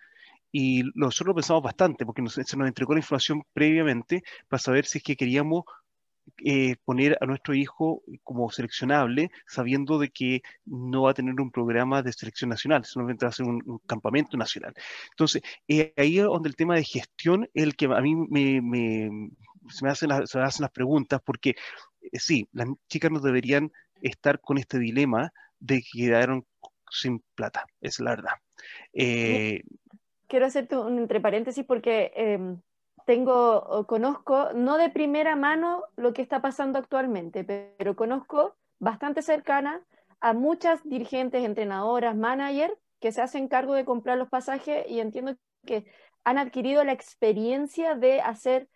Y 0.53 0.85
nosotros 0.95 1.29
lo 1.29 1.35
pensamos 1.35 1.63
bastante, 1.65 2.07
porque 2.07 2.23
se 2.29 2.57
nos 2.57 2.69
entregó 2.69 2.95
la 2.95 3.01
información 3.01 3.43
previamente 3.53 4.23
para 4.49 4.61
saber 4.61 4.87
si 4.87 4.99
es 4.99 5.05
que 5.05 5.17
queríamos 5.17 5.65
eh, 6.45 6.77
poner 6.85 7.17
a 7.21 7.27
nuestro 7.27 7.55
hijo 7.55 8.03
como 8.23 8.51
seleccionable, 8.51 9.31
sabiendo 9.47 9.99
de 9.99 10.11
que 10.11 10.43
no 10.65 11.03
va 11.03 11.11
a 11.11 11.15
tener 11.15 11.41
un 11.41 11.51
programa 11.51 12.03
de 12.03 12.13
selección 12.13 12.51
nacional, 12.51 12.85
solamente 12.85 13.25
va 13.25 13.31
a 13.31 13.33
ser 13.33 13.47
un, 13.47 13.81
campamento 13.87 14.37
nacional. 14.37 14.75
Entonces, 15.11 15.43
eh, 15.69 15.93
ahí 15.97 16.19
es 16.19 16.25
donde 16.25 16.49
el 16.49 16.57
tema 16.57 16.75
de 16.75 16.85
gestión 16.85 17.49
es 17.55 17.63
el 17.63 17.77
que 17.77 17.87
a 17.87 18.01
mí 18.01 18.15
me, 18.17 19.31
se, 19.71 19.85
me 19.85 19.91
hacen 19.91 20.27
se 20.27 20.39
me 20.39 20.45
hacen 20.45 20.63
las 20.63 20.71
preguntas, 20.73 21.21
porque 21.25 21.55
eh, 22.01 22.19
sí, 22.19 22.49
las 22.53 22.69
chicas 22.89 23.11
no 23.11 23.21
deberían 23.21 23.71
estar 24.01 24.41
con 24.41 24.59
este 24.59 24.79
dilema 24.79 25.33
de 25.61 25.83
que 25.83 25.99
quedaron 25.99 26.45
sin 26.91 27.23
plata, 27.35 27.67
es 27.81 28.01
la 28.01 28.11
verdad. 28.11 28.35
Eh, 28.93 29.63
Quiero 30.27 30.47
hacerte 30.47 30.77
un 30.77 30.99
entre 30.99 31.21
paréntesis 31.21 31.65
porque 31.65 32.13
tengo, 33.05 33.87
conozco, 33.87 34.53
no 34.55 34.79
de 34.79 34.91
primera 34.91 35.37
mano 35.37 35.85
lo 35.97 36.13
que 36.13 36.23
está 36.23 36.41
pasando 36.41 36.79
actualmente, 36.79 37.45
pero 37.45 37.97
conozco 37.97 38.57
bastante 38.79 39.23
cercana 39.23 39.83
a 40.21 40.33
muchas 40.33 40.83
dirigentes, 40.85 41.45
entrenadoras, 41.45 42.17
managers 42.17 42.75
que 43.01 43.13
se 43.13 43.21
hacen 43.21 43.49
cargo 43.49 43.75
de 43.75 43.85
comprar 43.85 44.17
los 44.17 44.31
pasajes 44.31 44.87
y 44.89 45.01
entiendo 45.01 45.37
que 45.67 45.85
han 46.25 46.39
adquirido 46.39 46.85
la 46.85 46.93
experiencia 46.93 47.95
de 47.95 48.21
hacer 48.23 48.69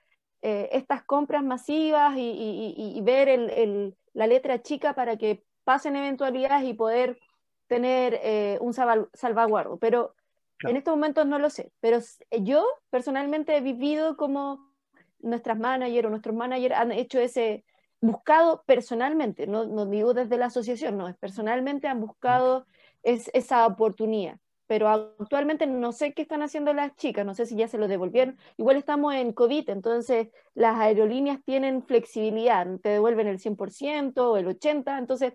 eh, 0.43 0.69
estas 0.73 1.03
compras 1.03 1.43
masivas 1.43 2.15
y, 2.17 3.01
ver 3.03 3.95
la 4.13 4.27
letra 4.27 4.63
chica 4.63 4.95
para 4.95 5.17
que 5.17 5.43
pasen 5.65 5.97
eventualidades 5.97 6.65
y 6.65 6.75
poder 6.75 7.19
tener 7.67 8.21
eh, 8.23 8.59
un 8.61 8.75
salvaguardo. 8.75 9.79
Pero 9.79 10.15
en 10.63 10.77
estos 10.77 10.95
momentos 10.95 11.27
no 11.27 11.39
lo 11.39 11.51
sé. 11.51 11.73
Pero 11.81 11.99
yo 12.41 12.67
personalmente 12.91 13.57
he 13.57 13.61
vivido 13.61 14.17
como 14.17 14.73
nuestras 15.21 15.59
managers 15.59 16.07
o 16.07 16.11
nuestros 16.11 16.35
managers 16.35 16.75
han 16.75 16.93
hecho 16.93 17.19
ese, 17.19 17.65
buscado 18.01 18.63
personalmente, 18.67 19.47
no, 19.47 19.67
no 19.67 19.87
digo 19.87 20.15
desde 20.15 20.39
la 20.39 20.47
asociación, 20.47 20.97
no, 20.97 21.09
es 21.09 21.17
personalmente 21.17 21.89
han 21.89 22.01
buscado 22.01 22.67
es, 23.03 23.31
esa 23.35 23.67
oportunidad 23.67 24.39
pero 24.69 24.87
actualmente 24.89 25.67
no 25.67 25.93
sé 25.93 26.13
qué 26.13 26.21
están 26.21 26.43
haciendo 26.43 26.75
las 26.75 26.95
chicas, 26.95 27.25
no 27.25 27.35
sé 27.35 27.47
si 27.47 27.57
ya 27.57 27.69
se 27.69 27.79
lo 27.79 27.89
devolvieron. 27.89 28.37
Igual 28.59 28.77
estamos 28.77 29.15
en 29.15 29.33
COVID, 29.33 29.71
entonces 29.71 30.29
las 30.55 30.79
aerolíneas 30.79 31.43
tienen 31.43 31.83
flexibilidad, 31.83 32.67
te 32.83 32.91
devuelven 32.91 33.29
el 33.29 33.39
100% 33.39 34.19
o 34.19 34.37
el 34.37 34.47
80%, 34.47 34.99
entonces 34.99 35.33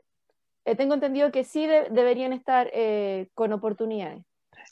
eh, 0.66 0.76
tengo 0.76 0.94
entendido 0.94 1.32
que 1.32 1.44
sí 1.44 1.66
deberían 1.66 2.32
estar 2.32 2.70
eh, 2.74 3.30
con 3.34 3.52
oportunidades. 3.54 4.24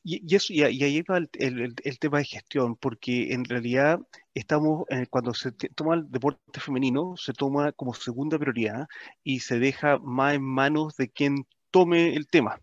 Y, 0.03 0.35
eso, 0.35 0.53
y, 0.53 0.63
ahí 0.63 1.01
va 1.03 1.17
el, 1.17 1.99
tema 1.99 2.19
de 2.19 2.25
gestión, 2.25 2.75
porque 2.75 3.33
en 3.33 3.45
realidad 3.45 3.99
estamos, 4.33 4.85
eh, 4.89 5.07
cuando 5.09 5.33
se 5.33 5.51
toma 5.51 5.95
el 5.95 6.09
deporte 6.09 6.59
femenino, 6.59 7.15
se 7.17 7.33
toma 7.33 7.71
como 7.73 7.93
segunda 7.93 8.39
prioridad 8.39 8.87
y 9.23 9.41
se 9.41 9.59
deja 9.59 9.99
más 9.99 10.35
en 10.35 10.43
manos 10.43 10.95
de 10.97 11.09
quien 11.09 11.45
tome 11.71 12.13
el 12.15 12.27
tema, 12.27 12.59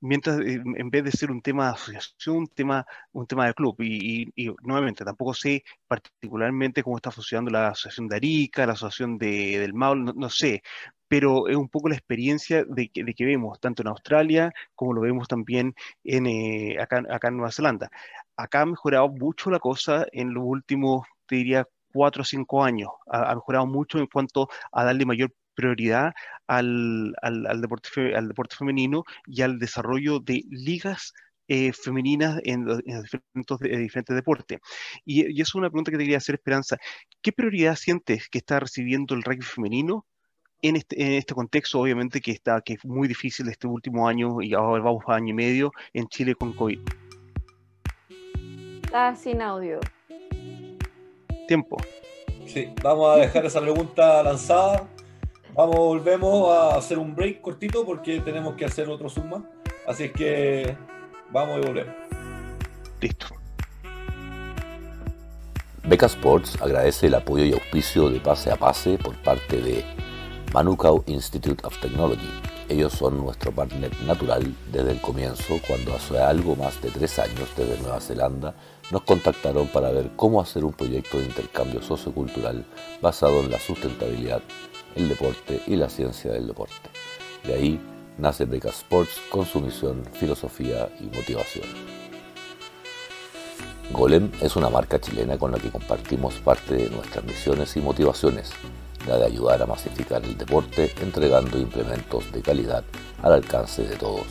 mientras 0.00 0.40
eh, 0.40 0.62
en 0.64 0.90
vez 0.90 1.04
de 1.04 1.12
ser 1.12 1.30
un 1.30 1.42
tema 1.42 1.66
de 1.66 1.72
asociación, 1.74 2.36
un 2.38 2.46
tema, 2.48 2.86
un 3.12 3.26
tema 3.26 3.46
de 3.46 3.54
club. 3.54 3.76
Y, 3.80 4.32
nuevamente, 4.62 5.04
tampoco 5.04 5.34
sé 5.34 5.62
particularmente 5.86 6.82
cómo 6.82 6.96
está 6.96 7.10
funcionando 7.10 7.50
la 7.50 7.68
asociación 7.68 8.08
de 8.08 8.16
Arica, 8.16 8.66
la 8.66 8.72
asociación 8.72 9.18
de, 9.18 9.58
del 9.60 9.74
Maul, 9.74 10.04
no, 10.16 10.30
sé, 10.30 10.62
pero 11.08 11.48
es 11.48 11.56
un 11.56 11.68
poco 11.68 11.88
la 11.88 11.96
experiencia 11.96 12.64
de 12.64 12.88
que, 12.88 13.04
de 13.04 13.14
que, 13.14 13.24
vemos, 13.24 13.60
tanto 13.60 13.82
en 13.82 13.88
Australia 13.88 14.52
como 14.74 14.92
lo 14.92 15.00
vemos 15.00 15.28
también 15.28 15.74
en, 16.04 16.26
eh, 16.26 16.78
acá, 16.80 17.02
acá 17.10 17.28
en 17.28 17.36
Nueva 17.36 17.52
Zelanda. 17.52 17.90
Acá 18.36 18.62
ha 18.62 18.66
mejorado 18.66 19.08
mucho 19.08 19.50
la 19.50 19.58
cosa 19.58 20.06
en 20.12 20.34
los 20.34 20.44
últimos, 20.44 21.06
te 21.26 21.36
diría, 21.36 21.66
cuatro 21.92 22.22
o 22.22 22.24
cinco 22.24 22.64
años. 22.64 22.90
Ha, 23.06 23.30
ha, 23.30 23.34
mejorado 23.34 23.66
mucho 23.66 23.98
en 23.98 24.06
cuanto 24.06 24.48
a 24.72 24.84
darle 24.84 25.06
mayor 25.06 25.32
prioridad 25.54 26.12
al, 26.46 27.14
al, 27.22 27.60
deporte, 27.60 28.14
al 28.14 28.28
deporte 28.28 28.56
femenino 28.56 29.04
y 29.26 29.42
al 29.42 29.58
desarrollo 29.58 30.20
de 30.20 30.44
ligas 30.50 31.12
eh, 31.48 31.72
femeninas 31.72 32.40
en, 32.44 32.66
diferentes, 32.66 33.58
diferentes, 33.60 34.16
deportes. 34.16 34.60
Y, 35.04 35.26
y, 35.36 35.40
eso 35.40 35.50
es 35.50 35.54
una 35.56 35.70
pregunta 35.70 35.90
que 35.90 35.96
te 35.96 36.04
quería 36.04 36.18
hacer, 36.18 36.36
Esperanza. 36.36 36.76
¿Qué 37.22 37.32
prioridad 37.32 37.76
sientes 37.76 38.28
que 38.28 38.38
está 38.38 38.60
recibiendo 38.60 39.14
el 39.14 39.22
rugby 39.22 39.42
femenino 39.42 40.06
en 40.62 40.76
este, 40.76 41.02
en 41.02 41.12
este 41.12 41.34
contexto, 41.34 41.80
obviamente, 41.80 42.20
que, 42.20 42.32
está, 42.32 42.60
que 42.60 42.74
es 42.74 42.84
muy 42.84 43.08
difícil 43.08 43.48
este 43.48 43.66
último 43.66 44.08
año 44.08 44.40
y 44.40 44.54
ahora 44.54 44.82
vamos 44.82 45.04
a 45.06 45.14
año 45.14 45.30
y 45.30 45.34
medio 45.34 45.72
en 45.92 46.06
Chile 46.08 46.34
con 46.34 46.52
COVID? 46.52 46.80
Está 48.84 49.14
sin 49.14 49.42
audio. 49.42 49.80
Tiempo. 51.48 51.76
Sí, 52.46 52.68
vamos 52.82 53.16
a 53.16 53.20
dejar 53.20 53.44
esa 53.46 53.60
pregunta 53.60 54.22
lanzada 54.22 54.88
Vamos, 55.56 55.76
volvemos 55.76 56.50
a 56.50 56.76
hacer 56.76 56.98
un 56.98 57.14
break 57.14 57.40
cortito 57.40 57.86
porque 57.86 58.20
tenemos 58.20 58.56
que 58.56 58.66
hacer 58.66 58.90
otro 58.90 59.08
suma. 59.08 59.42
Así 59.86 60.04
es 60.04 60.12
que 60.12 60.76
vamos 61.30 61.60
y 61.62 61.66
volvemos. 61.66 61.94
Listo. 63.00 63.28
Beca 65.84 66.04
Sports 66.06 66.60
agradece 66.60 67.06
el 67.06 67.14
apoyo 67.14 67.42
y 67.44 67.54
auspicio 67.54 68.10
de 68.10 68.20
Pase 68.20 68.50
a 68.50 68.56
Pase 68.56 68.98
por 68.98 69.16
parte 69.22 69.56
de 69.62 69.82
Manukau 70.56 71.04
Institute 71.06 71.62
of 71.66 71.78
Technology. 71.82 72.30
Ellos 72.70 72.94
son 72.94 73.18
nuestro 73.18 73.52
partner 73.52 73.94
natural 74.06 74.54
desde 74.72 74.92
el 74.92 75.00
comienzo, 75.02 75.60
cuando 75.68 75.94
hace 75.94 76.18
algo 76.18 76.56
más 76.56 76.80
de 76.80 76.90
tres 76.90 77.18
años 77.18 77.50
desde 77.54 77.78
Nueva 77.82 78.00
Zelanda 78.00 78.54
nos 78.90 79.02
contactaron 79.02 79.68
para 79.68 79.90
ver 79.90 80.12
cómo 80.16 80.40
hacer 80.40 80.64
un 80.64 80.72
proyecto 80.72 81.18
de 81.18 81.26
intercambio 81.26 81.82
sociocultural 81.82 82.64
basado 83.02 83.40
en 83.40 83.50
la 83.50 83.60
sustentabilidad 83.60 84.40
el 84.94 85.10
deporte 85.10 85.60
y 85.66 85.76
la 85.76 85.90
ciencia 85.90 86.32
del 86.32 86.46
deporte. 86.46 86.88
De 87.44 87.52
ahí 87.52 87.80
nace 88.16 88.46
Beca 88.46 88.70
Sports 88.70 89.20
con 89.30 89.44
su 89.44 89.60
misión, 89.60 90.04
filosofía 90.14 90.88
y 90.98 91.14
motivación. 91.14 91.66
Golem 93.92 94.32
es 94.40 94.56
una 94.56 94.70
marca 94.70 94.98
chilena 94.98 95.36
con 95.36 95.52
la 95.52 95.58
que 95.58 95.68
compartimos 95.68 96.36
parte 96.36 96.76
de 96.76 96.88
nuestras 96.88 97.24
misiones 97.26 97.76
y 97.76 97.80
motivaciones, 97.80 98.52
la 99.06 99.18
de 99.18 99.26
ayudar 99.26 99.62
a 99.62 99.66
masificar 99.66 100.24
el 100.24 100.36
deporte 100.36 100.92
entregando 101.00 101.58
implementos 101.58 102.30
de 102.32 102.42
calidad 102.42 102.84
al 103.22 103.32
alcance 103.32 103.82
de 103.82 103.96
todos. 103.96 104.26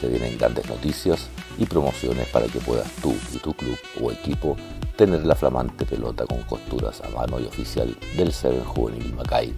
Se 0.00 0.08
vienen 0.08 0.38
grandes 0.38 0.68
noticias 0.68 1.28
y 1.58 1.66
promociones 1.66 2.28
para 2.28 2.46
que 2.46 2.60
puedas 2.60 2.90
tú 3.02 3.14
y 3.32 3.38
tu 3.38 3.54
club 3.54 3.78
o 4.00 4.12
equipo 4.12 4.56
tener 4.96 5.24
la 5.26 5.34
flamante 5.34 5.84
pelota 5.84 6.24
con 6.26 6.42
costuras 6.42 7.00
a 7.02 7.08
mano 7.10 7.38
y 7.40 7.44
oficial 7.46 7.96
del 8.16 8.32
Seven 8.32 8.64
Juvenil 8.64 9.14
Macay 9.14 9.54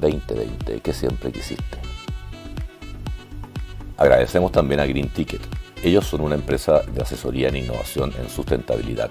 2020 0.00 0.80
que 0.80 0.92
siempre 0.92 1.32
quisiste. 1.32 1.78
Agradecemos 3.96 4.52
también 4.52 4.80
a 4.80 4.86
Green 4.86 5.08
Ticket. 5.08 5.40
Ellos 5.82 6.06
son 6.06 6.22
una 6.22 6.34
empresa 6.34 6.80
de 6.82 7.02
asesoría 7.02 7.48
en 7.48 7.56
innovación 7.56 8.12
en 8.18 8.28
sustentabilidad. 8.28 9.10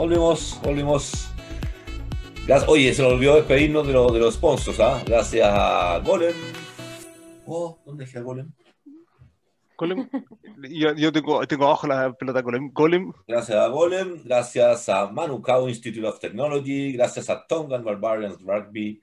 volvimos, 0.00 0.58
volvimos, 0.62 1.34
volvimos. 2.46 2.68
Oye, 2.68 2.94
se 2.94 3.02
nos 3.02 3.12
olvidó 3.12 3.36
despedirnos 3.36 3.86
de, 3.86 3.92
de 3.92 4.18
los 4.18 4.34
sponsors, 4.34 4.80
¿ah? 4.80 5.02
Gracias 5.06 5.46
a 5.46 5.98
Golem. 5.98 6.34
Oh, 7.46 7.78
¿dónde 7.84 8.04
está 8.04 8.20
Golem? 8.20 8.50
Golem. 9.76 10.08
Yo, 10.96 11.12
tengo, 11.12 11.46
tengo, 11.46 11.66
abajo 11.66 11.86
la 11.86 12.14
pelota 12.14 12.40
Golem. 12.40 12.70
Golem. 12.72 13.12
Gracias 13.28 13.58
a 13.58 13.68
Golem, 13.68 14.22
gracias 14.24 14.88
a 14.88 15.06
Manukau 15.08 15.68
Institute 15.68 16.06
of 16.06 16.18
Technology, 16.18 16.92
gracias 16.92 17.28
a 17.28 17.46
Tongan 17.46 17.84
Barbarians 17.84 18.42
Rugby, 18.42 19.02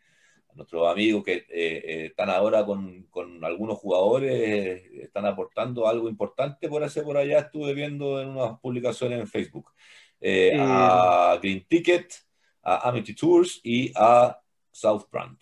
a 0.50 0.56
nuestros 0.56 0.92
amigos 0.92 1.24
que 1.24 1.34
eh, 1.34 1.46
eh, 1.52 2.06
están 2.08 2.32
ahora 2.32 2.66
con, 2.66 3.04
con, 3.12 3.46
algunos 3.46 3.78
jugadores, 3.78 4.32
eh, 4.34 5.04
están 5.04 5.28
aportando 5.28 5.88
algo 5.88 6.10
importante 6.10 6.68
por 6.68 6.84
hacer 6.84 7.04
por 7.04 7.18
allá. 7.18 7.38
Estuve 7.38 7.76
viendo 7.76 8.20
en 8.20 8.30
unas 8.30 8.60
publicaciones 8.60 9.20
en 9.20 9.28
Facebook. 9.28 9.72
A 10.22 11.38
Green 11.42 11.66
Ticket, 11.68 12.14
a 12.64 12.90
Amity 12.90 13.14
Tours 13.14 13.60
y 13.64 13.92
a 13.96 14.40
South 14.72 15.06
Brand. 15.12 15.38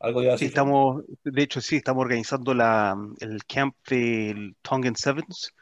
Algo 0.00 0.22
ya 0.22 0.38
sí, 0.38 0.46
estamos, 0.46 1.04
de 1.24 1.42
hecho, 1.42 1.60
sí, 1.60 1.76
estamos 1.76 2.02
organizando 2.02 2.54
la, 2.54 2.96
el 3.20 3.44
camp 3.44 3.74
del 3.88 4.56
Tongan 4.62 4.94
Sevens, 4.94 5.52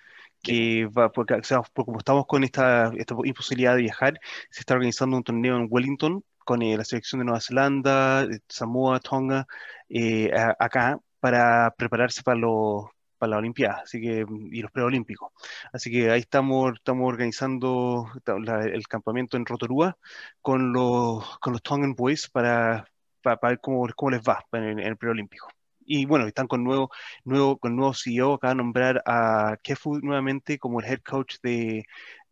que 0.43 0.87
va, 0.87 1.11
porque, 1.11 1.35
o 1.35 1.43
sea, 1.43 1.63
como 1.73 1.99
estamos 1.99 2.27
con 2.27 2.45
esta, 2.45 2.93
esta 2.97 3.15
imposibilidad 3.25 3.75
de 3.75 3.83
viajar, 3.83 4.21
se 4.51 4.61
está 4.61 4.75
organizando 4.75 5.17
un 5.17 5.23
torneo 5.23 5.57
en 5.57 5.69
Wellington 5.71 6.23
con 6.45 6.63
eh, 6.63 6.77
la 6.77 6.85
selección 6.85 7.21
de 7.21 7.25
Nueva 7.25 7.41
Zelanda, 7.41 8.27
Samoa, 8.49 9.01
Tonga, 9.01 9.47
eh, 9.89 10.31
acá 10.59 11.01
para 11.19 11.75
prepararse 11.77 12.23
para 12.23 12.39
los 12.39 12.85
para 13.19 13.31
la 13.31 13.39
Olimpiada, 13.39 13.81
así 13.85 14.01
que, 14.01 14.25
y 14.51 14.63
los 14.63 14.71
preolímpicos. 14.71 15.33
Así 15.73 15.91
que 15.91 16.11
ahí 16.11 16.21
estamos, 16.21 16.75
estamos 16.75 17.09
organizando 17.09 18.07
el 18.27 18.87
campamento 18.89 19.37
en 19.37 19.47
Rotorua 19.47 19.97
con 20.41 20.73
los, 20.73 21.39
con 21.39 21.53
los 21.53 21.63
Tongan 21.63 21.95
Boys 21.95 22.29
para, 22.29 22.87
para, 23.23 23.39
ver 23.43 23.61
cómo, 23.61 23.87
cómo, 23.95 24.11
les 24.11 24.23
va 24.23 24.45
en, 24.53 24.79
el 24.79 24.97
preolímpico. 24.97 25.49
Y 25.87 26.07
bueno, 26.07 26.27
están 26.27 26.47
con 26.49 26.65
nuevo, 26.65 26.91
nuevo, 27.25 27.59
con 27.59 27.77
nuevo 27.77 27.95
CEO, 27.95 28.35
acá 28.35 28.51
a 28.51 28.55
nombrar 28.55 29.03
a 29.07 29.57
Kefu 29.63 30.01
nuevamente 30.01 30.59
como 30.59 30.81
el 30.81 30.87
head 30.87 31.01
coach 31.03 31.37
de, 31.43 31.85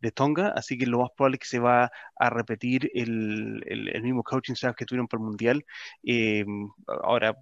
de 0.05 0.11
Tonga, 0.11 0.49
así 0.55 0.77
que 0.77 0.85
lo 0.85 0.99
más 0.99 1.09
probable 1.15 1.35
es 1.35 1.39
que 1.39 1.47
se 1.47 1.59
va 1.59 1.91
a 2.17 2.29
repetir 2.29 2.91
el, 2.93 3.63
el, 3.65 4.03
mismo 4.03 4.23
coaching 4.23 4.53
staff 4.53 4.75
que 4.75 4.85
tuvieron 4.85 5.07
para 5.07 5.21
el 5.21 5.25
Mundial 5.25 5.65
eh, 6.03 6.45
ahora, 7.03 7.35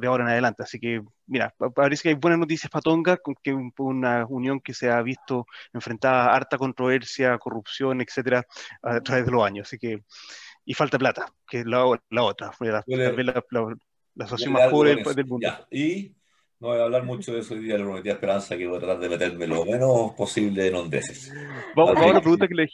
de 0.00 0.06
ahora 0.06 0.24
en 0.24 0.30
adelante. 0.30 0.62
Así 0.62 0.80
que, 0.80 1.02
mira, 1.26 1.54
parece 1.74 2.04
que 2.04 2.08
hay 2.10 2.14
buenas 2.14 2.38
noticias 2.38 2.70
para 2.70 2.82
Tonga, 2.82 3.18
que 3.42 3.52
una 3.78 4.26
unión 4.26 4.60
que 4.60 4.74
se 4.74 4.90
ha 4.90 5.02
visto 5.02 5.46
enfrentada 5.72 6.26
a 6.32 6.36
harta 6.36 6.56
controversia, 6.58 7.38
corrupción, 7.38 8.00
etcétera, 8.00 8.46
a 8.82 9.00
través 9.00 9.26
de 9.26 9.32
los 9.32 9.44
años. 9.44 9.68
Así 9.68 9.78
que 9.78 10.02
y 10.64 10.74
falta 10.74 10.98
plata, 10.98 11.26
que 11.48 11.60
es 11.60 11.66
la, 11.66 11.84
la 12.10 12.22
otra, 12.22 12.52
la, 12.60 12.84
la, 12.86 13.76
la, 14.14 14.24
asociación 14.24 14.52
más 14.52 14.70
pobre 14.70 14.96
del, 14.96 15.26
mundo. 15.26 15.48
Y 15.70 16.12
no 16.60 16.68
voy 16.68 16.78
a 16.78 16.84
hablar 16.84 17.04
mucho 17.04 17.32
de 17.32 17.40
eso 17.40 17.54
hoy 17.54 17.60
día, 17.60 17.76
le 17.76 17.82
prometí 17.82 18.08
a 18.08 18.12
Esperanza 18.12 18.56
que 18.56 18.66
voy 18.66 18.76
a 18.76 18.80
tratar 18.80 19.00
de 19.00 19.08
meterme 19.08 19.46
lo 19.46 19.64
menos 19.64 20.12
posible 20.12 20.68
en 20.68 20.76
ondeces. 20.76 21.32
Vamos, 21.74 21.96
a 21.96 22.12
la 22.12 22.20
pregunta 22.20 22.46
que 22.46 22.54
le, 22.54 22.68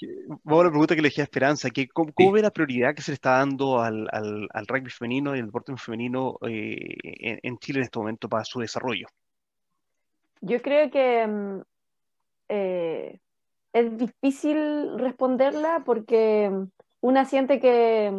vamos 0.45 0.61
a 0.61 0.65
la 0.65 0.71
pregunta 0.71 0.95
que 0.95 1.03
le 1.03 1.09
dije 1.09 1.23
a 1.23 1.25
Esperanza, 1.25 1.71
que 1.71 1.89
¿cómo, 1.89 2.33
ve 2.33 2.43
la 2.43 2.51
prioridad 2.51 2.95
que 2.95 3.01
se 3.03 3.13
le 3.13 3.15
está 3.15 3.39
dando 3.39 3.81
al, 3.81 4.07
al, 4.13 4.47
al 4.53 4.67
rugby 4.67 4.91
femenino 4.91 5.35
y 5.35 5.39
al 5.39 5.47
deporte 5.47 5.75
femenino 5.77 6.39
eh, 6.47 6.77
en, 7.03 7.41
en, 7.43 7.59
Chile 7.59 7.79
en 7.79 7.85
este 7.85 7.99
momento 7.99 8.29
para 8.29 8.45
su 8.45 8.61
desarrollo? 8.61 9.07
Yo 10.41 10.61
creo 10.61 10.91
que 10.91 11.27
mm, 11.27 11.61
eh, 12.49 13.19
es 13.73 13.97
difícil 13.97 14.99
responderla 14.99 15.83
porque 15.85 16.51
una 17.01 17.25
siente 17.25 17.61
que, 17.61 18.13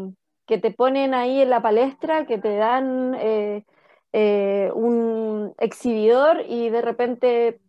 te 0.58 0.72
ponen 0.72 1.14
ahí 1.14 1.42
en 1.42 1.50
la 1.50 1.62
palestra, 1.62 2.26
que 2.26 2.38
te 2.38 2.56
dan 2.56 3.16
eh, 3.16 3.66
eh, 4.14 4.72
un 4.74 5.54
exhibidor 5.60 6.44
y 6.48 6.70
de 6.70 6.82
repente 6.82 7.62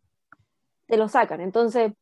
te 0.87 0.97
lo 0.97 1.09
sacan. 1.09 1.41
Entonces, 1.41 1.93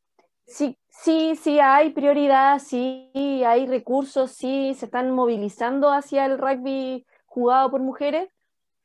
sí, 0.46 0.78
sí, 0.88 1.36
sí 1.36 1.60
hay 1.60 1.90
prioridad, 1.90 2.58
sí 2.58 3.10
hay 3.44 3.66
recursos, 3.66 4.32
sí 4.32 4.74
se 4.74 4.86
están 4.86 5.10
movilizando 5.12 5.90
hacia 5.90 6.26
el 6.26 6.38
rugby 6.38 7.04
jugado 7.26 7.70
por 7.70 7.80
mujeres, 7.80 8.28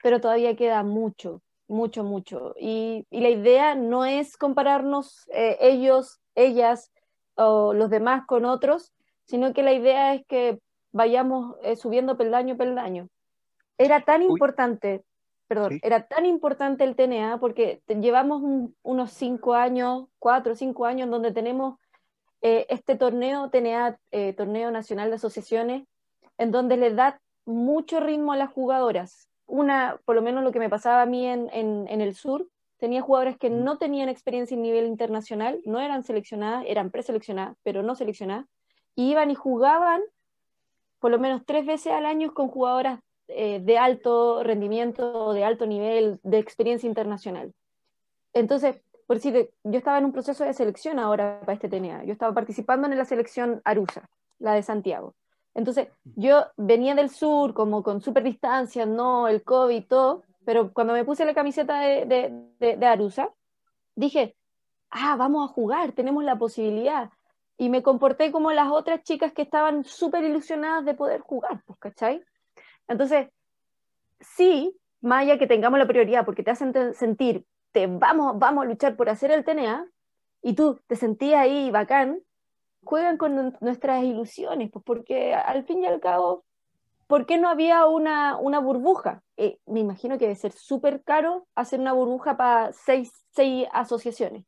pero 0.02 0.20
todavía 0.20 0.56
queda 0.56 0.84
mucho, 0.84 1.42
mucho, 1.68 2.04
mucho. 2.04 2.56
Y, 2.60 3.06
la 3.12 3.30
idea 3.30 3.76
no 3.76 4.06
es 4.06 4.38
compararnos 4.38 5.28
eh, 5.34 5.58
ellos, 5.62 6.20
ellas 6.36 6.92
o 7.36 7.74
los 7.74 7.90
demás 7.90 8.26
con 8.28 8.46
otros, 8.46 8.94
sino 9.26 9.54
que 9.54 9.64
la 9.64 9.74
idea 9.74 10.14
es 10.14 10.26
que 10.28 10.60
vayamos 10.94 11.58
eh, 11.64 11.76
subiendo 11.76 12.16
peldaño 12.16 12.56
peldaño. 12.56 13.10
Era 13.78 14.02
tan 14.02 14.22
importante, 14.22 15.04
perdón, 15.48 15.80
era 15.82 16.08
tan 16.08 16.26
importante 16.26 16.84
el 16.86 16.96
TNA 16.96 17.40
porque 17.40 17.82
llevamos 17.88 18.70
unos 18.84 19.12
cinco 19.12 19.56
años, 19.56 20.06
cuatro 20.20 20.54
o 20.54 20.56
cinco 20.56 20.86
años, 20.86 21.10
donde 21.10 21.34
tenemos 21.34 21.80
eh, 22.42 22.66
este 22.70 22.96
torneo 22.96 23.50
TNA, 23.50 23.98
eh, 24.12 24.34
Torneo 24.34 24.70
Nacional 24.70 25.10
de 25.10 25.16
Asociaciones, 25.16 25.88
en 26.38 26.52
donde 26.52 26.78
le 26.78 26.94
da 26.94 27.20
mucho 27.46 28.00
ritmo 28.00 28.32
a 28.32 28.38
las 28.38 28.52
jugadoras. 28.52 29.28
Una, 29.46 30.00
por 30.06 30.16
lo 30.16 30.22
menos 30.22 30.44
lo 30.44 30.52
que 30.52 30.60
me 30.60 30.70
pasaba 30.70 31.02
a 31.02 31.06
mí 31.06 31.26
en, 31.26 31.50
en, 31.52 31.88
en 31.90 32.00
el 32.00 32.16
sur, 32.16 32.48
tenía 32.78 33.02
jugadoras 33.02 33.38
que 33.38 33.50
no 33.50 33.78
tenían 33.78 34.10
experiencia 34.10 34.56
en 34.56 34.62
nivel 34.62 34.86
internacional, 34.86 35.62
no 35.66 35.80
eran 35.80 36.04
seleccionadas, 36.04 36.66
eran 36.68 36.92
preseleccionadas, 36.92 37.58
pero 37.64 37.82
no 37.82 37.96
seleccionadas, 37.96 38.46
iban 38.96 39.32
y 39.32 39.36
jugaban 39.36 40.02
por 41.04 41.12
lo 41.12 41.20
menos 41.20 41.42
tres 41.46 41.66
veces 41.66 41.92
al 41.92 42.06
año 42.06 42.34
con 42.34 42.48
jugadoras 42.48 43.02
eh, 43.28 43.60
de 43.62 43.78
alto 43.78 44.42
rendimiento, 44.42 45.34
de 45.34 45.44
alto 45.44 45.66
nivel, 45.66 46.22
de 46.24 46.40
experiencia 46.40 46.88
internacional. 46.88 47.54
Entonces, 48.32 48.78
por 49.06 49.18
decir, 49.18 49.50
yo 49.66 49.78
estaba 49.78 49.98
en 49.98 50.06
un 50.06 50.14
proceso 50.14 50.46
de 50.46 50.54
selección 50.54 51.00
ahora 51.00 51.42
para 51.42 51.56
este 51.56 51.68
TNA. 51.68 52.06
Yo 52.06 52.14
estaba 52.14 52.34
participando 52.34 52.88
en 52.88 52.98
la 52.98 53.04
selección 53.04 53.62
Arusa, 53.66 54.10
la 54.40 54.54
de 54.54 54.64
Santiago. 54.64 55.14
Entonces, 55.54 55.90
yo 56.16 56.46
venía 56.56 56.96
del 56.96 57.10
sur, 57.10 57.54
como 57.54 57.84
con 57.84 58.00
super 58.00 58.24
distancia, 58.24 58.86
no, 58.86 59.28
el 59.28 59.44
COVID 59.44 59.84
todo, 59.86 60.24
pero 60.46 60.72
cuando 60.72 60.94
me 60.94 61.04
puse 61.04 61.26
la 61.26 61.34
camiseta 61.34 61.82
de, 61.82 62.06
de, 62.62 62.78
de 62.78 62.86
Arusa, 62.86 63.30
dije, 63.94 64.38
ah, 64.90 65.18
vamos 65.18 65.50
a 65.50 65.54
jugar, 65.54 65.92
tenemos 65.92 66.24
la 66.24 66.38
posibilidad 66.38 67.10
y 67.58 67.70
me 67.70 67.84
comporté 67.84 68.32
como 68.32 68.52
las 68.52 68.70
otras 68.70 69.04
chicas 69.04 69.34
que 69.34 69.44
estaban 69.44 69.84
súper 69.84 70.24
ilusionadas 70.24 70.86
de 70.86 70.94
poder 70.94 71.22
jugar, 71.22 71.62
pues, 71.66 71.80
¿cachai? 71.80 72.24
Entonces, 72.88 73.30
sí, 74.20 74.76
más 75.02 75.24
allá 75.24 75.38
que 75.38 75.48
tengamos 75.48 75.80
la 75.80 75.88
prioridad, 75.88 76.26
porque 76.26 76.44
te 76.44 76.52
hacen 76.52 76.94
sentir, 76.94 77.46
te 77.72 77.88
vamos, 77.88 78.38
vamos 78.40 78.64
a 78.64 78.68
luchar 78.68 78.96
por 78.96 79.10
hacer 79.10 79.32
el 79.32 79.44
TNA, 79.44 79.86
y 80.42 80.54
tú 80.54 80.80
te 80.88 80.96
sentías 80.96 81.42
ahí 81.42 81.72
bacán, 81.72 82.20
juegan 82.84 83.18
con 83.18 83.56
nuestras 83.62 84.04
ilusiones, 84.04 84.70
pues 84.72 84.84
porque 84.86 85.34
al 85.34 85.66
fin 85.66 85.84
y 85.84 85.86
al 85.86 86.00
cabo, 86.02 86.44
¿por 87.08 87.26
qué 87.26 87.38
no 87.38 87.48
había 87.50 87.86
una, 87.86 88.38
una 88.38 88.60
burbuja? 88.60 89.24
Eh, 89.38 89.60
me 89.66 89.80
imagino 89.80 90.18
que 90.18 90.26
debe 90.26 90.36
ser 90.36 90.52
súper 90.52 91.02
caro 91.04 91.48
hacer 91.56 91.80
una 91.80 91.94
burbuja 91.94 92.36
para 92.36 92.74
seis, 92.74 93.12
seis 93.32 93.68
asociaciones. 93.72 94.46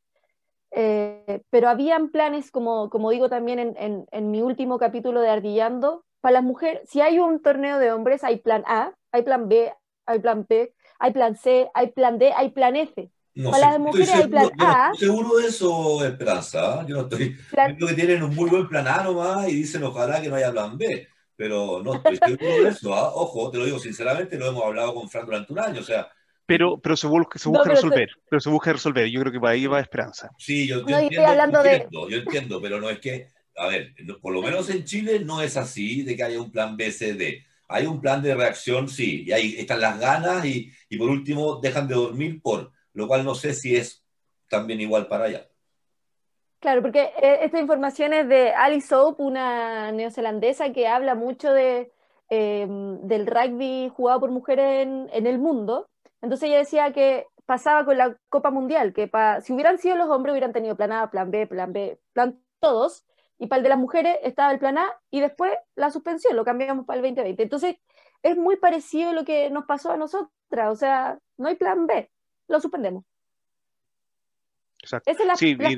Eh, 0.72 1.05
pero 1.50 1.70
habían 1.70 2.10
planes, 2.10 2.52
como, 2.52 2.90
como 2.90 3.12
digo 3.12 3.30
también 3.30 3.60
en, 3.60 4.06
en, 4.12 4.32
mi 4.32 4.42
último 4.42 4.78
capítulo 4.78 5.22
de 5.22 5.30
Ardillando, 5.30 6.04
para 6.22 6.34
las 6.34 6.44
mujeres, 6.44 6.82
si 6.90 7.02
hay 7.02 7.20
un 7.20 7.42
torneo 7.42 7.80
de 7.80 7.92
hombres, 7.92 8.24
hay 8.24 8.38
plan 8.38 8.64
A, 8.68 8.94
hay 9.12 9.24
plan 9.24 9.48
B, 9.48 9.74
hay 10.06 10.20
plan 10.20 10.46
B, 10.48 10.74
hay 11.00 11.14
plan 11.14 11.36
C, 11.36 11.70
hay 11.74 11.92
plan 11.92 12.18
D, 12.18 12.34
hay 12.36 12.50
plan 12.50 12.76
F. 12.76 13.12
para 13.44 13.72
las 13.72 13.80
mujeres 13.80 14.14
hay 14.14 14.28
plan 14.28 14.52
A. 14.60 14.92
estoy 14.94 15.08
seguro 15.08 15.38
de 15.38 15.48
eso, 15.48 16.06
Esperanza. 16.06 16.80
¿ah? 16.80 16.86
Yo 16.88 16.96
no 16.96 17.02
estoy. 17.04 17.38
Creo 17.52 17.88
que 17.88 17.94
tienen 17.94 18.24
un 18.24 18.34
muy 18.34 18.50
buen 18.50 18.68
plan 18.68 18.88
A 18.88 19.04
nomás 19.04 19.48
y 19.50 19.56
dicen 19.56 19.84
ojalá 19.84 20.22
que 20.22 20.30
no 20.30 20.36
haya 20.36 20.52
plan 20.52 20.78
B. 20.78 21.08
Pero 21.36 21.84
no 21.84 21.96
estoy 21.96 22.18
seguro 22.18 22.64
de 22.64 22.70
eso. 22.70 22.94
¿ah? 22.94 23.12
Ojo, 23.14 23.52
te 23.52 23.58
lo 23.58 23.66
digo 23.66 23.78
sinceramente, 23.78 24.38
lo 24.38 24.48
hemos 24.48 24.64
hablado 24.64 24.96
con 24.96 25.10
Fran 25.10 25.26
durante 25.26 25.52
un 25.52 25.60
año. 25.60 25.82
O 25.82 25.84
sea, 25.84 26.08
pero, 26.46 26.78
pero 26.78 26.96
se 26.96 27.08
busca, 27.08 27.40
se 27.40 27.50
busca 27.50 27.70
resolver, 27.70 28.10
pero 28.30 28.40
se 28.40 28.50
busca 28.50 28.74
resolver. 28.74 29.08
Yo 29.08 29.22
creo 29.22 29.32
que 29.32 29.40
para 29.40 29.54
ahí 29.54 29.68
va 29.68 29.80
esperanza. 29.80 30.30
Sí, 30.38 30.68
yo, 30.68 30.80
entiendo, 30.80 32.10
yo 32.10 32.18
entiendo, 32.18 32.62
pero 32.62 32.80
no 32.80 32.90
es 32.90 33.00
que 33.00 33.28
a 33.58 33.68
ver, 33.68 33.94
por 34.22 34.34
lo 34.34 34.42
menos 34.42 34.70
en 34.70 34.84
Chile 34.84 35.20
no 35.20 35.42
es 35.42 35.58
así 35.58 36.04
de 36.04 36.16
que 36.16 36.24
haya 36.24 36.42
un 36.42 36.52
plan 36.52 36.76
BCD. 36.76 37.44
Hay 37.68 37.86
un 37.88 38.00
plan 38.00 38.22
de 38.22 38.36
reacción, 38.36 38.88
sí, 38.88 39.24
y 39.26 39.32
ahí 39.32 39.56
están 39.58 39.80
las 39.82 40.00
ganas 40.00 40.46
y, 40.46 40.72
y 40.90 40.98
por 40.98 41.10
último 41.10 41.56
dejan 41.56 41.88
de 41.88 41.96
dormir 41.96 42.42
por, 42.42 42.72
lo 42.94 43.08
cual 43.08 43.24
no 43.24 43.34
sé 43.34 43.54
si 43.54 43.76
es 43.76 44.04
también 44.50 44.82
igual 44.82 45.08
para 45.08 45.26
allá. 45.26 45.48
Claro, 46.60 46.82
porque 46.82 47.12
eh, 47.22 47.40
esta 47.42 47.60
información 47.60 48.14
es 48.14 48.28
de 48.28 48.52
Alice 48.52 48.88
Soap, 48.88 49.20
una 49.20 49.92
neozelandesa 49.92 50.72
que 50.74 50.88
habla 50.88 51.16
mucho 51.16 51.52
de, 51.54 51.92
eh, 52.30 52.68
del 53.04 53.26
rugby 53.26 53.92
jugado 53.96 54.20
por 54.20 54.32
mujeres 54.32 54.84
en, 54.84 55.10
en, 55.14 55.28
el 55.28 55.40
mundo. 55.40 55.88
Entonces 56.22 56.50
ella 56.50 56.60
decía 56.60 56.94
que 56.94 57.28
pasaba 57.46 57.86
con 57.86 57.98
la 57.98 58.18
Copa 58.30 58.52
Mundial, 58.52 58.94
que 58.94 59.08
pa, 59.08 59.42
si 59.42 59.54
hubieran 59.54 59.78
sido 59.78 59.96
los 59.96 60.10
hombres 60.10 60.34
hubieran 60.34 60.54
tenido 60.54 60.76
plan 60.76 60.92
A, 60.92 61.10
plan 61.12 61.32
B, 61.32 61.48
plan 61.48 61.74
B, 61.74 62.00
plan 62.14 62.40
todos, 62.60 63.06
y 63.38 63.48
para 63.48 63.58
el 63.58 63.64
de 63.64 63.70
las 63.70 63.80
mujeres 63.80 64.18
estaba 64.24 64.52
el 64.52 64.60
plan 64.60 64.78
A 64.78 64.88
y 65.12 65.20
después 65.20 65.52
la 65.76 65.92
suspensión, 65.92 66.36
lo 66.36 66.46
cambiamos 66.46 66.86
para 66.86 66.98
el 66.98 67.04
2020. 67.04 67.44
Entonces 67.44 67.76
es 68.24 68.38
muy 68.38 68.58
parecido 68.58 69.10
a 69.10 69.14
lo 69.14 69.26
que 69.26 69.50
nos 69.50 69.66
pasó 69.66 69.92
a 69.92 69.98
nosotras, 69.98 70.72
o 70.72 70.76
sea, 70.76 71.20
no 71.38 71.48
hay 71.48 71.56
plan 71.56 71.86
B, 71.86 72.10
lo 72.48 72.60
suspendemos. 72.60 73.04
Exacto. 74.82 75.12
Es, 75.12 75.26
la, 75.26 75.36
sí, 75.36 75.56
la... 75.56 75.70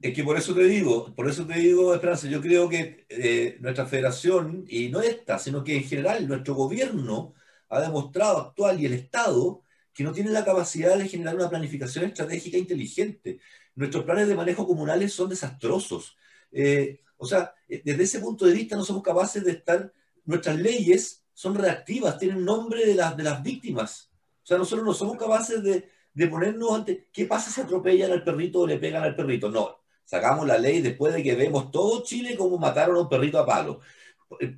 es, 0.00 0.14
que 0.14 0.24
por 0.24 0.36
eso 0.36 0.54
te 0.54 0.64
digo, 0.64 1.14
por 1.14 1.28
eso 1.28 1.46
te 1.46 1.54
digo, 1.54 1.94
Esperanza, 1.94 2.28
yo 2.28 2.40
creo 2.40 2.68
que 2.68 3.06
eh, 3.08 3.56
nuestra 3.60 3.86
federación, 3.86 4.64
y 4.68 4.88
no 4.90 5.00
esta, 5.00 5.38
sino 5.38 5.64
que 5.64 5.76
en 5.76 5.84
general 5.84 6.26
nuestro 6.28 6.54
gobierno 6.54 7.34
ha 7.68 7.80
demostrado 7.80 8.38
actual 8.38 8.80
y 8.80 8.86
el 8.86 8.94
Estado 8.94 9.62
que 9.98 10.04
no 10.04 10.12
tiene 10.12 10.30
la 10.30 10.44
capacidad 10.44 10.96
de 10.96 11.08
generar 11.08 11.34
una 11.34 11.50
planificación 11.50 12.04
estratégica 12.04 12.56
inteligente. 12.56 13.40
Nuestros 13.74 14.04
planes 14.04 14.28
de 14.28 14.36
manejo 14.36 14.64
comunales 14.64 15.12
son 15.12 15.28
desastrosos. 15.28 16.16
Eh, 16.52 17.00
o 17.16 17.26
sea, 17.26 17.52
eh, 17.68 17.82
desde 17.84 18.04
ese 18.04 18.20
punto 18.20 18.46
de 18.46 18.52
vista 18.52 18.76
no 18.76 18.84
somos 18.84 19.02
capaces 19.02 19.44
de 19.44 19.50
estar, 19.50 19.92
nuestras 20.24 20.56
leyes 20.56 21.24
son 21.34 21.56
reactivas, 21.56 22.16
tienen 22.16 22.44
nombre 22.44 22.86
de, 22.86 22.94
las 22.94 23.16
de 23.16 23.24
las 23.24 23.42
víctimas. 23.42 24.12
O 24.44 24.46
sea, 24.46 24.56
nosotros 24.56 24.86
no 24.86 24.94
somos 24.94 25.16
capaces 25.16 25.64
de, 25.64 25.88
de 26.14 26.28
ponernos 26.28 26.70
ante, 26.76 27.08
¿qué 27.12 27.24
pasa 27.24 27.50
si 27.50 27.60
atropellan 27.60 28.12
al 28.12 28.22
perrito 28.22 28.60
o 28.60 28.68
le 28.68 28.78
pegan 28.78 29.02
al 29.02 29.16
perrito? 29.16 29.50
No, 29.50 29.80
sacamos 30.04 30.46
la 30.46 30.58
ley 30.58 30.80
después 30.80 31.12
de 31.12 31.24
que 31.24 31.34
vemos 31.34 31.72
todo 31.72 32.04
Chile 32.04 32.36
como 32.36 32.56
mataron 32.56 32.98
a 32.98 33.00
un 33.00 33.08
perrito 33.08 33.40
a 33.40 33.44
palo. 33.46 33.80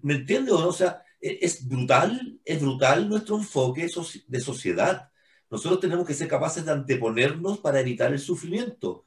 ¿Me 0.02 0.16
entiendes 0.16 0.52
o 0.52 0.60
no? 0.60 0.68
O 0.68 0.74
sea, 0.74 1.02
e, 1.18 1.38
es 1.40 1.66
brutal, 1.66 2.38
es 2.44 2.60
brutal 2.60 3.08
nuestro 3.08 3.38
enfoque 3.38 3.86
de 4.26 4.40
sociedad. 4.40 5.09
Nosotros 5.50 5.80
tenemos 5.80 6.06
que 6.06 6.14
ser 6.14 6.28
capaces 6.28 6.64
de 6.64 6.72
anteponernos 6.72 7.58
para 7.58 7.80
evitar 7.80 8.12
el 8.12 8.18
sufrimiento. 8.18 9.04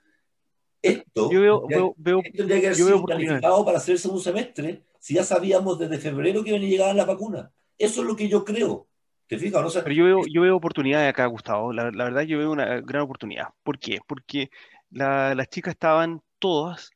Esto, 0.82 1.32
yo 1.32 1.40
veo, 1.40 1.66
veo, 1.68 1.94
veo, 1.98 2.22
tendría 2.22 2.60
que 2.60 2.68
haber 2.68 2.76
sido 2.76 3.06
planificado 3.06 3.64
para 3.64 3.78
hacerse 3.78 4.10
un 4.10 4.20
semestre 4.20 4.84
si 5.00 5.14
ya 5.14 5.24
sabíamos 5.24 5.80
desde 5.80 5.98
febrero 5.98 6.44
que 6.44 6.50
iban 6.50 6.62
a 6.62 6.66
llegar 6.66 6.96
la 6.96 7.06
vacuna. 7.06 7.52
Eso 7.78 8.02
es 8.02 8.08
lo 8.08 8.16
que 8.16 8.28
yo 8.28 8.44
creo. 8.44 8.88
¿Te 9.28 9.38
fijas? 9.38 9.74
Pero 9.84 9.96
yo 9.96 10.06
veo, 10.06 10.22
yo 10.30 10.42
veo 10.42 10.56
oportunidades 10.56 11.10
acá, 11.10 11.26
Gustavo. 11.28 11.72
La, 11.72 11.90
la, 11.92 12.04
verdad, 12.04 12.22
yo 12.24 12.38
veo 12.38 12.52
una 12.52 12.82
gran 12.82 13.04
oportunidad. 13.04 13.48
¿Por 13.64 13.80
qué? 13.80 14.00
Porque 14.06 14.50
la, 14.92 15.34
las 15.36 15.48
chicas 15.50 15.74
estaban 15.74 16.22
todas 16.40 16.92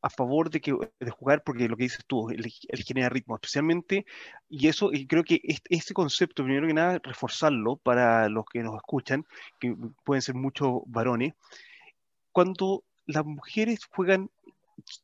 a 0.00 0.10
favor 0.10 0.50
de, 0.50 0.60
que, 0.60 0.76
de 1.00 1.10
jugar, 1.10 1.42
porque 1.42 1.68
lo 1.68 1.76
que 1.76 1.84
dices 1.84 2.04
tú, 2.06 2.30
el, 2.30 2.52
el 2.68 2.84
genera 2.84 3.08
ritmo, 3.08 3.34
especialmente, 3.34 4.06
y 4.48 4.68
eso, 4.68 4.92
y 4.92 5.06
creo 5.06 5.24
que 5.24 5.40
este, 5.44 5.74
este, 5.74 5.94
concepto, 5.94 6.44
primero 6.44 6.66
que 6.66 6.74
nada, 6.74 7.00
reforzarlo 7.02 7.76
para 7.76 8.28
los 8.28 8.44
que 8.46 8.62
nos 8.62 8.76
escuchan, 8.76 9.26
que 9.60 9.74
pueden 10.04 10.22
ser 10.22 10.34
muchos 10.34 10.82
varones, 10.86 11.34
cuando 12.32 12.84
las 13.06 13.24
mujeres 13.24 13.84
juegan 13.86 14.30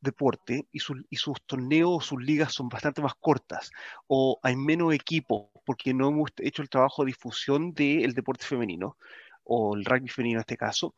deporte 0.01 0.67
y, 0.71 0.79
su, 0.79 1.05
y 1.11 1.17
sus 1.17 1.43
torneos, 1.43 2.07
sus 2.07 2.23
ligas 2.23 2.53
son 2.53 2.69
bastante 2.69 3.03
más 3.03 3.15
cortas, 3.15 3.71
o 4.07 4.39
hay 4.43 4.57
menos 4.57 4.95
equipos, 4.95 5.49
porque 5.65 5.93
no 5.93 6.09
hemos 6.09 6.31
hecho 6.39 6.63
el 6.63 6.69
trabajo 6.69 7.03
de 7.03 7.09
difusión 7.09 7.73
del 7.73 8.13
deporte 8.15 8.45
femenino, 8.45 8.97
o 9.45 9.77
el 9.77 9.85
rugby 9.85 10.09
femenino 10.09 10.39
en 10.39 10.41
este 10.41 10.57
caso, 10.57 10.95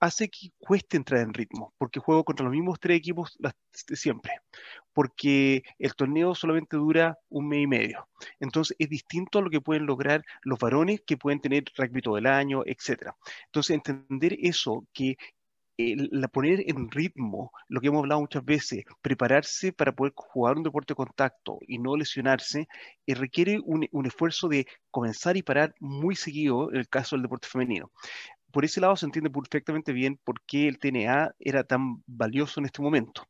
hace 0.00 0.28
que 0.28 0.50
cueste 0.58 0.96
entrar 0.96 1.20
en 1.20 1.34
ritmo, 1.34 1.74
porque 1.78 2.00
juego 2.00 2.24
contra 2.24 2.44
los 2.44 2.52
mismos 2.52 2.80
tres 2.80 2.98
equipos 2.98 3.36
siempre, 3.72 4.32
porque 4.92 5.62
el 5.78 5.94
torneo 5.94 6.34
solamente 6.34 6.76
dura 6.76 7.18
un 7.28 7.48
mes 7.48 7.62
y 7.62 7.66
medio. 7.66 8.08
Entonces 8.40 8.76
es 8.78 8.88
distinto 8.88 9.38
a 9.38 9.42
lo 9.42 9.50
que 9.50 9.60
pueden 9.60 9.86
lograr 9.86 10.24
los 10.42 10.58
varones 10.58 11.02
que 11.06 11.16
pueden 11.16 11.40
tener 11.40 11.64
rugby 11.76 12.00
todo 12.00 12.16
el 12.18 12.26
año, 12.26 12.62
etc. 12.64 13.12
Entonces 13.46 13.74
entender 13.74 14.36
eso, 14.40 14.86
que 14.92 15.16
la 16.10 16.28
poner 16.28 16.64
en 16.68 16.90
ritmo, 16.90 17.52
lo 17.68 17.80
que 17.80 17.88
hemos 17.88 18.00
hablado 18.00 18.20
muchas 18.20 18.44
veces, 18.44 18.84
prepararse 19.02 19.72
para 19.72 19.92
poder 19.92 20.12
jugar 20.14 20.56
un 20.56 20.62
deporte 20.62 20.92
de 20.92 20.96
contacto 20.96 21.58
y 21.66 21.78
no 21.78 21.96
lesionarse, 21.96 22.68
eh, 23.06 23.14
requiere 23.14 23.60
un, 23.64 23.86
un, 23.92 24.06
esfuerzo 24.06 24.48
de 24.48 24.66
comenzar 24.90 25.36
y 25.36 25.42
parar 25.42 25.74
muy 25.80 26.16
seguido 26.16 26.70
en 26.70 26.78
el 26.78 26.88
caso 26.88 27.16
del 27.16 27.22
deporte 27.22 27.48
femenino. 27.48 27.90
Por 28.52 28.64
ese 28.64 28.80
lado 28.80 28.96
se 28.96 29.06
entiende 29.06 29.30
perfectamente 29.30 29.92
bien 29.92 30.18
por 30.24 30.40
qué 30.42 30.68
el 30.68 30.78
TNA 30.78 31.34
era 31.38 31.64
tan 31.64 32.02
valioso 32.06 32.60
en 32.60 32.66
este 32.66 32.82
momento. 32.82 33.26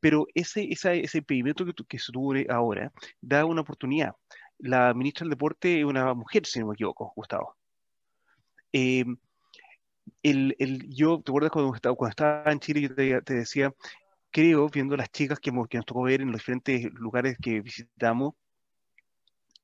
Pero 0.00 0.26
ese, 0.34 0.66
esa, 0.70 0.94
ese 0.94 1.18
impedimento 1.18 1.64
que, 1.86 1.98
se 1.98 2.12
tuvo 2.12 2.34
ahora 2.48 2.92
da 3.20 3.44
una 3.44 3.60
oportunidad. 3.60 4.14
La 4.58 4.92
ministra 4.94 5.24
del 5.24 5.30
Deporte 5.30 5.80
es 5.80 5.84
una 5.84 6.14
mujer, 6.14 6.46
si 6.46 6.58
no 6.58 6.68
me 6.68 6.74
equivoco, 6.74 7.12
Gustavo. 7.14 7.56
Eh, 8.72 9.04
el, 10.22 10.56
el, 10.58 10.88
yo, 10.88 11.20
¿te 11.22 11.30
acuerdas 11.30 11.52
cuando 11.52 11.74
estaba, 11.74 11.94
cuando 11.94 12.10
estaba 12.10 12.52
en 12.52 12.60
Chile? 12.60 12.82
Yo 12.82 12.94
te, 12.94 13.22
te 13.22 13.34
decía, 13.34 13.74
creo, 14.30 14.68
viendo 14.68 14.96
las 14.96 15.10
chicas 15.10 15.40
que, 15.40 15.50
que, 15.68 15.78
nos 15.78 15.86
tocó 15.86 16.02
ver 16.02 16.20
en 16.20 16.32
los 16.32 16.40
diferentes 16.40 16.92
lugares 16.94 17.36
que 17.40 17.60
visitamos, 17.60 18.34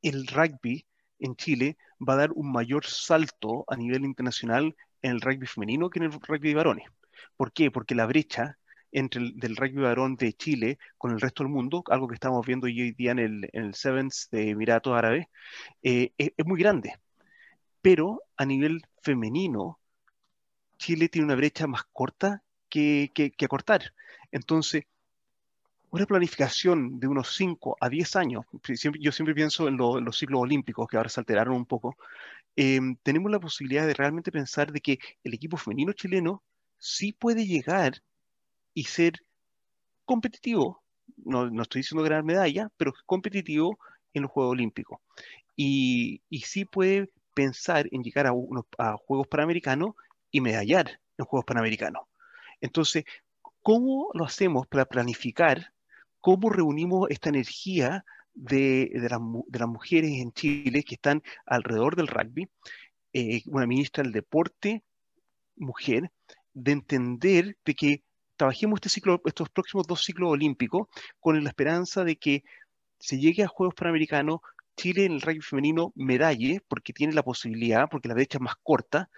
el 0.03 0.27
rugby 0.27 0.87
en 1.19 1.37
Chile 1.37 1.77
va 2.07 2.15
a 2.15 2.17
dar 2.17 2.33
un 2.33 2.53
mayor 2.53 2.85
salto 2.87 3.65
a 3.69 3.77
nivel 3.77 4.05
internacional 4.05 4.75
en 5.03 5.13
el 5.13 5.21
rugby 5.21 5.47
femenino 5.47 5.91
que 5.91 5.99
en 5.99 6.07
el 6.07 6.13
rugby 6.13 6.49
de 6.49 6.55
varones. 6.55 6.89
¿Por 7.37 7.53
qué? 7.53 7.71
Porque 7.71 7.95
la 7.95 8.07
brecha 8.07 8.59
entre 8.93 9.21
el 9.21 9.37
del 9.37 9.57
rugby 9.57 9.83
varón 9.83 10.17
de 10.17 10.33
Chile 10.33 10.79
con 10.97 11.11
el 11.13 11.21
resto 11.21 11.43
del 11.43 11.53
mundo, 11.53 11.83
algo 11.91 12.09
que 12.09 12.15
estamos 12.15 12.47
viendo 12.47 12.67
hoy 12.67 12.93
día 12.93 13.13
en 13.13 13.19
el, 13.19 13.49
en 13.53 13.65
el 13.65 13.75
Sevens 13.75 14.29
de 14.31 14.51
Emiratos 14.51 14.97
Árabes, 14.97 15.27
eh, 15.83 16.13
es, 16.17 16.33
es 16.37 16.47
muy 16.47 16.59
grande. 16.59 16.95
Pero 17.83 18.23
a 18.37 18.45
nivel 18.45 18.83
femenino, 19.03 19.79
Chile 20.79 21.09
tiene 21.09 21.27
una 21.27 21.37
brecha 21.37 21.67
más 21.67 21.85
corta 21.93 22.43
que, 22.69 23.11
que, 23.15 23.45
acortar. 23.45 23.95
Entonces, 24.33 24.85
una 25.91 26.07
planificación 26.07 27.01
de 27.01 27.07
unos 27.07 27.35
5 27.35 27.77
a 27.81 27.89
10 27.89 28.17
años, 28.17 28.45
yo 29.01 29.13
siempre 29.13 29.35
pienso 29.35 29.69
en, 29.69 29.77
lo, 29.77 29.99
en, 29.99 30.05
los 30.05 30.19
ciclos 30.19 30.41
olímpicos, 30.41 30.87
que 30.89 30.97
ahora 30.97 31.09
se 31.09 31.21
alteraron 31.21 31.55
un 31.55 31.67
poco, 31.67 31.97
eh, 32.57 32.81
tenemos 33.03 33.31
la 33.31 33.41
posibilidad 33.41 33.87
de 33.87 33.95
realmente 33.95 34.33
pensar 34.33 34.73
de 34.73 34.81
que 34.81 34.99
el 35.25 35.35
equipo 35.35 35.57
femenino 35.57 35.93
chileno 35.93 36.43
sí 36.79 37.13
puede 37.13 37.47
llegar 37.47 38.03
y 38.75 38.85
ser 38.85 39.15
competitivo, 40.05 40.83
no, 41.17 41.51
no 41.51 41.63
estoy 41.63 41.81
diciendo 41.81 42.03
ganar 42.03 42.25
medalla, 42.25 42.71
pero 42.77 42.93
competitivo 43.07 43.79
en 44.15 44.23
los 44.23 44.31
Juegos 44.31 44.53
Olímpicos. 44.53 44.99
Y, 45.57 46.23
y 46.29 46.41
sí 46.41 46.65
puede 46.65 47.11
pensar 47.35 47.89
en 47.91 48.03
llegar 48.03 48.27
a, 48.27 48.33
unos, 48.33 48.65
a 48.79 48.97
Juegos 48.97 49.29
Panamericanos 49.29 49.95
y 50.37 50.41
medallar 50.43 51.01
en 51.17 51.25
Juegos 51.25 51.47
Panamericanos. 51.47 52.03
Entonces, 52.61 53.05
¿cómo 53.63 54.11
lo 54.13 54.25
hacemos 54.27 54.67
para 54.67 54.85
planificar? 54.85 55.73
¿Cómo 56.21 56.51
reunimos 56.51 57.09
esta 57.11 57.31
energía 57.31 58.05
de, 58.35 58.91
de, 58.93 59.09
la, 59.09 59.19
de 59.47 59.59
las 59.59 59.69
mujeres 59.69 60.11
en 60.21 60.33
Chile 60.33 60.83
que 60.85 60.97
están 60.97 61.23
alrededor 61.47 61.97
del 61.97 62.09
rugby? 62.09 62.51
Eh, 63.15 63.43
una 63.47 63.67
ministra 63.67 64.03
del 64.03 64.13
deporte, 64.13 64.85
mujer, 65.57 66.13
de 66.53 66.73
entender 66.73 67.57
de 67.65 67.75
que 67.75 68.03
trabajemos 68.37 68.77
este 68.77 68.91
ciclo, 68.91 69.23
estos 69.25 69.49
próximos 69.49 69.87
dos 69.87 70.05
ciclos 70.05 70.31
olímpicos 70.31 70.89
con 71.19 71.43
la 71.43 71.49
esperanza 71.49 72.05
de 72.05 72.17
que 72.17 72.45
se 72.99 73.19
llegue 73.19 73.43
a 73.43 73.49
Juegos 73.49 73.75
Panamericanos, 73.75 74.41
Chile 74.77 75.07
en 75.07 75.13
el 75.13 75.23
rugby 75.23 75.41
femenino 75.41 75.93
medalle, 75.95 76.61
porque 76.69 76.93
tiene 76.93 77.15
la 77.15 77.23
posibilidad, 77.23 77.89
porque 77.91 78.09
la 78.09 78.15
brecha 78.15 78.37
es 78.37 78.43
más 78.43 78.57
corta, 78.63 79.09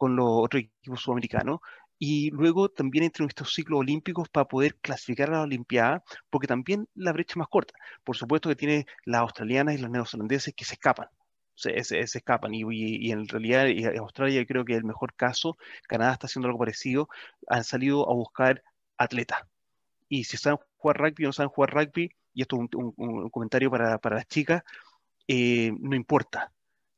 con 0.00 0.16
los 0.16 0.26
otros 0.30 0.62
equipos 0.62 1.02
sudamericanos, 1.02 1.60
y 1.98 2.30
luego 2.30 2.70
también 2.70 3.04
entre 3.04 3.26
estos 3.26 3.52
ciclos 3.52 3.80
olímpicos 3.80 4.30
para 4.30 4.48
poder 4.48 4.76
clasificar 4.76 5.28
a 5.28 5.32
la 5.32 5.42
Olimpiada, 5.42 6.02
porque 6.30 6.46
también 6.46 6.88
la 6.94 7.12
brecha 7.12 7.34
es 7.34 7.36
más 7.36 7.48
corta. 7.48 7.74
Por 8.02 8.16
supuesto 8.16 8.48
que 8.48 8.56
tiene 8.56 8.86
las 9.04 9.20
australianas 9.20 9.74
y 9.74 9.78
las 9.78 9.90
neozelandeses 9.90 10.54
que 10.54 10.64
se 10.64 10.74
escapan, 10.74 11.08
se, 11.54 11.84
se, 11.84 12.06
se 12.06 12.18
escapan, 12.18 12.54
y, 12.54 12.62
y, 12.62 13.08
y, 13.08 13.12
en 13.12 13.28
realidad 13.28 13.66
Australia 13.98 14.46
creo 14.46 14.64
que 14.64 14.72
es 14.72 14.78
el 14.78 14.86
mejor 14.86 15.12
caso, 15.14 15.58
Canadá 15.86 16.14
está 16.14 16.26
haciendo 16.28 16.48
algo 16.48 16.58
parecido, 16.60 17.10
han 17.46 17.64
salido 17.64 18.10
a 18.10 18.14
buscar 18.14 18.62
atletas. 18.96 19.40
Y 20.08 20.24
si 20.24 20.38
saben 20.38 20.58
jugar 20.78 20.96
rugby 20.96 21.24
o 21.26 21.28
no 21.28 21.32
saben 21.34 21.50
jugar 21.50 21.74
rugby, 21.74 22.10
y 22.32 22.40
esto 22.40 22.56
es 22.56 22.60
un, 22.74 22.94
un, 22.96 23.18
un 23.24 23.30
comentario 23.30 23.70
para, 23.70 23.98
para, 23.98 24.16
las 24.16 24.26
chicas, 24.26 24.62
eh, 25.28 25.72
no 25.78 25.94
importa, 25.94 26.50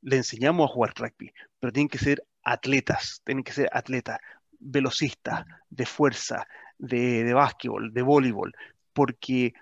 le 0.03 0.17
enseñamos 0.19 0.71
a 0.71 0.73
jugar 0.73 0.95
rugby, 0.97 1.33
pero 1.59 1.73
tienen 1.73 1.89
que 1.89 1.99
ser 1.99 2.25
atletas, 2.43 3.23
tienen 3.25 3.45
que 3.45 3.53
ser 3.53 3.69
atletas, 3.73 4.19
velocistas, 4.59 5.45
de 5.71 5.87
fuerza, 5.87 6.47
de, 6.79 7.25
de 7.25 7.35
básquetbol, 7.35 7.93
de 7.93 8.03
voleibol, 8.03 8.53
porque 8.93 9.55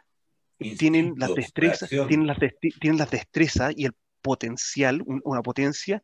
tienen 0.79 1.15
las 1.17 1.35
destrezas, 1.35 1.89
tienen 1.89 2.27
las, 2.27 2.39
tienen 2.81 2.99
las 2.99 3.11
destrezas 3.11 3.73
y 3.77 3.87
el 3.87 3.93
potencial, 4.21 5.03
una 5.07 5.43
potencia 5.43 6.03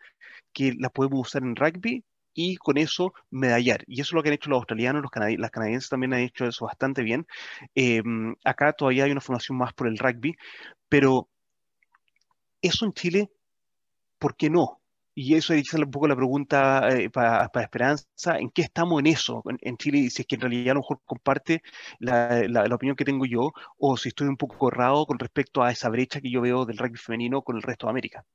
que 0.53 0.73
la 0.79 0.89
podemos 0.89 1.29
usar 1.29 1.43
en 1.43 1.57
rugby 1.57 2.05
y 2.33 2.57
con 2.57 2.79
eso 2.79 3.13
medallar. 3.31 3.83
Y 3.87 4.01
eso 4.01 4.11
es 4.11 4.13
lo 4.13 4.23
que 4.23 4.29
han 4.29 4.35
hecho 4.35 4.51
los 4.51 4.59
australianos, 4.59 5.03
los 5.03 5.39
las 5.39 5.51
canadienses 5.51 5.89
también 5.89 6.15
han 6.15 6.21
hecho 6.21 6.47
eso 6.47 6.67
bastante 6.67 7.03
bien. 7.03 7.27
Em, 7.75 8.35
acá 8.45 8.73
todavía 8.73 9.05
hay 9.05 9.11
una 9.11 9.21
formación 9.21 9.59
más 9.59 9.73
por 9.75 9.89
el 9.89 9.99
rugby, 9.99 10.37
pero 10.89 11.29
eso 12.61 12.85
en 12.85 12.93
Chile, 12.93 13.31
¿por 14.19 14.37
qué 14.37 14.51
no? 14.51 14.81
Y 15.19 15.35
eso 15.35 15.55
es 15.55 15.73
un 15.73 15.91
poco 15.91 16.07
la 16.09 16.15
pregunta 16.15 16.91
eh, 16.91 17.09
para, 17.09 17.49
Esperanza, 17.63 18.37
¿en 18.39 18.51
qué 18.51 18.61
estamos 18.61 19.01
en 19.01 19.07
eso 19.07 19.43
en, 19.63 19.77
Chile? 19.79 19.97
Y 19.97 20.11
si 20.11 20.21
es 20.21 20.29
que 20.29 20.35
en 20.35 20.43
realidad 20.43 20.73
a 20.73 20.75
lo 20.75 20.81
mejor 20.81 21.01
comparte 21.07 21.63
la, 22.01 22.69
opinión 22.71 22.97
que 22.97 23.07
tengo 23.07 23.25
yo, 23.25 23.51
o 23.79 23.97
si 23.97 24.11
estoy 24.11 24.29
un 24.29 24.37
poco 24.37 24.69
errado 24.69 25.07
con 25.07 25.19
respecto 25.19 25.63
a 25.63 25.71
esa 25.71 25.89
brecha 25.89 26.21
que 26.21 26.31
yo 26.31 26.43
veo 26.43 26.67
del 26.67 26.77
rugby 26.77 26.99
femenino 26.99 27.41
con 27.41 27.57
el 27.57 27.63
resto 27.63 27.87
de 27.87 27.93
América. 27.93 28.27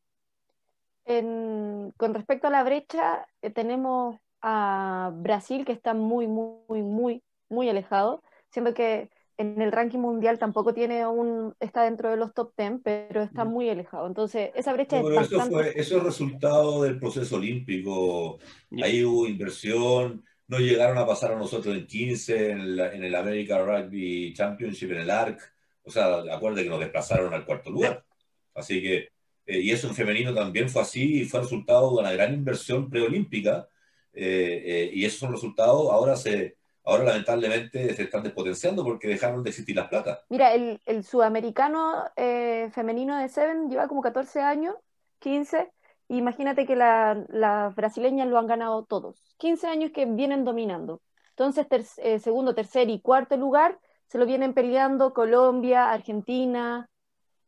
con 1.06 2.14
respecto 2.16 2.48
a 2.48 2.50
la 2.50 2.64
brecha, 2.64 3.28
eh, 3.44 3.52
tenemos 3.52 4.18
a 4.42 5.12
Brasil 5.14 5.66
que 5.66 5.74
está 5.74 5.94
muy, 5.94 6.26
muy, 6.28 6.82
muy, 6.82 7.22
muy 7.48 7.70
alejado, 7.70 8.24
siendo 8.50 8.74
que 8.74 9.12
en 9.42 9.62
el 9.62 9.72
ranking 9.72 10.00
mundial 10.00 10.40
tampoco 10.40 10.74
tiene 10.74 11.06
un, 11.06 11.56
está 11.60 11.84
dentro 11.84 12.10
de 12.10 12.18
los 12.18 12.34
top 12.34 12.54
10, 12.58 12.74
pero 12.84 13.24
está 13.24 13.44
muy 13.44 13.70
alejado. 13.70 14.08
Entonces, 14.08 14.52
esa 14.56 14.74
brecha 14.74 14.98
es 15.00 15.04
bastante... 15.04 15.36
eso, 15.36 15.52
fue, 15.52 15.74
eso 15.76 15.98
es 15.98 16.04
resultado 16.04 16.84
del 16.84 17.00
proceso 17.00 17.36
olímpico. 17.36 18.40
Ahí 18.82 19.04
hubo 19.04 19.28
inversión, 19.28 20.24
no 20.48 20.60
llegaron 20.60 20.98
a 20.98 21.06
pasar 21.06 21.34
a 21.34 21.38
nosotros 21.38 21.76
en 21.76 21.88
15, 21.88 22.52
en, 22.52 22.60
en 22.80 23.04
el 23.04 23.16
American 23.16 23.66
Rugby 23.66 24.34
Championship, 24.34 24.92
en 24.92 24.98
el 25.00 25.10
ARC. 25.10 25.40
O 25.84 25.92
sea, 25.92 26.20
acuérdate 26.32 26.64
que 26.64 26.70
nos 26.70 26.80
desplazaron 26.80 27.34
al 27.34 27.46
cuarto 27.46 27.70
lugar. 27.70 28.06
Así 28.54 28.82
que, 28.82 29.10
eh, 29.46 29.60
y 29.60 29.72
eso 29.72 29.88
en 29.88 29.96
femenino 29.96 30.34
también 30.34 30.70
fue 30.70 30.82
así, 30.82 31.22
y 31.22 31.26
fue 31.26 31.42
resultado 31.42 31.90
de 31.90 32.02
una 32.02 32.12
gran 32.12 32.34
inversión 32.34 32.90
preolímpica. 32.90 33.68
Eh, 34.14 34.62
eh, 34.66 34.92
y 34.94 35.06
esos 35.06 35.20
son 35.20 35.32
resultados, 35.32 35.90
ahora 35.92 36.16
se 36.16 36.58
ahora 36.84 37.04
lamentablemente 37.06 37.94
se 37.94 38.04
están 38.04 38.24
despotenciando 38.24 38.84
porque 38.84 39.08
dejaron 39.08 39.44
de 39.44 39.50
existir 39.50 39.76
las 39.76 39.88
plata. 39.88 40.22
Mira, 40.30 40.54
el, 40.54 41.04
sudamericano 41.04 42.06
eh, 42.16 42.70
femenino 42.74 43.18
de 43.18 43.30
Seven 43.30 43.70
lleva 43.70 43.88
como 43.88 44.02
14 44.02 44.42
años, 44.42 44.76
15, 45.20 45.72
imagínate 46.08 46.66
que 46.66 46.76
las 46.76 47.76
brasileñas 47.76 48.28
lo 48.28 48.38
han 48.38 48.48
ganado 48.48 48.84
todos. 48.86 49.36
15 49.38 49.68
años 49.68 49.92
que 49.94 50.06
vienen 50.06 50.44
dominando. 50.44 51.02
Entonces, 51.30 51.66
eh, 51.98 52.20
segundo, 52.20 52.54
tercer 52.54 52.90
y 52.90 53.00
cuarto 53.00 53.38
lugar 53.38 53.80
se 54.08 54.18
lo 54.18 54.26
vienen 54.26 54.54
peleando 54.54 55.14
Colombia, 55.14 55.90
Argentina, 55.90 56.90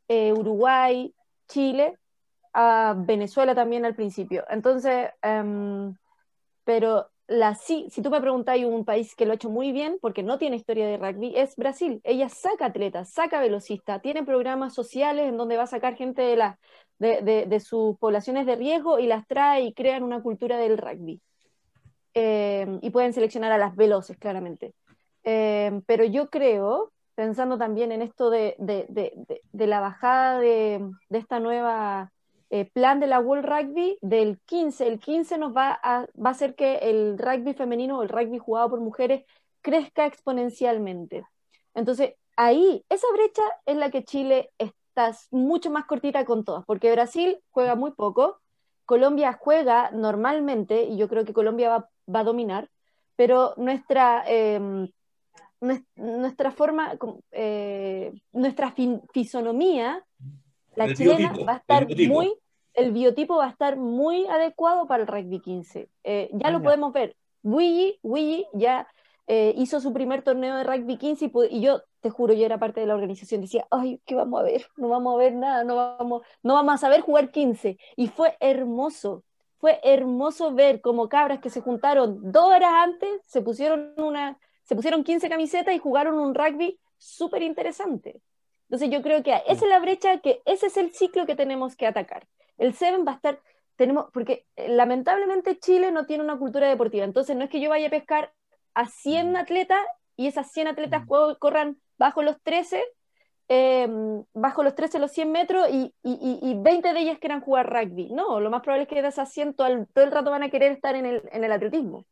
eh, 0.08 0.32
Uruguay, 0.32 1.14
Chile, 1.48 2.00
a 2.54 2.96
Venezuela 2.98 3.54
también 3.54 3.84
al 3.86 3.96
principio. 3.96 4.46
Entonces, 4.50 5.10
em, 5.22 5.94
pero 6.64 7.10
la, 7.28 7.56
si, 7.56 7.88
tú 8.02 8.10
me 8.10 8.20
preguntáis 8.20 8.66
un 8.66 8.84
país 8.86 9.16
que 9.16 9.26
lo 9.26 9.32
ha 9.32 9.36
hecho 9.36 9.50
muy 9.50 9.72
bien, 9.72 9.98
porque 10.02 10.24
no 10.24 10.38
tiene 10.38 10.58
historia 10.58 10.88
de 10.88 10.98
rugby, 10.98 11.34
es 11.36 11.56
Brasil. 11.56 12.02
Ella 12.04 12.30
saca 12.30 12.66
atletas, 12.66 13.12
saca 13.12 13.40
velocistas, 13.40 14.02
tiene 14.02 14.24
programas 14.24 14.74
sociales 14.74 15.28
en 15.28 15.38
donde 15.38 15.58
va 15.58 15.64
a 15.64 15.68
sacar 15.68 15.96
gente 15.96 16.22
de, 16.22 16.36
la, 16.36 16.60
de, 17.00 17.46
de, 17.48 17.60
sus 17.60 17.98
poblaciones 17.98 18.46
de 18.46 18.56
riesgo 18.56 19.00
y 19.00 19.08
las 19.08 19.26
trae 19.28 19.64
y 19.64 19.74
crean 19.74 20.04
una 20.04 20.22
cultura 20.22 20.58
del 20.58 20.78
rugby. 20.78 21.22
Eh, 22.16 22.80
y 22.82 22.90
pueden 22.92 23.14
seleccionar 23.14 23.52
a 23.52 23.58
las 23.58 23.76
veloces, 23.76 24.18
claramente. 24.18 24.74
Eh, 25.24 25.82
pero 25.88 26.04
yo 26.04 26.30
creo, 26.30 26.92
pensando 27.16 27.58
también 27.58 27.92
en 27.92 28.02
esto 28.02 28.30
de, 28.30 28.56
de 28.60 29.68
la 29.68 29.80
bajada 29.80 30.40
de, 30.40 30.86
esta 31.10 31.40
nueva 31.40 32.12
eh, 32.56 32.70
plan 32.72 33.00
de 33.00 33.08
la 33.08 33.20
World 33.20 33.46
Rugby 33.46 33.98
del 34.04 34.40
15. 34.46 34.88
El 34.88 35.00
15 35.00 35.40
nos 35.40 35.58
va 35.58 35.72
a, 35.72 36.06
va 36.24 36.30
a 36.30 36.34
hacer 36.34 36.54
que 36.54 36.76
el 36.84 37.18
rugby 37.18 37.56
femenino 37.56 37.98
o 37.98 38.04
el 38.04 38.10
rugby 38.10 38.38
jugado 38.38 38.70
por 38.70 38.80
mujeres 38.80 39.26
crezca 39.64 40.06
exponencialmente. 40.06 41.26
Entonces, 41.74 42.14
ahí, 42.36 42.86
esa 42.90 43.08
brecha 43.12 43.42
es 43.66 43.76
la 43.76 43.90
que 43.90 44.04
Chile 44.04 44.52
está 44.60 45.18
mucho 45.32 45.72
más 45.72 45.86
cortita 45.86 46.26
con 46.26 46.46
todas, 46.46 46.64
porque 46.68 46.92
Brasil 46.92 47.40
juega 47.50 47.74
muy 47.74 47.90
poco, 47.90 48.40
Colombia 48.86 49.34
juega 49.34 49.90
normalmente, 49.90 50.84
y 50.84 50.96
yo 50.96 51.10
creo 51.10 51.26
que 51.26 51.34
Colombia 51.34 51.70
va, 51.70 51.90
va 52.08 52.20
a 52.20 52.24
dominar, 52.24 52.70
pero 53.16 53.56
nuestra, 53.58 54.26
em, 54.28 54.92
nuestra 55.96 56.52
forma, 56.52 57.00
eh, 57.32 58.14
nuestra 58.32 58.76
fisonomía, 59.12 60.06
la 60.76 60.94
chilena 60.94 61.34
va 61.48 61.54
a 61.54 61.58
estar 61.58 61.88
muy 62.08 62.36
el 62.74 62.92
biotipo 62.92 63.38
va 63.38 63.46
a 63.46 63.50
estar 63.50 63.78
muy 63.78 64.26
adecuado 64.28 64.88
para 64.88 65.04
el 65.04 65.08
rugby 65.08 65.40
15. 65.40 65.90
Eh, 66.04 66.30
ya 66.34 66.52
lo 66.52 66.62
podemos 66.62 66.92
ver. 66.94 67.16
Willy, 67.44 68.48
ya 68.54 68.88
eh, 69.28 69.54
hizo 69.58 69.80
su 69.80 69.94
primer 69.94 70.24
torneo 70.24 70.56
de 70.56 70.64
rugby 70.64 70.98
15 70.98 71.32
y, 71.50 71.62
yo, 71.62 71.82
te 72.02 72.10
juro, 72.10 72.34
yo 72.34 72.46
era 72.46 72.58
parte 72.58 72.80
de 72.80 72.88
la 72.88 72.96
organización, 72.96 73.42
decía, 73.42 73.68
ay, 73.70 74.02
¿qué 74.06 74.16
vamos 74.16 74.40
a 74.40 74.44
ver? 74.44 74.66
No 74.78 74.90
vamos 74.90 75.16
a 75.16 75.18
ver 75.18 75.34
nada, 75.34 75.64
no 75.64 75.76
vamos, 75.76 76.24
no 76.42 76.54
vamos 76.54 76.76
a 76.76 76.78
saber 76.78 77.02
jugar 77.02 77.32
15. 77.32 77.78
Y 77.96 78.08
fue 78.08 78.36
hermoso, 78.40 79.24
fue 79.60 79.80
hermoso 79.84 80.54
ver 80.54 80.82
como 80.82 81.10
cabras 81.10 81.40
que 81.40 81.50
se 81.50 81.62
juntaron 81.62 82.32
dos 82.32 82.46
horas 82.46 82.72
antes, 82.74 83.22
se 83.26 83.42
pusieron, 83.42 83.94
una, 83.98 84.40
se 84.64 84.76
pusieron 84.76 85.04
15 85.04 85.30
camisetas 85.30 85.76
y 85.76 85.80
jugaron 85.80 86.18
un 86.18 86.34
rugby 86.34 86.80
súper 86.98 87.44
interesante. 87.44 88.22
Entonces 88.64 88.90
yo 88.90 89.02
creo 89.04 89.22
que 89.22 89.34
esa 89.48 89.66
es 89.66 89.70
la 89.70 89.80
brecha, 89.80 90.20
que 90.20 90.42
ese 90.46 90.68
es 90.68 90.78
el 90.78 90.92
ciclo 90.94 91.26
que 91.26 91.36
tenemos 91.36 91.76
que 91.76 91.86
atacar 91.86 92.28
el 92.58 92.74
Seven 92.74 93.06
va 93.06 93.14
a 93.14 93.16
estar, 93.16 93.40
tenemos, 93.76 94.08
porque 94.14 94.46
eh, 94.56 94.70
lamentablemente 94.70 95.60
Chile 95.60 95.92
no 95.92 96.06
tiene 96.06 96.24
una 96.24 96.38
cultura 96.38 96.68
deportiva, 96.68 97.06
entonces 97.06 97.36
no 97.36 97.44
es 97.44 97.50
que 97.50 97.60
yo 97.60 97.70
vaya 97.70 97.88
a 97.88 97.92
pescar 97.92 98.34
a 98.74 98.88
100 98.88 99.32
mm. 99.32 99.36
atletas 99.36 99.82
y 100.16 100.28
esas 100.28 100.52
100 100.52 100.68
atletas 100.68 101.04
mm. 101.06 101.36
corran 101.40 101.78
bajo 101.98 102.22
los 102.22 102.42
13, 102.44 102.84
em, 103.48 104.24
bajo 104.34 104.64
los 104.64 104.76
13, 104.76 105.00
los 105.00 105.12
100 105.12 105.32
metros 105.32 105.68
y, 105.70 105.94
y, 106.04 106.56
20 106.58 106.94
de 106.94 107.00
ellas 107.00 107.20
quieran 107.20 107.42
jugar 107.42 107.72
rugby. 107.72 108.10
No, 108.10 108.40
lo 108.40 108.50
más 108.50 108.62
probable 108.62 108.84
es 108.84 108.90
que 108.90 109.02
de 109.02 109.08
esas 109.08 109.32
100 109.32 109.54
todo 109.54 109.68
el, 109.68 110.12
rato 110.12 110.32
van 110.32 110.44
a 110.44 110.50
querer 110.50 110.72
estar 110.72 110.96
en 110.96 111.06
el, 111.06 111.24
en 111.32 111.44
el 111.44 111.52
atletismo. 111.52 112.06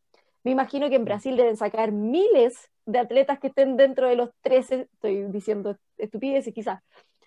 Me 0.43 0.51
imagino 0.51 0.89
que 0.89 0.95
en 0.95 1.03
mm. 1.03 1.05
Brasil 1.05 1.37
deben 1.37 1.57
sacar 1.57 1.91
miles 1.91 2.69
de 2.85 2.99
atletas 2.99 3.39
que 3.39 3.47
estén 3.47 3.77
dentro 3.77 4.07
de 4.07 4.15
los 4.15 4.29
13, 4.41 4.87
estoy 4.93 5.25
diciendo 5.25 5.77
estupideces 5.97 6.53
quizás, 6.53 6.81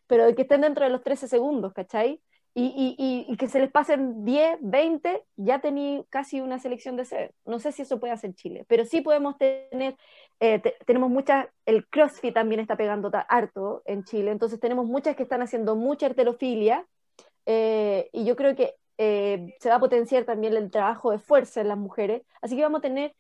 pero 0.07 0.35
que 0.35 0.43
estén 0.43 0.61
dentro 0.61 0.85
de 0.85 0.91
los 0.91 1.03
13 1.03 1.29
segundos, 1.29 1.73
¿cachai? 1.73 2.21
Y, 2.57 3.37
que 3.37 3.49
se 3.49 3.59
les 3.59 3.71
pasen 3.71 4.25
10, 4.25 4.59
20, 4.61 5.25
ya 5.37 5.61
tení 5.61 6.05
casi 6.09 6.41
una 6.41 6.61
selección 6.61 6.97
de 6.97 7.05
ser. 7.05 7.35
No 7.45 7.59
sé 7.59 7.73
si 7.73 7.83
eso 7.83 7.99
puede 7.99 8.13
hacer 8.13 8.35
Chile, 8.35 8.65
pero 8.69 8.85
sí 8.85 9.01
podemos 9.01 9.37
tener, 9.39 9.97
eh, 10.39 10.63
tenemos 10.87 11.11
muchas, 11.11 11.49
el 11.67 11.87
CrossFit 11.89 12.33
también 12.33 12.61
está 12.61 12.77
pegando 12.77 13.11
harto 13.29 13.83
en 13.87 14.05
Chile, 14.05 14.31
entonces 14.31 14.61
tenemos 14.61 14.87
muchas 14.87 15.17
que 15.17 15.25
están 15.25 15.43
haciendo 15.43 15.75
mucha 15.75 16.07
arterofilia, 16.07 16.87
eh, 17.47 18.09
y 18.13 18.25
yo 18.25 18.37
creo 18.37 18.55
que 18.55 18.75
eh, 18.99 19.55
se 19.59 19.69
va 19.69 19.77
a 19.77 19.81
potenciar 19.81 20.25
también 20.25 20.57
el 20.57 20.71
trabajo 20.71 21.11
de 21.11 21.19
fuerza 21.19 21.61
en 21.61 21.69
las 21.69 21.79
mujeres, 21.79 22.23
así 22.41 22.55
que 22.55 22.63
vamos 22.63 22.79
a 22.79 22.83
tener 22.83 23.17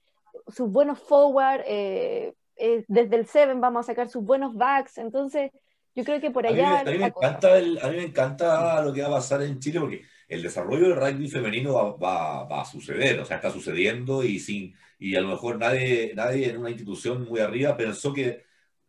sus 0.47 0.71
buenos 0.71 1.01
forward, 1.01 1.63
desde 1.67 3.17
el 3.17 3.27
Seven 3.27 3.61
vamos 3.61 3.81
a 3.81 3.93
sacar 3.93 4.09
sus 4.09 4.25
buenos 4.25 4.55
backs, 4.55 4.99
entonces 4.99 5.51
yo 5.95 6.05
creo 6.05 6.21
que 6.21 6.31
por 6.31 6.47
allá. 6.47 6.81
A 6.81 6.85
mí, 6.85 6.99
me, 6.99 7.07
encanta 7.07 7.57
a 7.57 7.89
mí 7.89 7.97
me 7.97 8.05
encanta 8.05 8.83
lo 8.83 8.93
que 8.93 9.03
va 9.03 9.09
a 9.09 9.13
pasar 9.13 9.43
en 9.43 9.59
Chile 9.59 9.81
porque 9.81 10.05
el 10.29 10.43
desarrollo 10.43 10.89
del 10.89 10.97
rugby 10.97 11.29
femenino 11.29 11.99
va, 11.99 12.45
va, 12.45 12.63
a 12.63 12.65
suceder, 12.65 13.21
o 13.21 13.25
sea, 13.25 13.37
está 13.37 13.51
sucediendo 13.51 14.25
y 14.25 14.39
sin 14.39 14.75
y 14.99 15.17
a 15.17 15.21
lo 15.21 15.29
mejor 15.29 15.59
nadie, 15.59 16.13
nadie 16.15 16.49
en 16.49 16.59
una 16.59 16.71
institución 16.71 17.29
muy 17.29 17.41
arriba 17.41 17.77
pensó 17.77 18.13
que 18.13 18.45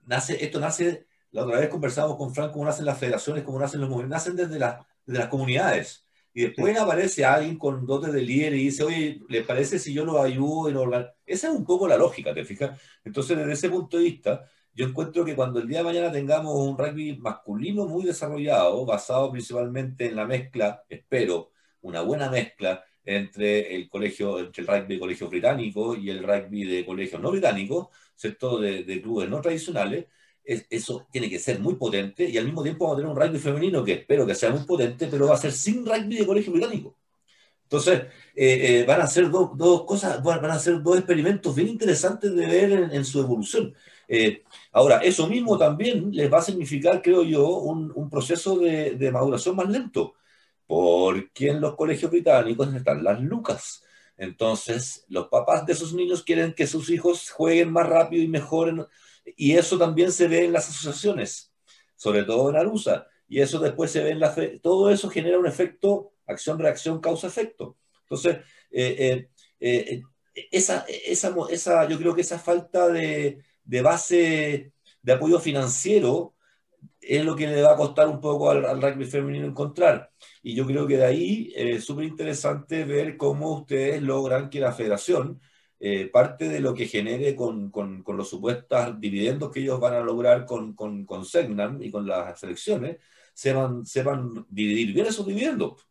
nace, 0.05 0.43
esto 0.43 0.59
nace, 0.59 1.07
la 1.31 1.43
otra 1.43 1.59
vez 1.59 1.69
conversábamos 1.69 2.17
con 2.17 2.33
Frank 2.33 2.51
cómo 2.51 2.65
nacen 2.65 2.85
las 2.85 2.97
federaciones, 2.97 3.43
cómo 3.43 3.59
nacen 3.59 3.81
los 3.81 3.89
movimientos, 3.89 4.17
nacen 4.17 4.35
desde, 4.35 4.57
desde 5.05 5.19
las 5.19 5.27
comunidades. 5.27 6.05
Y 6.33 6.41
después 6.43 6.77
aparece 6.77 7.23
alguien 7.23 7.57
con 7.57 7.85
dotes 7.85 8.11
de 8.11 8.21
líder 8.21 8.53
y 8.55 8.65
dice, 8.65 8.83
oye, 8.83 9.21
¿le 9.29 9.43
parece 9.43 9.79
si 9.79 9.93
yo 9.93 10.03
lo 10.03 10.21
ayudo 10.21 10.69
en 10.69 11.05
Esa 11.25 11.47
es 11.47 11.53
un 11.53 11.63
poco 11.65 11.87
la 11.87 11.97
lógica, 11.97 12.33
¿te 12.33 12.43
fijas? 12.43 12.79
Entonces, 13.05 13.37
desde 13.37 13.53
ese 13.53 13.69
punto 13.69 13.97
de 13.97 14.03
vista, 14.03 14.45
yo 14.76 14.86
encuentro 14.86 15.23
que 15.26 15.36
cuando 15.36 15.59
el 15.59 15.67
día 15.67 15.80
de 15.80 15.86
mañana 15.86 16.11
tengamos 16.11 16.53
un 16.55 16.78
rugby 16.78 17.17
masculino 17.17 17.88
muy 17.88 18.03
desarrollado, 18.03 18.86
basado 18.86 19.32
principalmente 19.32 20.07
en 20.07 20.15
la 20.17 20.26
mezcla, 20.26 20.84
espero, 20.89 21.51
una 21.82 22.01
buena 22.01 22.30
mezcla 22.30 22.84
entre 23.05 23.76
el 23.76 23.89
rugby 23.89 24.95
de 24.95 24.99
colegio 24.99 25.30
británico 25.30 25.95
y 25.95 26.09
el 26.09 26.23
rugby 26.23 26.65
de 26.65 26.86
colegios 26.86 27.21
no 27.21 27.32
británicos, 27.32 27.88
¿cierto? 28.15 28.59
De, 28.59 29.01
clubes 29.01 29.30
no 29.30 29.41
tradicionales, 29.41 30.07
eso 30.43 31.07
tiene 31.11 31.30
que 31.30 31.39
ser 31.39 31.59
muy 31.59 31.76
potente 31.76 32.30
y 32.30 32.38
al 32.38 32.45
mismo 32.45 32.61
tiempo 32.63 32.86
vamos 32.86 32.97
a 32.97 33.01
tener 33.01 33.15
un 33.15 33.21
rugby 33.21 33.39
femenino 33.39 33.84
que 33.84 33.93
espero 33.93 34.28
que 34.28 34.36
sea 34.36 34.51
muy 34.51 34.63
potente, 34.65 35.07
pero 35.07 35.28
va 35.28 35.36
a 35.36 35.38
ser 35.38 35.51
sin 35.51 35.86
rugby 35.86 36.17
de 36.17 36.26
colegio 36.26 36.51
británico. 36.51 36.97
Entonces, 37.65 38.03
eh, 38.36 38.82
eh, 38.82 38.86
van 38.88 39.01
a 39.01 39.07
ser 39.07 39.30
dos, 39.30 39.57
dos, 39.57 39.86
cosas, 39.86 40.21
van 40.23 40.45
a 40.45 40.59
ser 40.59 40.82
dos 40.84 40.97
experimentos 40.97 41.55
bien 41.55 41.67
interesantes 41.67 42.34
de 42.36 42.45
ver 42.45 42.89
en, 42.91 43.05
su 43.05 43.19
evolución. 43.19 43.73
Eh, 44.07 44.43
ahora, 44.76 44.97
eso 44.99 45.28
mismo 45.28 45.57
también 45.57 46.11
les 46.11 46.32
va 46.32 46.39
a 46.39 46.41
significar, 46.41 47.01
creo 47.01 47.23
yo, 47.23 47.47
un, 47.47 47.91
un 47.95 48.09
proceso 48.09 48.57
de, 48.59 48.91
de, 48.91 49.11
maduración 49.11 49.55
más 49.55 49.69
lento, 49.69 50.15
porque 50.67 51.49
en 51.49 51.61
los 51.61 51.76
colegios 51.76 52.11
británicos 52.11 52.73
están 52.76 53.03
las 53.03 53.21
lucas. 53.21 53.84
Entonces, 54.17 55.05
los 55.07 55.30
papás 55.30 55.65
de 55.65 55.73
esos 55.73 55.93
niños 55.93 56.23
quieren 56.23 56.53
que 56.53 56.67
sus 56.67 56.89
hijos 56.89 57.32
jueguen 57.32 57.71
más 57.71 57.88
rápido 57.88 58.21
y 58.21 58.28
mejor, 58.28 58.89
y 59.38 59.53
eso 59.53 59.78
también 59.78 60.11
se 60.11 60.28
ve 60.28 60.45
en 60.45 60.53
las 60.53 60.69
asociaciones, 60.69 61.53
sobre 61.95 62.23
todo 62.23 62.49
en 62.49 62.57
Arusa, 62.57 63.07
y 63.30 63.39
eso 63.39 63.59
después 63.59 63.91
se 63.91 64.03
ve 64.03 64.11
en 64.11 64.19
la... 64.19 64.36
Todo 64.61 64.89
eso 64.91 65.09
genera 65.09 65.39
un 65.39 65.47
efecto 65.47 66.11
acción, 66.28 66.59
reacción, 66.59 66.99
causa, 66.99 67.28
efecto. 67.28 67.78
Entonces, 68.03 68.38
eh, 68.71 68.95
eh, 68.99 69.30
eh, 69.59 70.01
esa, 70.51 70.86
esa, 70.88 71.34
esa, 71.49 71.88
yo 71.88 71.97
creo 71.97 72.13
que 72.13 72.21
esa 72.21 72.39
falta 72.39 72.89
de, 72.89 73.39
de, 73.66 73.82
base 73.82 74.72
de 75.01 75.13
apoyo 75.13 75.39
financiero 75.39 76.36
es 77.01 77.24
lo 77.26 77.36
que 77.36 77.47
le 77.47 77.61
va 77.61 77.74
a 77.74 77.78
costar 77.78 78.07
un 78.07 78.22
poco 78.22 78.49
al, 78.49 78.82
rugby 78.82 79.05
femenino 79.05 79.45
encontrar. 79.45 80.11
Y 80.41 80.55
yo 80.55 80.66
creo 80.66 80.88
que 80.88 80.97
de 80.97 81.05
ahí 81.05 81.53
es 81.55 81.84
súper 81.86 82.05
interesante 82.05 82.84
ver 82.86 83.18
cómo 83.18 83.51
ustedes 83.53 84.01
logran 84.01 84.49
que 84.49 84.59
la 84.59 84.72
federación, 84.72 85.41
parte 86.11 86.49
de 86.49 86.59
lo 86.61 86.74
que 86.74 86.88
genere 86.88 87.36
con, 87.36 87.70
con, 87.70 88.01
con, 88.01 88.18
los 88.18 88.30
supuestos 88.30 88.99
dividendos 88.99 89.51
que 89.51 89.59
ellos 89.59 89.80
van 89.80 89.93
a 89.93 89.99
lograr 89.99 90.45
con, 90.45 90.74
con, 90.74 91.05
con 91.05 91.26
Segnam 91.26 91.82
y 91.84 91.91
con 91.91 92.07
las 92.07 92.39
selecciones, 92.39 92.97
sepan, 93.36 93.86
sepan 93.86 94.45
dividir 94.49 94.93
bien 94.93 95.05
esos 95.07 95.28
dividendos. 95.28 95.88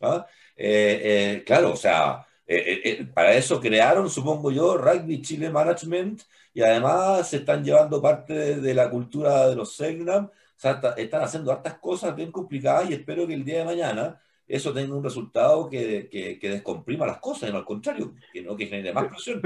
¿ah? 0.00 0.26
Eh, 0.56 1.00
eh, 1.04 1.44
claro, 1.44 1.72
o 1.72 1.76
sea, 1.76 2.26
eh, 2.48 3.06
para 3.12 3.34
eso 3.34 3.60
crearon, 3.60 4.08
supongo 4.08 4.50
yo, 4.50 4.76
Rugby 4.76 5.20
Chile 5.20 5.50
Management 5.50 6.22
y 6.54 6.62
además 6.62 7.28
se 7.28 7.38
están 7.38 7.62
llevando 7.62 8.00
parte 8.00 8.60
de, 8.60 8.74
la 8.74 8.88
cultura 8.90 9.48
de 9.48 9.56
los 9.56 9.74
Segnam. 9.76 10.26
O 10.26 10.60
sea, 10.60 10.80
están 10.96 11.22
haciendo 11.22 11.52
hartas 11.52 11.78
cosas 11.78 12.16
bien 12.16 12.32
complicadas 12.32 12.90
y 12.90 12.94
espero 12.94 13.26
que 13.26 13.34
el 13.34 13.44
día 13.44 13.58
de 13.58 13.64
mañana 13.64 14.20
eso 14.46 14.72
tenga 14.72 14.96
un 14.96 15.04
resultado 15.04 15.68
que, 15.68 16.08
que, 16.10 16.48
descomprima 16.48 17.06
las 17.06 17.18
cosas, 17.18 17.50
y 17.50 17.52
no 17.52 17.58
al 17.58 17.66
contrario, 17.66 18.14
que 18.32 18.42
no 18.42 18.56
que 18.56 18.66
genere 18.66 18.94
más 18.94 19.08
presión 19.08 19.42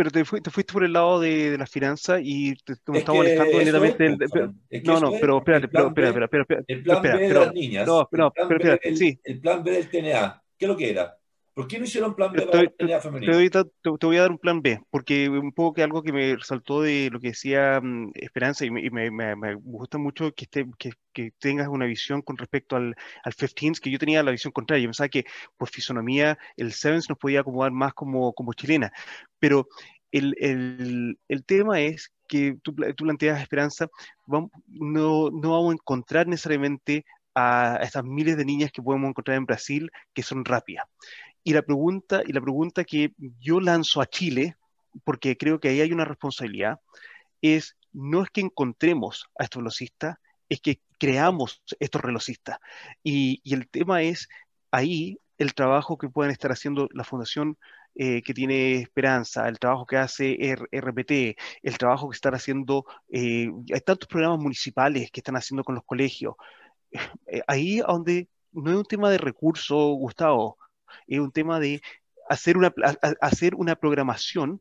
pero 0.00 0.10
te, 0.10 0.24
fuiste, 0.24 0.72
por 0.72 0.82
el 0.82 0.94
lado 0.94 1.20
de, 1.20 1.50
de 1.50 1.58
la 1.58 1.66
finanza 1.66 2.20
y 2.22 2.54
te, 2.54 2.74
te 2.74 2.98
estaba 2.98 3.18
molestando 3.18 3.58
directamente. 3.58 4.06
El, 4.70 4.82
no, 4.82 4.98
no, 4.98 5.12
pero 5.20 5.36
espérate, 5.36 5.68
pero, 5.68 5.88
espera, 5.88 6.08
espera, 6.08 6.42
espera, 6.42 6.64
El 6.68 6.82
plan 6.82 7.02
B 7.02 7.08
de 7.18 7.34
las 7.34 7.52
niñas. 7.52 7.86
No, 7.86 8.08
no, 8.10 8.32
pero 8.32 8.32
espérate, 8.56 8.96
sí. 8.96 9.20
El 9.22 9.40
plan 9.40 9.62
B 9.62 9.72
del 9.72 9.90
TNA, 9.90 10.42
¿qué 10.56 10.64
es 10.64 10.68
lo 10.70 10.76
que 10.78 10.88
era? 10.88 11.18
¿Por 11.54 11.66
qué 11.66 11.78
no 11.78 11.84
hicieron 11.84 12.14
plan 12.14 12.32
B 12.32 12.46
para 12.46 12.62
la 12.78 13.00
femenina? 13.00 13.32
Te, 13.82 14.06
voy 14.06 14.16
a 14.16 14.20
dar 14.20 14.30
un 14.30 14.38
plan 14.38 14.62
B, 14.62 14.80
porque 14.90 15.28
un 15.28 15.52
poco 15.52 15.74
que 15.74 15.82
algo 15.82 16.02
que 16.02 16.12
me 16.12 16.36
resaltó 16.36 16.82
de 16.82 17.10
lo 17.10 17.20
que 17.20 17.28
decía 17.28 17.80
mm, 17.82 18.12
Esperanza 18.14 18.64
y, 18.64 18.70
me, 18.70 19.10
me, 19.10 19.36
me, 19.36 19.54
gusta 19.54 19.98
mucho 19.98 20.32
que, 20.32 20.44
esté, 20.44 20.66
que, 20.78 20.92
que, 21.12 21.32
tengas 21.38 21.68
una 21.68 21.86
visión 21.86 22.22
con 22.22 22.36
respecto 22.36 22.76
al, 22.76 22.94
al 23.24 23.34
15, 23.34 23.80
que 23.80 23.90
yo 23.90 23.98
tenía 23.98 24.22
la 24.22 24.30
visión 24.30 24.52
contraria. 24.52 24.84
Yo 24.84 24.88
pensaba 24.88 25.08
que 25.08 25.24
por 25.56 25.68
fisonomía 25.68 26.38
el 26.56 26.72
Sevens 26.72 27.08
nos 27.08 27.18
podía 27.18 27.40
acomodar 27.40 27.72
más 27.72 27.94
como, 27.94 28.32
como 28.32 28.52
chilena, 28.52 28.92
pero 29.38 29.66
el, 30.12 30.34
el, 30.38 31.18
el 31.28 31.44
tema 31.44 31.80
es 31.80 32.12
que 32.28 32.56
tú, 32.62 32.74
tú 32.96 33.04
planteas, 33.04 33.40
Esperanza, 33.40 33.88
no, 34.26 34.50
no 34.68 35.50
vamos 35.50 35.70
a 35.70 35.74
encontrar 35.74 36.26
necesariamente 36.28 37.04
a 37.34 37.78
estas 37.82 38.04
miles 38.04 38.36
de 38.36 38.44
niñas 38.44 38.72
que 38.72 38.82
podemos 38.82 39.08
encontrar 39.08 39.36
en 39.36 39.46
Brasil 39.46 39.90
que 40.12 40.22
son 40.22 40.44
rápidas. 40.44 40.86
Y 41.42 41.52
la 41.52 41.62
pregunta, 41.62 42.22
y 42.26 42.32
la 42.32 42.40
pregunta 42.40 42.84
que 42.84 43.12
yo 43.40 43.60
lanzo 43.60 44.00
a 44.00 44.06
Chile, 44.06 44.56
porque 45.04 45.36
creo 45.36 45.60
que 45.60 45.68
ahí 45.68 45.80
hay 45.80 45.92
una 45.92 46.04
responsabilidad, 46.04 46.80
es 47.40 47.76
no 47.92 48.22
es 48.22 48.30
que 48.30 48.42
encontremos 48.42 49.26
a 49.38 49.44
estos 49.44 49.60
velocistas, 49.60 50.16
es 50.48 50.60
que 50.60 50.80
creamos 50.98 51.62
estos 51.78 52.02
velocistas. 52.02 52.58
Y, 53.02 53.40
y, 53.44 53.54
el 53.54 53.68
tema 53.68 54.02
es 54.02 54.28
ahí 54.70 55.18
el 55.38 55.54
trabajo 55.54 55.96
que 55.96 56.08
pueden 56.08 56.32
estar 56.32 56.52
haciendo 56.52 56.88
la 56.92 57.04
Fundación 57.04 57.56
eh, 57.96 58.22
que 58.22 58.32
tiene 58.34 58.76
Esperanza, 58.76 59.48
el 59.48 59.58
trabajo 59.58 59.84
que 59.84 59.96
hace 59.96 60.36
RPT, 60.70 61.36
el 61.62 61.76
trabajo 61.76 62.08
que 62.08 62.14
están 62.14 62.34
haciendo, 62.34 62.84
eh, 63.10 63.50
hay 63.72 63.80
tantos 63.80 64.08
programas 64.08 64.38
municipales 64.38 65.10
que 65.10 65.20
están 65.20 65.36
haciendo 65.36 65.64
con 65.64 65.74
los 65.74 65.84
colegios. 65.84 66.34
Eh, 67.26 67.42
ahí 67.46 67.78
donde 67.78 68.28
no 68.52 68.70
es 68.70 68.76
un 68.76 68.84
tema 68.84 69.10
de 69.10 69.18
recursos, 69.18 69.94
Gustavo, 69.96 70.58
es 71.06 71.20
un 71.20 71.32
tema 71.32 71.60
de 71.60 71.80
hacer 72.28 72.56
una, 72.56 72.72
hacer 73.20 73.54
una 73.54 73.76
programación 73.76 74.60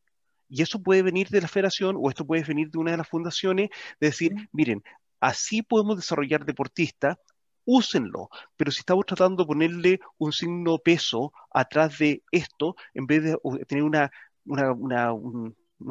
y 0.49 0.63
eso 0.63 0.81
puede 0.81 1.03
venir 1.03 1.29
de 1.29 1.41
la 1.41 1.47
federación 1.47 1.95
o 1.99 2.09
esto 2.09 2.25
puede 2.25 2.43
venir 2.43 2.71
de 2.71 2.79
una 2.79 2.91
de 2.91 2.97
las 2.97 3.07
fundaciones, 3.07 3.69
de 3.99 4.07
decir, 4.07 4.33
miren, 4.51 4.83
así 5.19 5.61
podemos 5.61 5.97
desarrollar 5.97 6.45
deportistas, 6.45 7.17
úsenlo, 7.65 8.29
pero 8.57 8.71
si 8.71 8.79
estamos 8.79 9.05
tratando 9.05 9.43
de 9.43 9.47
ponerle 9.47 9.99
un 10.17 10.33
signo 10.33 10.79
peso 10.79 11.31
atrás 11.51 11.99
de 11.99 12.23
esto, 12.31 12.75
en 12.95 13.05
vez 13.05 13.23
de 13.23 13.37
tener 13.67 13.83
una, 13.83 14.09
una, 14.45 15.13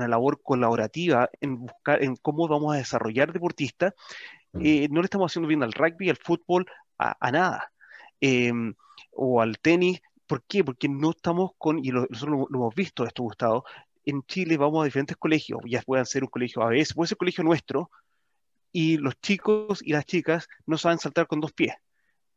labor 0.09 0.43
colaborativa 0.43 1.31
en 1.41 1.61
buscar 1.61 2.03
en 2.03 2.17
cómo 2.17 2.49
vamos 2.49 2.75
a 2.75 2.79
desarrollar 2.79 3.33
deportistas, 3.33 3.95
mm. 4.53 4.61
eh, 4.65 4.89
no 4.91 5.01
le 5.01 5.05
estamos 5.05 5.31
haciendo 5.31 5.47
bien 5.47 5.63
al 5.63 5.73
rugby, 5.73 6.11
al 6.11 6.17
fútbol, 6.17 6.67
a, 6.99 7.31
nada. 7.31 7.73
Em, 8.21 8.75
o 9.13 9.41
al 9.41 9.59
tenis, 9.61 10.01
¿Por 10.29 10.45
qué? 10.45 10.63
Porque 10.63 10.89
no 10.89 11.11
estamos 11.11 11.53
con, 11.59 11.85
y 11.85 11.91
nosotros 11.91 12.47
lo, 12.51 12.59
hemos 12.59 12.75
visto 12.75 13.05
esto, 13.05 13.23
Gustavo, 13.25 13.65
en 14.05 14.23
Chile 14.25 14.57
vamos 14.57 14.83
a 14.83 14.85
diferentes 14.85 15.17
colegios, 15.17 15.61
ya 15.67 15.83
pueden 15.83 16.07
ser 16.07 16.23
un 16.23 16.29
colegio 16.29 16.63
ABS, 16.63 16.95
puede 16.95 17.09
ser 17.09 17.19
colegio 17.19 17.43
nuestro, 17.43 17.91
y 18.71 18.99
los 18.99 19.19
chicos 19.21 19.81
y 19.83 19.93
las 19.93 20.05
chicas 20.05 20.47
no 20.67 20.77
saben 20.77 20.99
saltar 20.99 21.27
con 21.27 21.41
dos 21.41 21.53
pies. 21.53 21.75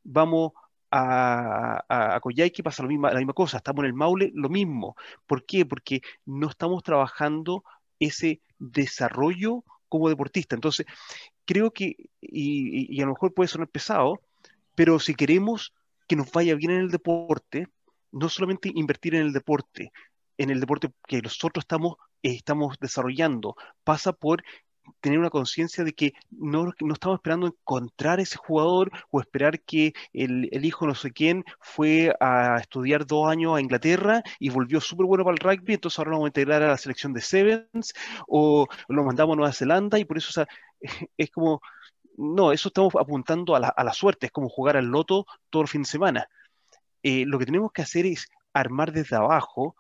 Vamos 0.04 0.54
a, 0.90 1.84
a, 1.88 2.16
a 2.16 2.22
pasa 2.64 2.84
lo 2.84 2.90
mismo, 2.90 3.10
la 3.10 3.20
misma 3.20 3.34
cosa, 3.34 3.58
estamos 3.58 3.82
en 3.82 3.88
el 3.88 3.94
Maule, 3.94 4.32
lo 4.34 4.50
mismo. 4.50 4.96
¿Por 5.28 5.46
qué? 5.46 5.66
Porque 5.66 6.02
no 6.26 6.50
estamos 6.50 6.84
trabajando 6.84 7.64
ese 8.00 8.42
desarrollo 8.58 9.64
como 9.90 10.08
deportista. 10.08 10.56
Entonces, 10.56 10.86
creo 11.46 11.72
que, 11.72 11.96
y, 12.22 12.96
y 12.96 13.02
a 13.02 13.06
lo 13.06 13.12
mejor 13.12 13.34
puede 13.34 13.50
sonar 13.50 13.68
pesado, 13.68 14.22
pero 14.76 15.00
si 15.00 15.14
queremos 15.14 15.74
que 16.08 16.16
nos 16.16 16.32
vaya 16.32 16.56
bien 16.56 16.72
en 16.72 16.82
el 16.82 16.92
deporte, 16.92 17.68
no 18.12 18.30
solamente 18.30 18.72
invertir 18.74 19.16
en 19.16 19.22
el 19.22 19.34
deporte, 19.34 19.92
en 20.38 20.50
el 20.50 20.60
deporte 20.60 20.92
que 21.08 21.22
nosotros 21.22 21.64
estamos, 21.64 21.96
eh, 22.24 22.36
estamos 22.36 22.78
desarrollando, 22.80 23.56
pasa 23.84 24.14
por 24.14 24.44
tener 25.00 25.20
una 25.20 25.30
conciencia 25.30 25.84
de 25.84 25.94
que 25.94 26.14
no, 26.32 26.74
no, 26.80 26.94
estamos 26.94 27.18
esperando 27.18 27.48
encontrar 27.48 28.20
ese 28.20 28.38
jugador 28.38 28.92
o 29.12 29.20
esperar 29.20 29.62
que 29.62 29.94
el, 30.14 30.50
el, 30.52 30.66
hijo 30.66 30.88
no 30.88 30.96
sé 30.96 31.12
quién 31.12 31.46
fue 31.60 32.14
a 32.20 32.58
estudiar 32.58 33.06
dos 33.06 33.30
años 33.30 33.56
a 33.56 33.62
Inglaterra 33.62 34.24
y 34.40 34.50
volvió 34.50 34.82
súper 34.82 35.06
bueno 35.06 35.24
para 35.24 35.36
el 35.36 35.40
rugby, 35.40 35.76
entonces 35.76 36.00
ahora 36.00 36.12
lo 36.12 36.18
vamos 36.18 36.28
a 36.28 36.30
integrar 36.30 36.64
a 36.64 36.68
la 36.70 36.78
selección 36.78 37.14
de 37.14 37.22
Sevens 37.22 37.94
o 38.28 38.68
lo 38.88 39.04
mandamos 39.04 39.34
a 39.34 39.38
Nueva 39.38 39.54
Zelanda 39.54 40.00
y 40.00 40.06
por 40.06 40.18
eso 40.18 40.46
es 41.18 41.32
como, 41.32 41.62
no, 42.18 42.52
eso 42.52 42.70
estamos 42.70 42.94
apuntando 43.00 43.56
a 43.56 43.60
la, 43.60 43.68
a 43.70 43.84
la 43.84 43.94
suerte, 43.94 44.28
es 44.28 44.32
como 44.32 44.50
jugar 44.50 44.78
al 44.78 44.86
loto 44.86 45.26
todo 45.50 45.62
el 45.62 45.68
fin 45.68 45.84
de 45.84 45.90
semana. 45.90 46.28
Eh, 47.04 47.26
lo 47.26 47.40
que 47.40 47.46
tenemos 47.46 47.72
que 47.72 47.82
hacer 47.82 48.06
es 48.06 48.28
armar 48.54 48.92
desde 48.92 49.16
abajo, 49.16 49.76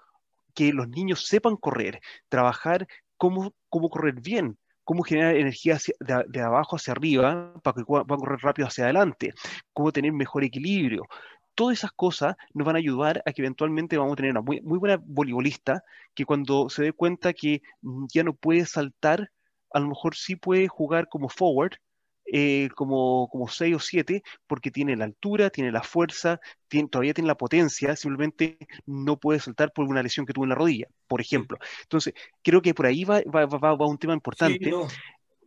que 0.53 0.73
los 0.73 0.89
niños 0.89 1.25
sepan 1.25 1.55
correr, 1.55 2.01
trabajar 2.29 2.87
cómo, 3.17 3.53
cómo 3.69 3.89
correr 3.89 4.21
bien, 4.21 4.57
cómo 4.83 5.03
generar 5.03 5.35
energía 5.35 5.77
de, 5.99 6.41
abajo 6.41 6.75
hacia 6.75 6.91
arriba 6.91 7.53
para 7.63 7.75
que 7.75 7.85
puedan 7.85 8.05
correr 8.05 8.39
rápido 8.41 8.67
hacia 8.67 8.85
adelante, 8.85 9.33
cómo 9.73 9.91
tener 9.91 10.11
mejor 10.11 10.43
equilibrio. 10.43 11.07
Todas 11.55 11.77
esas 11.77 11.91
cosas 11.91 12.35
nos 12.53 12.65
van 12.65 12.75
a 12.75 12.79
ayudar 12.79 13.21
a 13.25 13.31
que 13.33 13.41
eventualmente 13.41 13.97
vamos 13.97 14.13
a 14.13 14.15
tener 14.15 14.31
una 14.31 14.41
muy, 14.41 14.61
muy 14.61 14.79
buena 14.79 14.97
voleibolista 15.01 15.83
que 16.13 16.25
cuando 16.25 16.69
se 16.69 16.83
dé 16.83 16.93
cuenta 16.93 17.33
que 17.33 17.61
ya 18.13 18.23
no 18.23 18.33
puede 18.33 18.65
saltar, 18.65 19.31
a 19.71 19.79
lo 19.79 19.87
mejor 19.89 20.15
sí 20.15 20.35
puede 20.35 20.67
jugar 20.67 21.07
como 21.09 21.29
forward, 21.29 21.73
eh, 22.33 22.69
como, 22.75 23.27
como 23.29 23.49
6 23.49 23.75
o 23.75 23.79
7 23.79 24.23
porque 24.47 24.71
tiene 24.71 24.95
la 24.95 25.03
altura, 25.03 25.49
tiene 25.49 25.69
la 25.69 25.83
fuerza, 25.83 26.39
tiene, 26.69 26.87
todavía 26.87 27.13
tiene 27.13 27.27
la 27.27 27.35
potencia, 27.35 27.93
simplemente 27.97 28.57
no 28.85 29.19
puede 29.19 29.41
saltar 29.41 29.73
por 29.73 29.85
una 29.85 30.01
lesión 30.01 30.25
que 30.25 30.31
tuvo 30.31 30.45
en 30.45 30.49
la 30.51 30.55
rodilla, 30.55 30.87
por 31.07 31.19
ejemplo. 31.19 31.57
Entonces, 31.81 32.13
creo 32.41 32.61
que 32.61 32.73
por 32.73 32.85
ahí 32.85 33.03
va, 33.03 33.21
va, 33.23 33.45
va, 33.45 33.85
un 33.85 33.97
tema 33.97 34.13
importante. 34.13 34.73
ojo, 34.73 34.87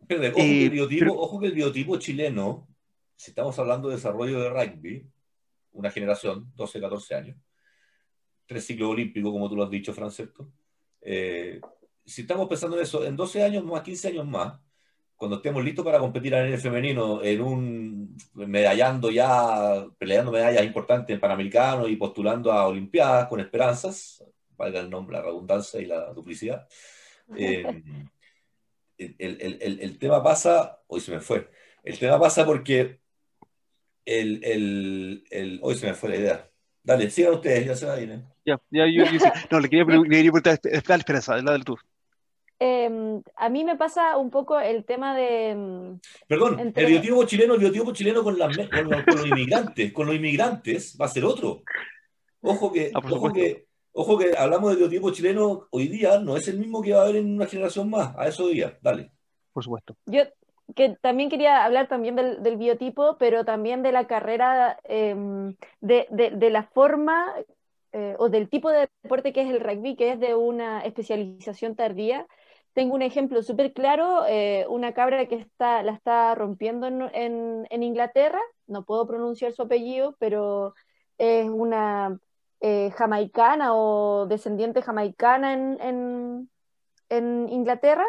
que 0.07 0.15
el 0.15 0.25
eh, 0.37 0.69
biotipo, 0.69 1.19
ojo 1.19 1.39
que 1.39 1.47
el 1.47 1.53
biotipo 1.53 1.97
chileno, 1.97 2.67
si 3.15 3.31
estamos 3.31 3.57
hablando 3.57 3.89
de 3.89 3.95
desarrollo 3.95 4.39
de 4.39 4.49
rugby, 4.49 5.07
una 5.71 5.89
generación, 5.89 6.51
12, 6.55 6.79
14 6.81 7.15
años, 7.15 7.37
tres 8.45 8.63
ciclos 8.63 8.91
olímpicos, 8.91 9.31
como 9.31 9.49
tú 9.49 9.55
lo 9.55 9.63
has 9.63 9.71
dicho, 9.71 9.91
Francisco, 9.91 10.51
eh, 11.01 11.59
si 12.05 12.21
estamos 12.21 12.47
pensando 12.47 12.77
en 12.77 12.83
eso, 12.83 13.03
en 13.03 13.15
12 13.15 13.43
años 13.43 13.65
más, 13.65 13.81
15 13.81 14.09
años 14.09 14.27
más, 14.27 14.59
cuando 15.15 15.37
estemos 15.37 15.63
listos 15.63 15.85
para 15.85 15.99
competir 15.99 16.35
a 16.35 16.43
nivel 16.43 16.59
femenino, 16.59 17.23
en 17.23 17.41
un 17.41 18.17
medallando 18.33 19.09
ya, 19.11 19.85
peleando 19.97 20.31
medallas 20.31 20.65
importantes 20.65 21.13
en 21.13 21.19
Panamericanos 21.19 21.89
y 21.89 21.95
postulando 21.95 22.51
a 22.51 22.67
Olimpiadas 22.67 23.27
con 23.27 23.39
esperanzas, 23.39 24.23
valga 24.57 24.79
el 24.79 24.89
nombre, 24.89 25.17
la 25.17 25.23
redundancia 25.23 25.79
y 25.81 25.85
la 25.85 26.13
duplicidad. 26.13 26.67
Eh, 28.97 29.17
el, 29.17 29.97
tema 29.97 30.23
pasa, 30.23 30.79
hoy 30.87 31.01
se 31.01 31.11
me 31.11 31.19
fue, 31.19 31.49
el 31.83 31.99
tema 31.99 32.17
pasa 32.17 32.45
porque 32.45 33.01
el, 34.05 35.59
hoy 35.61 35.75
se 35.75 35.87
me 35.87 35.93
fue 35.93 36.09
la 36.11 36.15
idea. 36.15 36.49
Dale, 36.81 37.09
sigan 37.09 37.33
ustedes, 37.33 37.65
ya 37.65 37.75
se 37.75 37.85
va 37.87 37.95
a 37.95 37.99
ir. 37.99 38.11
¿eh? 38.11 38.21
Ya, 38.45 38.61
ya, 38.69 38.85
yo, 38.87 39.03
no, 39.51 39.59
le 39.59 39.69
quería, 39.69 39.85
preguntar, 39.85 40.59
dale, 40.63 40.99
esperanza, 40.99 41.35
la 41.41 41.51
del 41.53 41.65
Em, 42.57 43.21
a 43.35 43.49
mí 43.49 43.65
me 43.65 43.75
pasa 43.75 44.17
un 44.17 44.29
poco 44.29 44.59
el 44.59 44.85
tema 44.85 45.15
de... 45.15 45.49
Em, 45.49 45.99
Perdón, 46.27 46.73
el 46.73 46.85
biotipo 46.85 47.25
chileno, 47.25 47.55
el 47.55 47.59
biotipo 47.59 47.91
chileno 47.91 48.23
con, 48.23 48.37
con, 48.37 48.89
los, 48.89 49.25
inmigrantes, 49.25 49.91
con 49.91 50.07
los 50.07 50.15
inmigrantes 50.15 50.97
va 50.99 51.05
a 51.05 51.09
ser 51.09 51.25
otro. 51.25 51.63
Ojo 52.41 52.71
que, 52.71 52.91
ah, 52.93 53.01
ojo 53.11 53.33
que, 53.33 53.67
ojo 53.91 54.17
que 54.17 54.37
hablamos 54.37 54.69
del 54.69 54.79
biotipo 54.79 55.11
chileno 55.11 55.67
hoy 55.71 55.87
día, 55.89 56.19
no 56.19 56.37
es 56.37 56.47
el 56.47 56.57
mismo 56.57 56.81
que 56.81 56.93
va 56.93 56.99
a 56.99 57.03
haber 57.03 57.17
en 57.17 57.35
una 57.35 57.47
generación 57.47 57.89
más, 57.89 58.15
a 58.17 58.27
eso 58.27 58.47
día, 58.47 58.77
dale. 58.81 59.11
Por 59.51 59.63
supuesto. 59.63 59.97
Yo 60.05 60.23
que 60.75 60.95
también 61.01 61.29
quería 61.29 61.63
hablar 61.63 61.87
también 61.87 62.15
del, 62.15 62.41
del 62.41 62.57
biotipo, 62.57 63.17
pero 63.19 63.45
también 63.45 63.83
de 63.83 63.91
la 63.91 64.07
carrera, 64.07 64.79
em, 64.83 65.55
de, 65.81 66.07
de, 66.09 66.31
de, 66.31 66.49
la 66.49 66.63
forma 66.63 67.33
eh, 67.91 68.15
o 68.17 68.29
del 68.29 68.49
tipo 68.49 68.71
de 68.71 68.89
deporte 69.03 69.31
que 69.31 69.41
es 69.41 69.49
el 69.49 69.59
rugby, 69.59 69.95
que 69.95 70.11
es 70.11 70.19
de 70.19 70.35
una 70.35 70.81
especialización 70.81 71.75
tardía 71.75 72.25
tengo 72.75 72.93
un 72.93 73.01
ejemplo 73.01 73.41
súper 73.41 73.71
claro, 73.73 74.25
eh, 74.27 74.65
una 74.69 74.93
cabra 74.93 75.27
que 75.27 75.35
está, 75.35 75.81
la 75.81 75.93
está 75.93 76.35
rompiendo 76.35 76.87
en, 76.87 77.65
Inglaterra, 77.71 78.41
no 78.67 78.83
puedo 78.83 79.07
pronunciar 79.07 79.53
su 79.53 79.61
apellido, 79.61 80.17
pero 80.19 80.75
es 81.17 81.49
una 81.49 82.19
eh, 82.59 82.91
jamaicana 82.91 83.73
o 83.73 84.27
descendiente 84.27 84.81
jamaicana 84.81 85.53
en, 85.53 86.49
Inglaterra, 87.49 88.05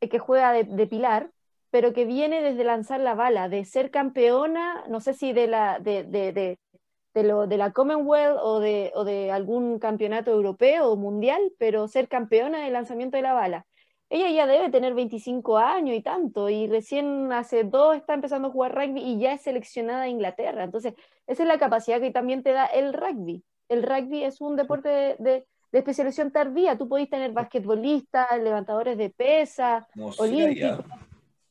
eh, 0.00 0.08
que 0.08 0.18
juega 0.18 0.52
de, 0.52 0.86
pilar, 0.88 1.30
pero 1.70 1.92
que 1.92 2.04
viene 2.04 2.42
desde 2.42 2.64
lanzar 2.64 2.98
la 2.98 3.14
bala, 3.14 3.48
de 3.48 3.64
ser 3.64 3.92
campeona, 3.92 4.84
no 4.88 5.00
sé 5.00 5.14
si 5.14 5.32
de 5.32 5.46
la, 5.46 5.78
de, 5.78 6.02
de, 6.02 6.32
de, 6.32 7.22
lo, 7.22 7.46
de 7.46 7.56
la 7.56 7.72
Commonwealth 7.72 8.38
o 8.42 8.58
de, 8.58 8.90
o 8.96 9.04
de 9.04 9.30
algún 9.30 9.78
campeonato 9.78 10.32
europeo 10.32 10.90
o 10.90 10.96
mundial, 10.96 11.52
pero 11.56 11.86
ser 11.86 12.08
campeona 12.08 12.64
de 12.64 12.70
lanzamiento 12.72 13.16
de 13.16 13.22
la 13.22 13.34
bala 13.34 13.66
ella 14.12 14.30
ya 14.30 14.46
debe 14.46 14.68
tener 14.68 14.92
25 14.92 15.56
años 15.56 15.96
y 15.96 16.02
tanto, 16.02 16.50
y 16.50 16.66
recién 16.66 17.32
hace 17.32 17.64
dos 17.64 17.96
está 17.96 18.12
empezando 18.12 18.48
a 18.48 18.50
jugar 18.50 18.74
rugby 18.74 19.00
y 19.00 19.18
ya 19.18 19.32
es 19.32 19.40
seleccionada 19.40 20.02
a 20.02 20.08
Inglaterra. 20.08 20.64
Entonces, 20.64 20.92
esa 21.26 21.42
es 21.42 21.48
la 21.48 21.58
capacidad 21.58 21.98
que 21.98 22.10
también 22.10 22.42
te 22.42 22.52
da 22.52 22.66
el 22.66 22.92
rugby. 22.92 23.42
El 23.70 23.82
rugby 23.82 24.22
es 24.22 24.42
un 24.42 24.56
deporte 24.56 25.16
de, 25.18 25.46
especialización 25.72 26.30
tardía. 26.30 26.76
Tú 26.76 26.90
podés 26.90 27.08
tener 27.08 27.32
basquetbolistas, 27.32 28.26
levantadores 28.38 28.98
de 28.98 29.08
pesa, 29.08 29.88
olímpicos. 30.18 30.84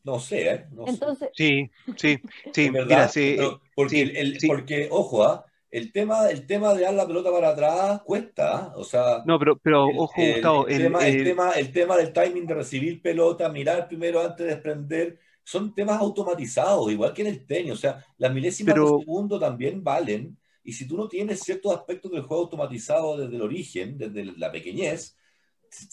No 0.03 0.19
sé, 0.19 0.53
¿eh? 0.53 0.65
Entonces, 0.85 1.29
Sí, 1.33 1.71
sí, 1.95 2.19
sí. 2.53 2.69
Mira, 2.69 3.07
sí, 3.07 3.37
porque, 3.73 4.01
el, 4.01 4.37
porque, 4.47 4.87
ojo, 4.91 5.23
¿ah? 5.23 5.45
El 5.71 5.91
tema, 5.93 6.29
el 6.29 6.45
tema 6.45 6.73
de 6.73 6.81
dar 6.81 6.93
la 6.93 7.07
pelota 7.07 7.31
para 7.31 7.49
atrás 7.49 8.01
cuesta, 8.03 8.73
o 8.75 8.83
sea... 8.83 9.23
No, 9.25 9.39
pero, 9.39 9.57
pero 9.57 9.85
ojo, 9.85 10.21
Gustavo... 10.21 10.67
El, 10.67 10.83
tema, 10.83 11.07
el, 11.07 11.23
tema, 11.23 11.51
el 11.51 11.71
tema 11.71 11.97
del 11.97 12.11
timing 12.11 12.45
de 12.45 12.53
recibir 12.53 13.01
pelota, 13.01 13.47
mirar 13.47 13.87
primero 13.87 14.19
antes 14.19 14.45
de 14.45 14.53
desprender, 14.53 15.17
son 15.43 15.73
temas 15.73 15.99
automatizados, 15.99 16.91
igual 16.91 17.13
que 17.13 17.21
en 17.21 17.29
el 17.29 17.45
tenis, 17.45 17.71
o 17.71 17.77
sea, 17.77 18.05
las 18.17 18.33
milésimas 18.33 18.75
de 18.75 18.85
segundo 18.85 19.39
también 19.39 19.81
valen, 19.81 20.37
y 20.63 20.73
si 20.73 20.87
tú 20.87 20.97
no 20.97 21.07
tienes 21.07 21.39
ciertos 21.39 21.73
aspectos 21.73 22.11
del 22.11 22.21
juego 22.21 22.43
automatizado 22.43 23.17
desde 23.17 23.35
el 23.35 23.41
origen, 23.41 23.97
desde 23.97 24.25
la 24.37 24.51
pequeñez, 24.51 25.17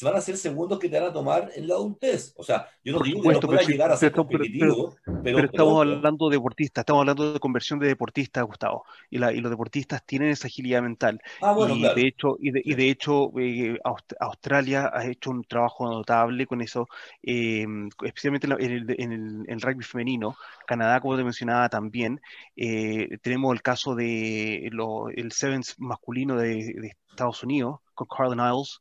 van 0.02 0.16
a 0.16 0.20
ser 0.20 0.36
segundos 0.36 0.78
que 0.78 0.88
te 0.88 0.98
van 0.98 1.10
a 1.10 1.12
tomar 1.12 1.50
en 1.54 1.68
la 1.68 1.74
adultez. 1.74 2.34
O 2.36 2.42
sea, 2.42 2.68
yo 2.84 2.94
no 2.94 3.00
digo 3.00 3.22
que 3.22 3.28
no 3.28 3.40
pueda 3.40 3.62
llegar 3.62 3.90
a 3.92 3.96
ser 3.96 4.12
competitivo, 4.12 4.96
pero, 5.22 5.38
estamos 5.38 5.80
hablando 5.80 6.28
de 6.28 6.36
deportistas, 6.36 6.82
estamos 6.82 7.00
hablando 7.00 7.32
de 7.32 7.40
conversión 7.40 7.78
de 7.78 7.86
deportistas, 7.86 8.44
Gustavo, 8.44 8.84
y, 9.10 9.18
la, 9.18 9.32
y 9.32 9.40
los 9.40 9.50
deportistas 9.50 10.04
tienen 10.04 10.30
esa 10.30 10.48
agilidad 10.48 10.82
mental. 10.82 11.20
Ah, 11.40 11.52
bueno, 11.52 11.76
y, 11.76 11.82
de 11.82 12.06
hecho, 12.06 12.36
y, 12.40 12.50
de, 12.50 12.62
y 12.64 12.74
de 12.74 12.90
hecho, 12.90 13.30
eh, 13.38 13.78
Australia 14.20 14.90
ha 14.92 15.06
hecho 15.06 15.30
un 15.30 15.44
trabajo 15.44 15.88
notable 15.88 16.46
con 16.46 16.60
eso, 16.60 16.88
eh, 17.22 17.66
especialmente 18.02 18.46
en 18.46 18.52
el, 18.52 18.94
en, 18.98 19.44
el, 19.48 19.60
rugby 19.60 19.84
femenino. 19.84 20.36
Canadá, 20.66 21.00
como 21.00 21.16
te 21.16 21.24
mencionaba 21.24 21.68
también, 21.68 22.20
eh, 22.56 23.18
tenemos 23.22 23.52
el 23.54 23.62
caso 23.62 23.94
de 23.94 24.68
lo, 24.72 25.08
el 25.08 25.32
Sevens 25.32 25.76
masculino 25.78 26.36
de, 26.36 26.74
de 26.74 26.96
Estados 27.10 27.42
Unidos, 27.42 27.80
con 27.94 28.06
Carlin 28.06 28.40
Isles, 28.40 28.80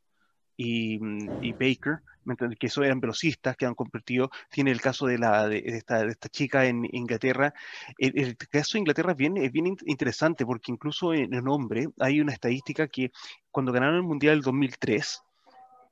Mm, 0.58 1.44
y, 1.44 1.52
Baker, 1.52 2.00
que 2.58 2.66
eso 2.66 2.82
eran 2.82 3.00
velocistas 3.00 3.56
que 3.56 3.64
han 3.64 3.74
convertido, 3.74 4.30
tiene 4.50 4.72
el 4.72 4.80
caso 4.80 5.06
de, 5.06 5.16
la, 5.16 5.46
de, 5.48 5.62
esta, 5.64 6.04
de 6.04 6.10
esta, 6.10 6.28
chica 6.28 6.66
en 6.66 6.86
Inglaterra. 6.92 7.54
El, 7.96 8.36
caso 8.36 8.72
de 8.74 8.80
Inglaterra 8.80 9.12
es 9.12 9.16
bien, 9.16 9.36
es 9.36 9.52
bien 9.52 9.76
interesante 9.86 10.44
porque 10.44 10.72
incluso 10.72 11.14
en 11.14 11.32
el 11.32 11.44
nombre 11.44 11.88
hay 12.00 12.20
una 12.20 12.32
estadística 12.32 12.88
que 12.88 13.12
cuando 13.50 13.72
ganaron 13.72 13.96
el 13.96 14.02
Mundial 14.02 14.36
del 14.36 14.42
2003, 14.42 15.22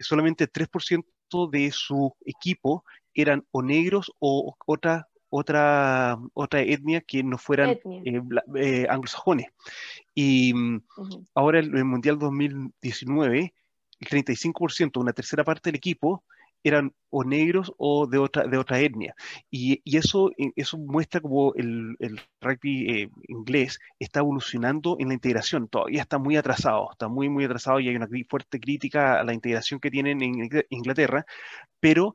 solamente 0.01 0.51
3% 0.51 1.51
de 1.51 1.71
su 1.71 2.15
equipo 2.25 2.85
eran 3.15 3.47
o 3.53 3.63
negros 3.63 4.13
o 4.19 4.55
otra 4.67 5.09
otra, 5.29 6.19
otra 6.35 6.61
etnia 6.61 7.01
que 7.01 7.23
no 7.23 7.37
fueran 7.37 7.71
eh, 7.71 8.23
eh, 8.55 8.87
anglosajones. 8.89 9.49
Y 10.15 10.55
mm, 10.55 10.83
ahora 11.35 11.59
el, 11.59 11.77
el 11.77 11.85
Mundial 11.85 12.19
2019 12.19 13.53
el 14.01 14.09
35%, 14.09 15.01
una 15.01 15.13
tercera 15.13 15.45
parte 15.45 15.71
del 15.71 15.77
equipo, 15.77 16.25
eran 16.65 16.93
o 17.11 17.23
negros 17.23 17.73
o 17.79 18.07
de 18.07 18.19
otra, 18.19 18.45
de 18.47 18.59
otra 18.59 18.81
etnia. 18.81 19.15
Y, 19.51 19.81
eso, 19.97 20.31
eh, 20.37 20.53
eso 20.57 20.79
muestra 20.79 21.21
como 21.21 21.55
el, 21.55 21.97
rugby 22.41 23.03
eh, 23.03 23.11
inglés 23.29 23.79
está 23.99 24.21
evolucionando 24.21 24.97
en 24.99 25.09
la 25.09 25.15
integración. 25.15 25.69
Todavía 25.69 26.03
está 26.03 26.19
muy 26.19 26.37
atrasado, 26.37 26.91
está 26.91 27.09
muy, 27.09 27.29
muy 27.29 27.45
atrasado 27.45 27.81
y 27.81 27.89
hay 27.89 27.97
una 27.97 28.09
fuerte 28.29 28.59
crítica 28.61 29.21
a 29.21 29.25
la 29.25 29.35
integración 29.35 29.81
que 29.81 29.91
tienen 29.91 30.23
en 30.23 30.51
Inglaterra, 30.71 31.25
pero 31.81 32.15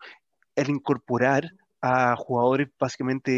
al 0.55 0.69
incorporar 0.69 1.51
a 1.81 2.15
jugadores 2.15 2.69
básicamente 2.79 3.31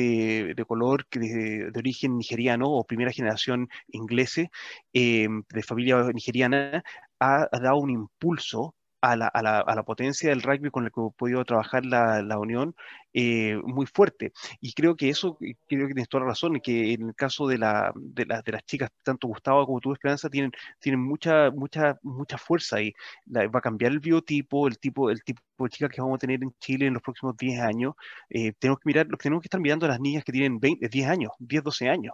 de, 0.54 0.66
color 0.66 1.08
que 1.08 1.20
de, 1.20 1.72
origen 1.78 2.18
nigeriano 2.18 2.70
o 2.70 2.84
primera 2.84 3.12
generación 3.12 3.70
inglese, 3.88 4.52
eh, 4.94 5.28
de 5.50 5.64
familia 5.64 6.04
nigeriana, 6.14 6.84
ha, 7.24 7.48
dado 7.60 7.78
un 7.78 7.90
impulso 7.90 8.76
a 9.02 9.16
la, 9.18 9.28
a, 9.28 9.42
la, 9.42 9.60
a 9.60 9.76
la, 9.76 9.84
potencia 9.84 10.30
del 10.30 10.42
rugby 10.42 10.70
con 10.72 10.86
el 10.86 10.92
que 10.92 11.02
ha 11.02 11.10
podido 11.10 11.44
trabajar 11.46 11.86
la, 11.86 12.22
la 12.22 12.40
Unión 12.40 12.74
eh, 13.14 13.58
muy 13.66 13.86
fuerte. 13.86 14.32
Y 14.62 14.74
creo 14.74 14.96
que 14.96 15.10
eso, 15.10 15.38
creo 15.68 15.88
que 15.88 15.94
tienes 15.94 16.08
toda 16.10 16.24
la 16.24 16.30
razón, 16.30 16.60
que 16.62 16.94
en 16.94 17.10
el 17.10 17.16
caso 17.16 17.48
de, 17.48 17.58
de, 17.96 18.26
de 18.26 18.52
las 18.52 18.64
chicas, 18.66 18.90
tanto 19.04 19.28
Gustavo 19.28 19.66
como 19.66 19.82
tú, 19.82 19.92
Esperanza, 19.94 20.30
tienen, 20.30 20.52
tienen 20.80 21.02
mucha, 21.02 21.52
mucha, 21.52 21.98
mucha 22.02 22.38
fuerza 22.38 22.82
y 22.82 22.94
va 23.28 23.60
a 23.60 23.62
cambiar 23.62 23.92
el 23.92 24.00
biotipo, 24.00 24.68
el 24.68 24.80
tipo, 24.80 25.10
el 25.10 25.22
tipo 25.24 25.42
de 25.60 25.70
chicas 25.70 25.90
que 25.92 26.02
vamos 26.02 26.16
a 26.16 26.20
tener 26.20 26.42
en 26.44 26.54
Chile 26.60 26.88
en 26.88 26.94
los 26.94 27.04
próximos 27.04 27.36
10 27.38 27.60
años. 27.62 27.96
Eh, 28.30 28.54
tenemos 28.60 28.80
que 28.80 28.88
mirar, 28.88 29.08
tenemos 29.20 29.42
que 29.42 29.48
estar 29.48 29.60
mirando 29.62 29.86
a 29.86 29.90
las 29.90 30.00
niñas 30.00 30.24
que 30.24 30.32
tienen 30.32 30.60
20, 30.60 30.88
10 30.88 31.08
años, 31.10 31.32
10, 31.40 31.64
12 31.64 31.90
años 31.90 32.14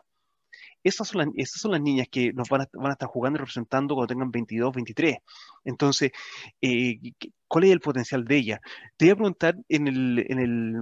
esas 0.84 1.08
son, 1.08 1.20
las, 1.20 1.28
esas 1.36 1.62
son 1.62 1.72
las 1.72 1.82
niñas 1.82 2.08
que 2.10 2.34
nos 2.34 2.50
van 2.50 2.62
a, 2.62 2.70
van 2.74 2.90
a 2.90 2.94
estar 2.94 3.10
jugando 3.10 3.38
y 3.38 3.40
representando 3.40 3.96
cuando 3.96 4.14
tengan 4.14 4.32
22, 4.32 4.74
23. 4.74 5.18
Entonces, 5.66 6.12
eh, 6.62 7.00
¿cuál 7.48 7.66
es 7.66 7.72
el 7.72 7.80
potencial 7.80 8.26
de 8.26 8.38
ella? 8.38 8.62
Te 8.98 9.06
voy 9.06 9.12
a 9.12 9.16
preguntar 9.16 9.56
en 9.68 9.88
el... 9.88 10.26
En 10.30 10.40
el 10.40 10.74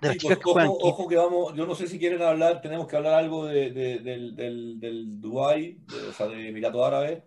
de 0.00 0.08
las 0.08 0.16
chicas 0.16 0.38
pues, 0.42 0.56
que 0.56 0.68
ojo, 0.68 0.78
ojo, 0.82 1.08
que 1.08 1.16
vamos, 1.16 1.54
yo 1.54 1.66
no 1.66 1.74
sé 1.76 1.86
si 1.86 2.00
quieren 2.00 2.20
hablar, 2.20 2.60
tenemos 2.60 2.88
que 2.88 2.96
hablar 2.96 3.14
algo 3.14 3.46
de, 3.46 3.70
de, 3.70 4.00
del, 4.00 4.34
del, 4.34 4.80
del 4.80 5.20
Dubái, 5.20 5.78
o 6.08 6.12
sea, 6.12 6.26
de 6.26 6.48
Emirato 6.48 6.84
Árabe, 6.84 7.24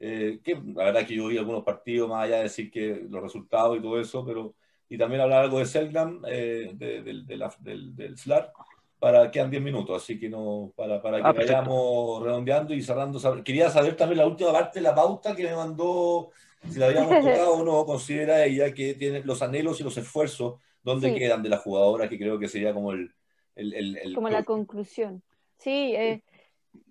eh, 0.00 0.40
que 0.42 0.54
la 0.54 0.84
verdad 0.84 1.06
que 1.06 1.14
yo 1.14 1.28
vi 1.28 1.36
algunos 1.36 1.64
partidos, 1.64 2.08
más 2.08 2.24
allá 2.24 2.38
de 2.38 2.44
decir 2.44 2.70
que 2.70 3.06
los 3.08 3.22
resultados 3.22 3.76
y 3.76 3.82
todo 3.82 4.00
eso, 4.00 4.24
pero 4.24 4.54
y 4.88 4.96
también 4.96 5.20
hablar 5.20 5.44
algo 5.44 5.58
de 5.58 5.66
Selgram, 5.66 6.22
eh, 6.26 6.70
de, 6.74 7.02
del, 7.02 7.26
del, 7.26 7.94
del 7.94 8.16
SLAR, 8.16 8.52
para 8.98 9.30
quedan 9.30 9.50
10 9.50 9.62
minutos, 9.62 10.02
así 10.02 10.18
que 10.18 10.28
no, 10.28 10.72
para, 10.76 11.00
para 11.00 11.18
que 11.18 11.26
ah, 11.26 11.32
vayamos 11.32 12.22
redondeando 12.22 12.74
y 12.74 12.82
cerrando. 12.82 13.20
Quería 13.44 13.70
saber 13.70 13.96
también 13.96 14.18
la 14.18 14.26
última 14.26 14.52
parte 14.52 14.80
de 14.80 14.82
la 14.82 14.94
pauta 14.94 15.36
que 15.36 15.44
me 15.44 15.54
mandó, 15.54 16.30
si 16.68 16.78
la 16.78 16.86
habíamos 16.86 17.10
tocado 17.20 17.54
o 17.54 17.64
no, 17.64 17.84
considera 17.86 18.44
ella 18.44 18.74
que 18.74 18.94
tiene 18.94 19.22
los 19.22 19.40
anhelos 19.42 19.80
y 19.80 19.84
los 19.84 19.96
esfuerzos, 19.96 20.60
¿dónde 20.82 21.14
quedan 21.14 21.42
de 21.42 21.48
la 21.48 21.58
jugadora? 21.58 22.08
Que 22.08 22.18
creo 22.18 22.38
que 22.38 22.48
sería 22.48 22.74
como 22.74 22.92
el... 22.92 23.14
el, 23.54 24.14
como 24.14 24.28
la 24.28 24.42
conclusión. 24.42 25.22
Sí, 25.58 25.94
eh, 25.96 26.22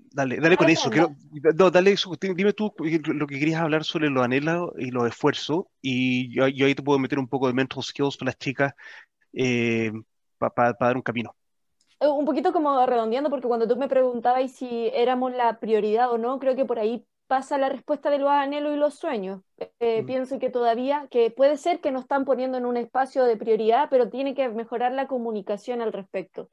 Dale, 0.10 0.38
dale 0.38 0.58
con 0.58 0.70
eso. 0.70 0.90
no, 1.56 1.70
dale 1.70 1.92
eso. 1.92 2.12
Dime 2.20 2.54
tú 2.54 2.74
lo 2.80 3.28
que 3.28 3.38
querías 3.38 3.62
hablar 3.62 3.84
sobre 3.84 4.10
los 4.10 4.24
anhelos 4.24 4.72
y 4.80 4.90
los 4.90 5.08
esfuerzos. 5.08 5.66
Y 5.82 6.34
yo, 6.34 6.48
yo, 6.48 6.66
ahí 6.66 6.74
te 6.74 6.82
puedo 6.82 6.98
meter 6.98 7.20
un 7.20 7.28
poco 7.28 7.46
de 7.46 7.54
mental 7.54 7.84
skills 7.84 8.18
para 8.18 8.30
las 8.30 8.40
chicas 8.40 8.74
para 10.38 10.74
dar 10.80 10.96
un 10.96 11.04
camino. 11.04 11.36
Un 12.00 12.26
poquito 12.26 12.54
como 12.54 12.86
redondeando, 12.86 13.30
porque 13.30 13.48
cuando 13.48 13.68
tú 13.68 13.76
me 13.76 13.88
preguntabas 13.88 14.52
si 14.52 14.92
éramos 14.94 15.34
la 15.34 15.60
prioridad 15.60 16.12
o 16.12 16.18
no, 16.18 16.40
creo 16.40 16.56
que 16.56 16.66
por 16.66 16.78
ahí 16.78 17.06
pasa 17.28 17.58
la 17.58 17.70
respuesta 17.70 18.10
de 18.10 18.20
los 18.20 18.30
anhelos 18.30 18.74
y 18.74 18.78
los 18.78 18.96
sueños. 18.96 19.42
Mm. 19.80 20.06
Pienso 20.06 20.40
que 20.40 20.50
todavía, 20.50 21.08
que 21.10 21.32
puede 21.32 21.58
ser 21.58 21.80
que 21.80 21.92
nos 21.92 22.04
están 22.04 22.26
poniendo 22.26 22.58
en 22.58 22.66
un 22.66 22.78
espacio 22.78 23.26
de 23.26 23.36
prioridad, 23.36 23.88
pero 23.90 24.10
tiene 24.10 24.34
que 24.34 24.48
mejorar 24.50 24.94
la 24.94 25.08
comunicación 25.08 25.82
al 25.82 25.92
respecto. 25.92 26.50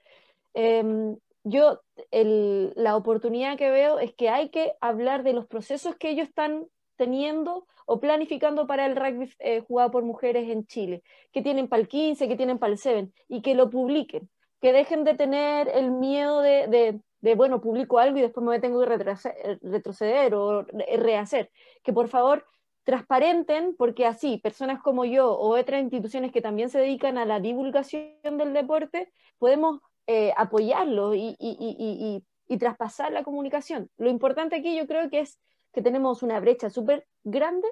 Em, 0.54 1.16
yo 1.44 1.80
la 2.10 2.96
oportunidad 2.96 3.58
que 3.58 3.70
veo 3.70 3.98
es 3.98 4.14
que 4.14 4.30
hay 4.30 4.48
que 4.48 4.72
hablar 4.80 5.22
de 5.22 5.34
los 5.34 5.46
procesos 5.46 5.94
que 5.96 6.10
ellos 6.10 6.28
están 6.28 6.66
teniendo 6.96 7.66
o 7.86 8.00
planificando 8.00 8.66
para 8.66 8.86
el 8.86 8.96
rugby 8.96 9.30
eh, 9.40 9.60
jugado 9.60 9.90
por 9.90 10.04
mujeres 10.04 10.48
en 10.48 10.66
Chile, 10.66 11.02
que 11.32 11.42
tienen 11.42 11.68
para 11.68 11.82
el 11.82 11.88
15, 11.88 12.28
que 12.28 12.36
tienen 12.36 12.58
para 12.58 12.72
el 12.72 12.78
7, 12.78 13.10
y 13.28 13.42
que 13.42 13.54
lo 13.54 13.68
publiquen, 13.68 14.30
que 14.64 14.72
dejen 14.72 15.04
de 15.04 15.12
tener 15.12 15.68
el 15.68 15.90
miedo 15.90 16.40
de, 16.40 16.98
de, 17.20 17.34
bueno, 17.34 17.60
publico 17.60 17.98
algo 17.98 18.16
y 18.16 18.22
después 18.22 18.46
me 18.46 18.60
tengo 18.60 18.80
que 18.80 18.86
retroceder, 18.86 19.58
retroceder 19.60 20.34
o 20.34 20.62
rehacer, 20.62 21.50
que 21.82 21.92
por 21.92 22.08
favor 22.08 22.46
transparenten, 22.82 23.76
porque 23.76 24.06
así 24.06 24.38
personas 24.38 24.80
como 24.80 25.04
yo 25.04 25.30
o 25.32 25.54
otras 25.54 25.82
instituciones 25.82 26.32
que 26.32 26.40
también 26.40 26.70
se 26.70 26.78
dedican 26.78 27.18
a 27.18 27.26
la 27.26 27.40
divulgación 27.40 28.38
del 28.38 28.54
deporte, 28.54 29.12
podemos 29.36 29.80
eh, 30.06 30.32
apoyarlo 30.34 31.14
y, 31.14 31.36
y, 31.38 32.58
traspasar 32.58 33.12
la 33.12 33.22
comunicación. 33.22 33.90
Lo 33.98 34.08
importante 34.08 34.56
aquí 34.56 34.74
yo 34.74 34.86
creo 34.86 35.10
que 35.10 35.20
es 35.20 35.38
que 35.74 35.82
tenemos 35.82 36.22
una 36.22 36.40
brecha 36.40 36.70
súper 36.70 37.06
grande 37.22 37.68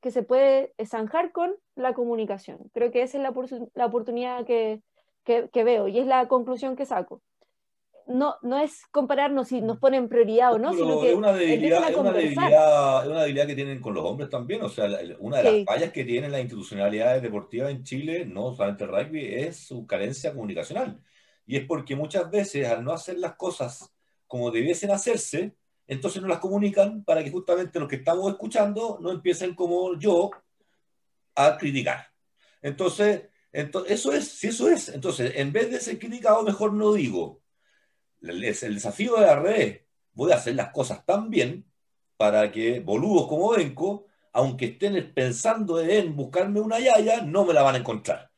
que 0.00 0.12
se 0.12 0.22
puede 0.22 0.74
zanjar 0.84 1.32
con 1.32 1.56
la 1.74 1.92
comunicación. 1.92 2.70
Creo 2.72 2.92
que 2.92 3.02
esa 3.02 3.18
es 3.18 3.22
la, 3.24 3.34
la 3.74 3.86
oportunidad 3.86 4.46
que, 4.46 4.80
que, 5.26 5.64
veo 5.64 5.88
y 5.88 5.98
es 5.98 6.06
la 6.06 6.28
conclusión 6.28 6.76
que 6.76 6.86
saco. 6.86 7.20
No, 8.06 8.36
no 8.42 8.56
es 8.58 8.86
compararnos 8.92 9.48
si 9.48 9.60
nos 9.60 9.78
ponen 9.78 10.08
prioridad 10.08 10.54
o 10.54 10.58
no, 10.58 10.72
sino 10.72 11.00
que 11.00 11.10
es 11.10 11.16
una 11.16 11.32
debilidad, 11.32 11.90
es 11.90 11.96
una 11.96 12.12
debilidad, 12.12 13.02
es 13.02 13.10
una 13.10 13.20
debilidad 13.22 13.46
que 13.48 13.56
tienen 13.56 13.80
con 13.80 13.94
los 13.94 14.04
hombres 14.04 14.30
también. 14.30 14.62
O 14.62 14.68
sea, 14.68 14.88
una 15.18 15.38
de 15.38 15.42
las 15.42 15.64
fallas 15.64 15.90
que 15.90 16.04
tienen 16.04 16.30
las 16.30 16.40
institucionalidades 16.40 17.20
deportivas 17.20 17.72
en 17.72 17.82
Chile, 17.82 18.24
no 18.24 18.54
solamente 18.54 18.84
el 18.84 18.90
rugby, 18.90 19.34
es 19.34 19.56
su 19.56 19.86
carencia 19.88 20.32
comunicacional. 20.32 21.00
Y 21.46 21.56
es 21.56 21.66
porque 21.66 21.96
muchas 21.96 22.30
veces 22.30 22.68
al 22.68 22.84
no 22.84 22.92
hacer 22.92 23.18
las 23.18 23.34
cosas 23.34 23.92
como 24.28 24.52
debiesen 24.52 24.92
hacerse, 24.92 25.56
entonces 25.88 26.22
no 26.22 26.28
las 26.28 26.38
comunican 26.38 27.02
para 27.02 27.24
que 27.24 27.32
justamente 27.32 27.80
los 27.80 27.88
que 27.88 27.96
estamos 27.96 28.30
escuchando 28.30 28.98
no 29.00 29.10
empiecen 29.10 29.54
como 29.56 29.98
yo 29.98 30.30
a 31.34 31.56
criticar. 31.58 32.06
Entonces, 32.62 33.28
entonces 33.56 33.92
eso 33.92 34.12
es, 34.12 34.28
si 34.28 34.48
eso 34.48 34.68
es, 34.68 34.90
entonces 34.90 35.32
en 35.36 35.50
vez 35.50 35.70
de 35.70 35.80
ser 35.80 35.98
criticado, 35.98 36.42
mejor 36.42 36.74
no 36.74 36.92
digo. 36.92 37.42
El, 38.20 38.44
el 38.44 38.74
desafío 38.74 39.16
de 39.16 39.22
la 39.22 39.38
red, 39.40 39.80
voy 40.12 40.32
a 40.32 40.36
hacer 40.36 40.54
las 40.54 40.72
cosas 40.72 41.06
tan 41.06 41.30
bien 41.30 41.64
para 42.18 42.52
que 42.52 42.80
boludos 42.80 43.28
como 43.28 43.52
Benco, 43.52 44.06
aunque 44.34 44.66
estén 44.66 45.14
pensando 45.14 45.80
en 45.80 46.14
buscarme 46.14 46.60
una 46.60 46.78
yaya, 46.78 47.22
no 47.22 47.46
me 47.46 47.54
la 47.54 47.62
van 47.62 47.76
a 47.76 47.78
encontrar. 47.78 48.30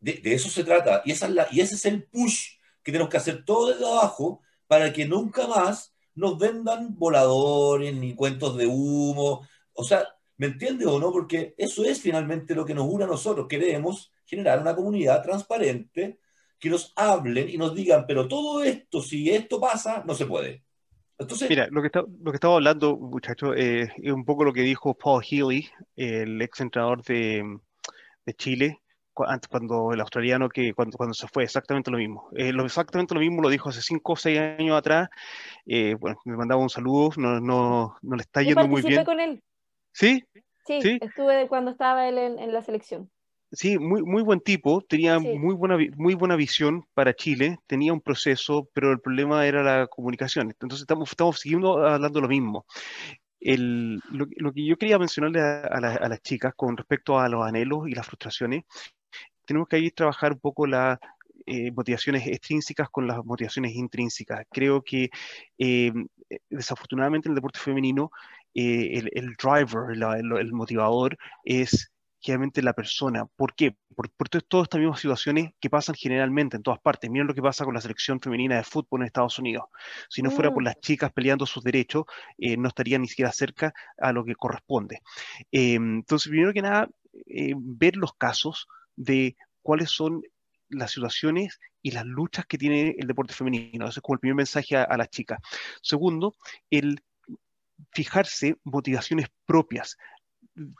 De, 0.00 0.20
eso 0.24 0.50
se 0.50 0.64
trata. 0.64 1.00
Y, 1.06 1.12
esa 1.12 1.28
es 1.28 1.48
ese 1.52 1.74
es 1.76 1.84
el 1.86 2.04
push 2.04 2.58
que 2.82 2.92
tenemos 2.92 3.10
que 3.10 3.16
hacer 3.16 3.46
todo 3.46 3.72
desde 3.72 3.86
abajo 3.86 4.42
para 4.66 4.92
que 4.92 5.06
nunca 5.06 5.46
más 5.46 5.94
nos 6.14 6.38
vendan 6.38 6.94
voladores 6.98 7.94
ni 7.94 8.14
cuentos 8.14 8.54
de 8.58 8.66
humo. 8.66 9.48
O 9.72 9.84
sea, 9.84 10.06
¿me 10.36 10.48
entiende 10.48 10.84
o 10.84 10.98
no? 10.98 11.10
Porque 11.10 11.54
eso 11.56 11.84
es 11.86 12.02
finalmente 12.02 12.54
lo 12.54 12.66
que 12.66 12.74
nos 12.74 12.86
une 12.86 13.04
a 13.04 13.06
nosotros. 13.06 13.46
Queremos 13.48 14.12
generar 14.28 14.60
una 14.60 14.76
comunidad 14.76 15.22
transparente 15.22 16.20
que 16.58 16.70
nos 16.70 16.92
hablen 16.94 17.48
y 17.48 17.56
nos 17.56 17.74
digan, 17.74 18.04
pero 18.06 18.28
todo 18.28 18.62
esto, 18.62 19.00
si 19.00 19.30
esto 19.30 19.60
pasa, 19.60 20.04
no 20.06 20.14
se 20.14 20.26
puede. 20.26 20.62
Entonces, 21.18 21.48
Mira, 21.48 21.66
lo 21.70 21.80
que, 21.80 21.86
está, 21.86 22.00
lo 22.00 22.30
que 22.30 22.36
estaba 22.36 22.54
hablando, 22.54 22.96
muchachos, 22.96 23.54
eh, 23.56 23.88
es 23.96 24.12
un 24.12 24.24
poco 24.24 24.44
lo 24.44 24.52
que 24.52 24.62
dijo 24.62 24.94
Paul 24.94 25.24
Healy, 25.24 25.68
el 25.96 26.40
ex 26.42 26.60
entrenador 26.60 27.02
de, 27.02 27.58
de 28.24 28.34
Chile, 28.34 28.80
cuando 29.48 29.92
el 29.92 30.00
australiano 30.00 30.48
que 30.48 30.72
cuando, 30.74 30.96
cuando 30.96 31.14
se 31.14 31.26
fue, 31.26 31.44
exactamente 31.44 31.90
lo 31.90 31.98
mismo. 31.98 32.28
Eh, 32.36 32.52
lo, 32.52 32.64
exactamente 32.64 33.14
lo 33.14 33.20
mismo 33.20 33.42
lo 33.42 33.48
dijo 33.48 33.68
hace 33.68 33.82
5 33.82 34.12
o 34.12 34.16
6 34.16 34.38
años 34.38 34.76
atrás. 34.76 35.08
Eh, 35.66 35.96
bueno, 35.98 36.20
me 36.24 36.36
mandaba 36.36 36.62
un 36.62 36.70
saludo, 36.70 37.10
no, 37.16 37.40
no, 37.40 37.96
no 38.00 38.16
le 38.16 38.22
está 38.22 38.42
yendo 38.42 38.68
muy 38.68 38.82
bien. 38.82 39.04
con 39.04 39.18
él. 39.18 39.42
¿Sí? 39.92 40.24
Sí, 40.66 40.98
estuve 41.00 41.48
cuando 41.48 41.70
estaba 41.70 42.08
él 42.08 42.18
en, 42.18 42.52
la 42.52 42.60
selección. 42.60 43.10
Sí, 43.50 43.78
muy, 43.78 44.02
muy 44.02 44.22
buen 44.22 44.40
tipo, 44.40 44.82
tenía 44.82 45.18
muy, 45.18 45.54
buena, 45.54 45.78
muy 45.96 46.14
buena 46.14 46.36
visión 46.36 46.84
para 46.92 47.14
Chile, 47.14 47.58
tenía 47.66 47.94
un 47.94 48.00
proceso, 48.00 48.68
pero 48.74 48.92
el 48.92 49.00
problema 49.00 49.46
era 49.46 49.62
la 49.62 49.86
comunicación. 49.86 50.50
Entonces 50.50 50.82
estamos, 50.82 51.10
estamos 51.10 51.40
siguiendo 51.40 51.86
hablando 51.86 52.20
lo 52.20 52.28
mismo 52.28 52.66
lo, 53.40 54.52
que 54.52 54.64
yo 54.64 54.76
quería 54.76 54.98
mencionarle 54.98 55.40
a, 55.40 56.08
las 56.08 56.22
chicas 56.22 56.52
con 56.56 56.76
respecto 56.76 57.18
a 57.18 57.28
los 57.28 57.44
anhelos 57.44 57.88
y 57.88 57.94
las 57.94 58.06
frustraciones, 58.06 58.64
tenemos 59.44 59.68
que 59.68 59.76
ahí 59.76 59.90
trabajar 59.90 60.32
un 60.32 60.40
poco 60.40 60.66
las 60.66 60.98
eh, 61.46 61.70
motivaciones 61.72 62.26
extrínsecas 62.26 62.88
con 62.90 63.06
las 63.06 63.24
motivaciones 63.24 63.74
intrínsecas. 63.74 64.44
Creo 64.50 64.82
que 64.82 65.10
eh, 65.56 65.92
desafortunadamente 66.50 67.28
en 67.28 67.32
el 67.32 67.36
deporte 67.36 67.60
femenino 67.60 68.10
eh, 68.54 69.02
el, 69.12 69.34
driver, 69.34 69.92
el 69.92 70.52
motivador 70.52 71.16
es 71.44 71.90
generalmente 72.20 72.62
la 72.62 72.72
persona. 72.72 73.26
¿Por 73.26 73.54
qué? 73.54 73.76
Por, 73.94 74.08
todas 74.08 74.64
estas 74.64 74.80
mismas 74.80 75.00
situaciones 75.00 75.52
que 75.60 75.70
pasan 75.70 75.94
generalmente 75.94 76.56
en 76.56 76.62
todas 76.62 76.80
partes. 76.80 77.10
Miren 77.10 77.26
lo 77.26 77.34
que 77.34 77.42
pasa 77.42 77.64
con 77.64 77.74
la 77.74 77.80
selección 77.80 78.20
femenina 78.20 78.56
de 78.56 78.64
fútbol 78.64 79.00
en 79.00 79.06
Estados 79.06 79.38
Unidos. 79.38 79.66
Si 80.08 80.22
no 80.22 80.30
fuera 80.30 80.52
por 80.52 80.62
mm. 80.62 80.66
las 80.66 80.80
chicas 80.80 81.12
peleando 81.12 81.46
sus 81.46 81.62
derechos, 81.62 82.04
eh, 82.36 82.56
no 82.56 82.68
estaría 82.68 82.98
ni 82.98 83.08
siquiera 83.08 83.32
cerca 83.32 83.72
a 83.96 84.12
lo 84.12 84.24
que 84.24 84.34
corresponde. 84.34 85.02
Eh, 85.52 85.74
entonces, 85.74 86.28
primero 86.28 86.52
que 86.52 86.62
nada, 86.62 86.88
eh, 87.26 87.54
ver 87.56 87.96
los 87.96 88.14
casos 88.14 88.66
de 88.96 89.36
cuáles 89.62 89.90
son 89.90 90.22
las 90.70 90.90
situaciones 90.90 91.58
y 91.82 91.92
las 91.92 92.04
luchas 92.04 92.46
que 92.46 92.58
tiene 92.58 92.94
el 92.98 93.06
deporte 93.06 93.32
femenino. 93.32 93.86
Ese 93.86 94.00
es 94.00 94.02
como 94.02 94.16
el 94.16 94.20
primer 94.20 94.36
mensaje 94.36 94.76
a, 94.76 94.82
a 94.82 94.96
las 94.96 95.08
chicas. 95.08 95.38
Segundo, 95.82 96.34
el 96.70 97.00
fijarse 97.92 98.56
motivaciones 98.64 99.28
propias, 99.46 99.96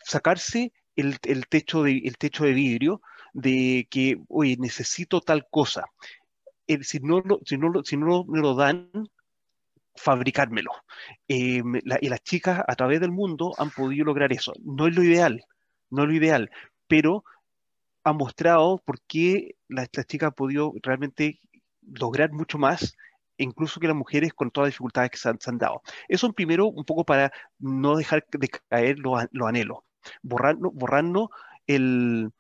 sacarse 0.05 0.73
el, 0.99 1.47
techo 1.49 1.83
de, 1.85 1.99
el 1.99 2.19
techo 2.19 2.45
de 2.45 2.53
vidrio 2.53 3.01
de 3.33 3.87
que, 3.91 4.19
oye, 4.29 4.57
necesito 4.59 5.21
tal 5.21 5.47
cosa. 5.51 5.85
si, 6.83 6.99
no 7.01 7.21
lo, 7.21 7.41
si, 7.45 7.57
no 7.57 7.85
si 7.85 7.97
no 7.97 8.25
me 8.25 8.41
lo 8.41 8.55
dan, 8.55 8.91
fabricármelo. 9.95 10.73
Eh, 11.29 11.63
y 12.01 12.09
las 12.09 12.23
chicas 12.23 12.63
a 12.67 12.75
través 12.75 13.01
del 13.01 13.13
mundo 13.13 13.55
han 13.59 13.71
podido 13.71 14.05
lograr 14.05 14.33
eso. 14.33 14.53
No 14.63 14.87
es 14.89 14.97
lo 14.97 15.03
ideal, 15.03 15.45
no 15.91 16.03
es 16.03 16.09
lo 16.09 16.15
ideal, 16.15 16.51
pero 16.89 17.25
ha 18.05 18.13
mostrado 18.13 18.83
por 18.85 19.01
qué 19.03 19.57
las, 19.69 19.91
chicas 19.91 20.29
han 20.29 20.35
podido 20.35 20.73
realmente 20.83 21.41
lograr 21.83 22.33
mucho 22.33 22.59
más 22.59 22.97
incluso 23.41 23.79
que 23.79 23.87
las 23.87 23.95
mujeres 23.97 24.33
con 24.35 24.51
todas 24.51 24.67
las 24.67 24.75
dificultades 24.75 25.11
que 25.13 25.17
se 25.17 25.29
han, 25.29 25.59
dado. 25.59 25.81
Eso 26.09 26.33
primero 26.33 26.67
un 26.67 26.85
poco 26.85 27.05
para 27.05 27.31
no 27.61 27.97
dejar 27.97 28.27
de 28.33 28.49
caer 28.49 28.99
los 28.99 29.27
lo 29.31 29.47
anhelos 29.47 29.79
borrarnos, 30.23 30.73
borrarnos, 30.75 31.29
el, 31.67 32.31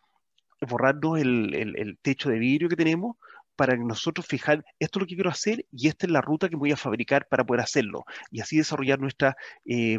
borrarnos 0.60 1.18
el, 1.18 1.98
techo 2.02 2.30
de 2.30 2.38
vidrio 2.38 2.68
que 2.68 2.76
tenemos 2.76 3.16
para 3.56 3.76
nosotros 3.76 4.24
fijar, 4.24 4.64
esto 4.78 4.98
es 4.98 5.02
lo 5.02 5.06
que 5.06 5.16
quiero 5.16 5.30
hacer 5.30 5.66
y 5.72 5.88
esta 5.88 6.06
es 6.06 6.12
la 6.12 6.20
ruta 6.20 6.48
que 6.48 6.54
voy 6.54 6.70
a 6.70 6.76
fabricar 6.76 7.26
para 7.28 7.44
poder 7.44 7.62
hacerlo 7.62 8.04
y 8.30 8.40
así 8.40 8.56
desarrollar 8.56 9.00
nuestras 9.00 9.34
eh, 9.66 9.98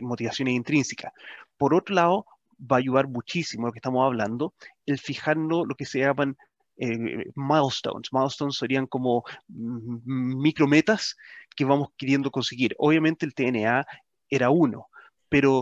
motivaciones 0.00 0.54
intrínsecas. 0.54 1.12
Por 1.58 1.74
otro 1.74 1.96
lado, 1.96 2.26
va 2.60 2.76
a 2.76 2.78
ayudar 2.78 3.08
muchísimo 3.08 3.66
lo 3.66 3.72
que 3.72 3.78
estamos 3.78 4.04
hablando, 4.04 4.54
el 4.86 4.98
fijarnos 5.00 5.66
lo 5.66 5.74
que 5.74 5.84
se 5.84 5.98
llaman 5.98 6.36
eh, 6.76 7.30
milestones. 7.34 8.12
Milestones 8.12 8.56
serían 8.56 8.86
como 8.86 9.24
mm, 9.48 10.40
micrometas 10.40 11.16
que 11.54 11.64
vamos 11.64 11.88
queriendo 11.96 12.30
conseguir. 12.30 12.74
Obviamente 12.78 13.26
el 13.26 13.34
TNA 13.34 13.86
era 14.30 14.50
uno, 14.50 14.88
pero 15.32 15.60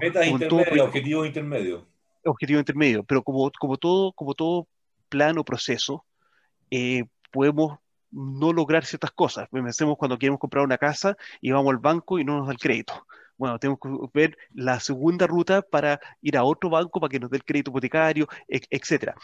objetivo 0.84 1.24
intermedio. 1.24 1.86
Objetivo 2.24 2.58
intermedio, 2.58 3.04
pero 3.04 3.22
como, 3.22 3.50
como, 3.58 3.76
todo, 3.78 4.12
como 4.12 4.34
todo 4.34 4.68
plan 5.08 5.38
o 5.38 5.44
proceso, 5.44 6.04
eh, 6.70 7.04
podemos 7.30 7.78
no 8.10 8.52
lograr 8.52 8.84
ciertas 8.84 9.12
cosas. 9.12 9.48
Pensemos 9.48 9.96
cuando 9.96 10.18
queremos 10.18 10.40
comprar 10.40 10.64
una 10.64 10.76
casa 10.76 11.16
y 11.40 11.52
vamos 11.52 11.70
al 11.70 11.78
banco 11.78 12.18
y 12.18 12.24
no 12.24 12.36
nos 12.36 12.46
da 12.46 12.52
el 12.52 12.58
crédito. 12.58 13.06
Bueno, 13.38 13.58
tenemos 13.58 13.78
que 13.80 13.88
ver 14.12 14.36
la 14.52 14.80
segunda 14.80 15.26
ruta 15.26 15.62
para 15.62 16.00
ir 16.20 16.36
a 16.36 16.44
otro 16.44 16.68
banco 16.68 17.00
para 17.00 17.10
que 17.10 17.20
nos 17.20 17.30
dé 17.30 17.38
el 17.38 17.44
crédito 17.44 17.70
hipotecario, 17.70 18.26
etc. 18.48 19.14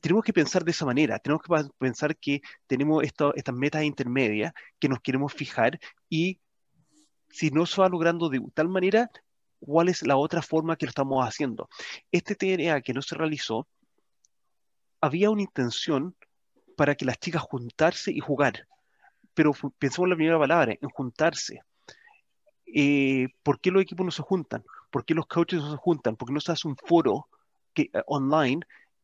Tenemos 0.00 0.24
que 0.24 0.32
pensar 0.32 0.64
de 0.64 0.72
esa 0.72 0.84
manera, 0.84 1.18
tenemos 1.18 1.42
que 1.42 1.70
pensar 1.78 2.16
que 2.16 2.42
tenemos 2.66 3.04
estas 3.04 3.54
metas 3.54 3.84
intermedias 3.84 4.52
que 4.78 4.88
nos 4.88 5.00
queremos 5.00 5.32
fijar 5.32 5.78
y 6.10 6.40
si 7.30 7.50
no 7.50 7.66
se 7.66 7.80
va 7.80 7.88
logrando 7.88 8.28
de 8.28 8.40
tal 8.54 8.68
manera, 8.68 9.10
cuál 9.60 9.88
es 9.88 10.02
la 10.06 10.16
otra 10.16 10.42
forma 10.42 10.76
que 10.76 10.86
lo 10.86 10.90
estamos 10.90 11.26
haciendo. 11.26 11.68
Este 12.12 12.34
TNA 12.34 12.80
que 12.82 12.92
no 12.92 13.02
se 13.02 13.14
realizó, 13.14 13.66
había 15.00 15.30
una 15.30 15.42
intención 15.42 16.14
para 16.76 16.94
que 16.94 17.04
las 17.04 17.18
chicas 17.18 17.42
juntarse 17.42 18.12
y 18.12 18.20
jugar. 18.20 18.66
Pero 19.34 19.52
pensemos 19.78 20.06
en 20.06 20.10
la 20.10 20.16
primera 20.16 20.38
palabra, 20.38 20.74
en 20.80 20.88
juntarse. 20.90 21.60
Eh, 22.66 23.28
¿Por 23.42 23.60
qué 23.60 23.70
los 23.70 23.82
equipos 23.82 24.04
no 24.04 24.12
se 24.12 24.22
juntan? 24.22 24.64
¿Por 24.90 25.04
qué 25.04 25.14
los 25.14 25.26
coaches 25.26 25.60
no 25.60 25.70
se 25.70 25.76
juntan? 25.76 26.16
¿Por 26.16 26.28
qué 26.28 26.34
no 26.34 26.40
se 26.40 26.52
hace 26.52 26.68
un 26.68 26.76
foro 26.76 27.28
que, 27.72 27.82
eh, 27.92 28.02
online 28.06 28.60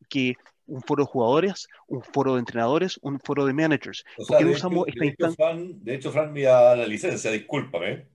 que 0.09 0.35
un 0.67 0.81
foro 0.81 1.03
de 1.03 1.09
jugadores, 1.09 1.67
un 1.87 2.01
foro 2.01 2.33
de 2.33 2.39
entrenadores, 2.39 2.99
un 3.01 3.19
foro 3.19 3.45
de 3.45 3.53
managers. 3.53 4.03
¿Por 4.17 4.37
qué 4.37 4.45
no 4.45 4.51
usamos 4.51 4.87
esta 4.87 5.05
instancia? 5.05 5.53
De 5.55 5.95
hecho, 5.95 6.11
Fran 6.11 6.33
me 6.33 6.43
da 6.43 6.75
la 6.75 6.87
licencia, 6.87 7.31
discúlpame, 7.31 8.07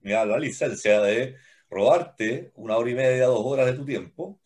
me 0.00 0.12
da 0.12 0.24
la 0.24 0.38
licencia 0.38 1.00
de 1.02 1.36
robarte 1.70 2.52
una 2.56 2.76
hora 2.76 2.90
y 2.90 2.94
media, 2.94 3.26
dos 3.26 3.44
horas 3.44 3.66
de 3.66 3.72
tu 3.74 3.84
tiempo 3.84 4.40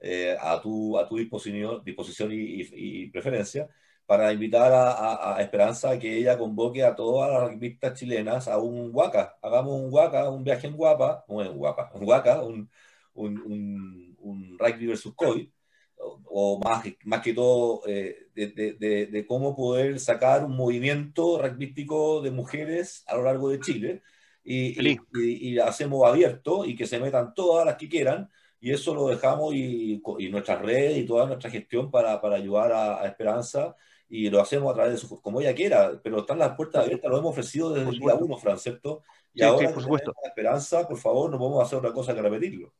eh, 0.00 0.36
a, 0.40 0.60
tu, 0.60 0.98
a 0.98 1.08
tu 1.08 1.16
disposición, 1.16 1.82
disposición 1.84 2.30
y, 2.32 3.08
preferencia 3.10 3.68
para 4.06 4.32
invitar 4.32 4.72
a, 4.72 5.36
a, 5.36 5.42
Esperanza 5.42 5.90
a 5.90 5.98
que 5.98 6.16
ella 6.16 6.38
convoque 6.38 6.84
a 6.84 6.94
todas 6.96 7.30
las 7.30 7.50
rugbyistas 7.50 7.98
chilenas 7.98 8.48
a 8.48 8.58
un 8.58 8.90
Huaca. 8.94 9.36
Hagamos 9.42 9.80
un 9.80 9.92
Huaca, 9.92 10.30
un 10.30 10.44
viaje 10.44 10.66
en 10.66 10.76
Guapa, 10.76 11.24
no 11.28 11.42
en 11.42 11.56
Guapa, 11.56 11.90
un 11.94 12.04
Huaca, 12.08 12.42
un, 12.42 12.70
un, 13.14 13.38
un, 13.42 14.16
un 14.20 14.58
rugby 14.58 14.86
versus 14.86 15.14
COI, 15.14 15.52
o, 15.98 16.60
más, 16.60 16.84
más 17.04 17.22
que 17.22 17.34
todo 17.34 17.82
eh, 17.86 18.28
de, 18.34 18.48
de, 18.78 19.06
de, 19.06 19.26
cómo 19.26 19.56
poder 19.56 19.98
sacar 20.00 20.44
un 20.44 20.56
movimiento 20.56 21.40
rugbyístico 21.42 22.22
de 22.22 22.30
mujeres 22.30 23.04
a 23.08 23.16
lo 23.16 23.24
largo 23.24 23.50
de 23.50 23.60
Chile 23.60 24.02
y, 24.50 24.98
y, 25.12 25.58
hacemos 25.58 26.08
abierto 26.08 26.64
y 26.64 26.74
que 26.74 26.86
se 26.86 26.98
metan 26.98 27.34
todas 27.34 27.66
las 27.66 27.76
que 27.76 27.86
quieran 27.86 28.30
y 28.58 28.72
eso 28.72 28.94
lo 28.94 29.08
dejamos 29.08 29.54
y, 29.54 30.02
y 30.18 30.28
nuestras 30.30 30.62
redes 30.62 30.96
y 30.96 31.04
toda 31.04 31.26
nuestra 31.26 31.50
gestión 31.50 31.90
para, 31.90 32.18
para 32.20 32.36
ayudar 32.36 32.72
a, 32.72 33.06
Esperanza 33.06 33.76
y 34.08 34.30
lo 34.30 34.40
hacemos 34.40 34.70
a 34.72 34.74
través 34.74 34.92
de 34.92 34.98
su, 34.98 35.20
como 35.20 35.42
ella 35.42 35.54
quiera, 35.54 36.00
pero 36.02 36.20
están 36.20 36.38
las 36.38 36.56
puertas 36.56 36.86
abiertas, 36.86 37.10
lo 37.10 37.18
hemos 37.18 37.32
ofrecido 37.32 37.74
desde 37.74 37.90
el 37.90 37.98
día 37.98 38.14
uno, 38.14 38.38
Fran, 38.38 38.58
¿cierto? 38.58 39.02
Y 39.34 39.42
ahora, 39.42 39.70
por 39.70 39.82
supuesto. 39.82 40.14
Esperanza, 40.24 40.88
por 40.88 40.96
favor, 40.96 41.30
no 41.30 41.38
podemos 41.38 41.62
hacer 41.62 41.78
otra 41.78 41.92
cosa 41.92 42.14
que 42.14 42.22
repetirlo. 42.22 42.72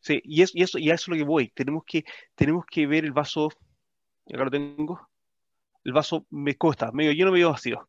Sí, 0.00 0.22
y 0.24 0.40
eso, 0.40 0.52
y 0.56 0.62
eso, 0.62 0.78
y 0.78 0.90
a 0.90 0.94
eso 0.94 1.04
es 1.04 1.08
lo 1.08 1.16
que 1.16 1.28
voy. 1.28 1.48
Tenemos 1.50 1.84
que, 1.86 2.04
tenemos 2.34 2.64
que 2.64 2.86
ver 2.86 3.04
el 3.04 3.12
vaso, 3.12 3.50
acá 4.32 4.44
lo 4.44 4.50
tengo, 4.50 5.06
el 5.84 5.92
vaso 5.92 6.26
me 6.30 6.56
costa, 6.56 6.90
medio 6.90 7.12
lleno, 7.12 7.32
medio 7.32 7.50
vacío. 7.50 7.86